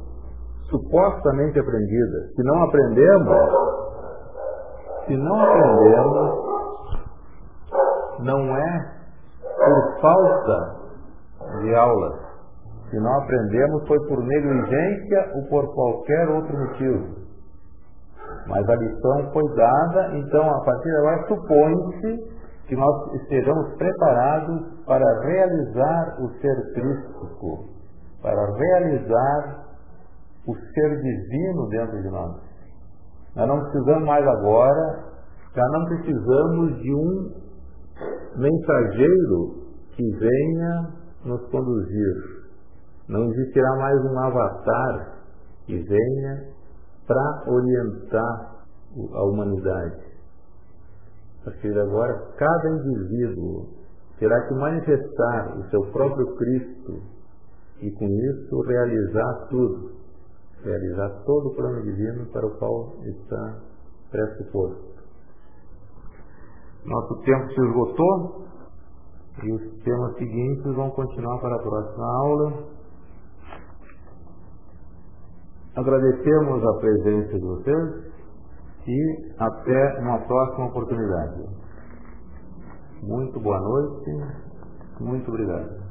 supostamente 0.70 1.58
aprendida. 1.58 2.28
Se 2.34 2.42
não 2.42 2.62
aprendemos, 2.64 3.36
se 5.06 5.16
não 5.18 5.38
aprendemos, 5.38 6.46
não 8.20 8.56
é 8.56 8.96
por 9.58 10.00
falta 10.00 10.76
de 11.60 11.74
aulas. 11.74 12.25
Se 12.90 13.00
não 13.00 13.12
aprendemos 13.20 13.86
foi 13.88 13.98
por 14.06 14.22
negligência 14.22 15.32
ou 15.34 15.48
por 15.48 15.74
qualquer 15.74 16.28
outro 16.28 16.56
motivo. 16.56 17.26
Mas 18.46 18.68
a 18.68 18.76
lição 18.76 19.32
foi 19.32 19.54
dada, 19.56 20.16
então 20.16 20.48
a 20.48 20.64
partir 20.64 20.88
de 20.88 20.96
agora 20.98 21.26
supõe-se 21.28 22.36
que 22.68 22.76
nós 22.76 23.14
estejamos 23.14 23.74
preparados 23.76 24.84
para 24.86 25.20
realizar 25.22 26.16
o 26.20 26.28
ser 26.40 26.72
crístico, 26.74 27.64
para 28.22 28.44
realizar 28.56 29.66
o 30.46 30.54
ser 30.54 30.96
divino 31.02 31.68
dentro 31.68 32.02
de 32.02 32.08
nós. 32.08 32.36
Nós 33.34 33.48
não 33.48 33.60
precisamos 33.60 34.04
mais 34.04 34.26
agora, 34.26 35.04
já 35.54 35.64
não 35.70 35.84
precisamos 35.86 36.76
de 36.82 36.94
um 36.94 37.46
mensageiro 38.36 39.66
que 39.94 40.10
venha 40.18 40.88
nos 41.24 41.50
conduzir. 41.50 42.35
Não 43.08 43.22
existirá 43.30 43.76
mais 43.76 44.04
um 44.04 44.18
avatar 44.18 45.22
que 45.64 45.78
venha 45.78 46.48
para 47.06 47.44
orientar 47.46 48.56
a 49.14 49.24
humanidade. 49.24 50.06
A 51.40 51.44
partir 51.44 51.72
de 51.72 51.78
agora, 51.78 52.32
cada 52.36 52.70
indivíduo 52.70 53.68
terá 54.18 54.48
que 54.48 54.54
manifestar 54.54 55.56
o 55.56 55.70
seu 55.70 55.82
próprio 55.92 56.34
Cristo 56.34 57.02
e 57.80 57.90
com 57.92 58.06
isso 58.06 58.60
realizar 58.62 59.46
tudo, 59.50 59.92
realizar 60.64 61.22
todo 61.24 61.48
o 61.48 61.54
plano 61.54 61.82
divino 61.82 62.26
para 62.32 62.46
o 62.46 62.58
qual 62.58 62.94
está 63.04 63.60
pressuposto. 64.10 64.96
Nosso 66.84 67.22
tempo 67.22 67.52
se 67.52 67.60
esgotou 67.60 68.46
e 69.44 69.52
os 69.52 69.82
temas 69.84 70.14
seguintes 70.16 70.74
vão 70.74 70.90
continuar 70.90 71.38
para 71.40 71.54
a 71.54 71.58
próxima 71.58 72.06
aula. 72.24 72.75
Agradecemos 75.76 76.64
a 76.64 76.80
presença 76.80 77.38
de 77.38 77.44
vocês 77.44 78.12
e 78.86 79.34
até 79.38 80.00
uma 80.00 80.18
próxima 80.26 80.66
oportunidade. 80.68 81.42
Muito 83.02 83.38
boa 83.40 83.60
noite, 83.60 84.10
muito 85.00 85.28
obrigado. 85.28 85.85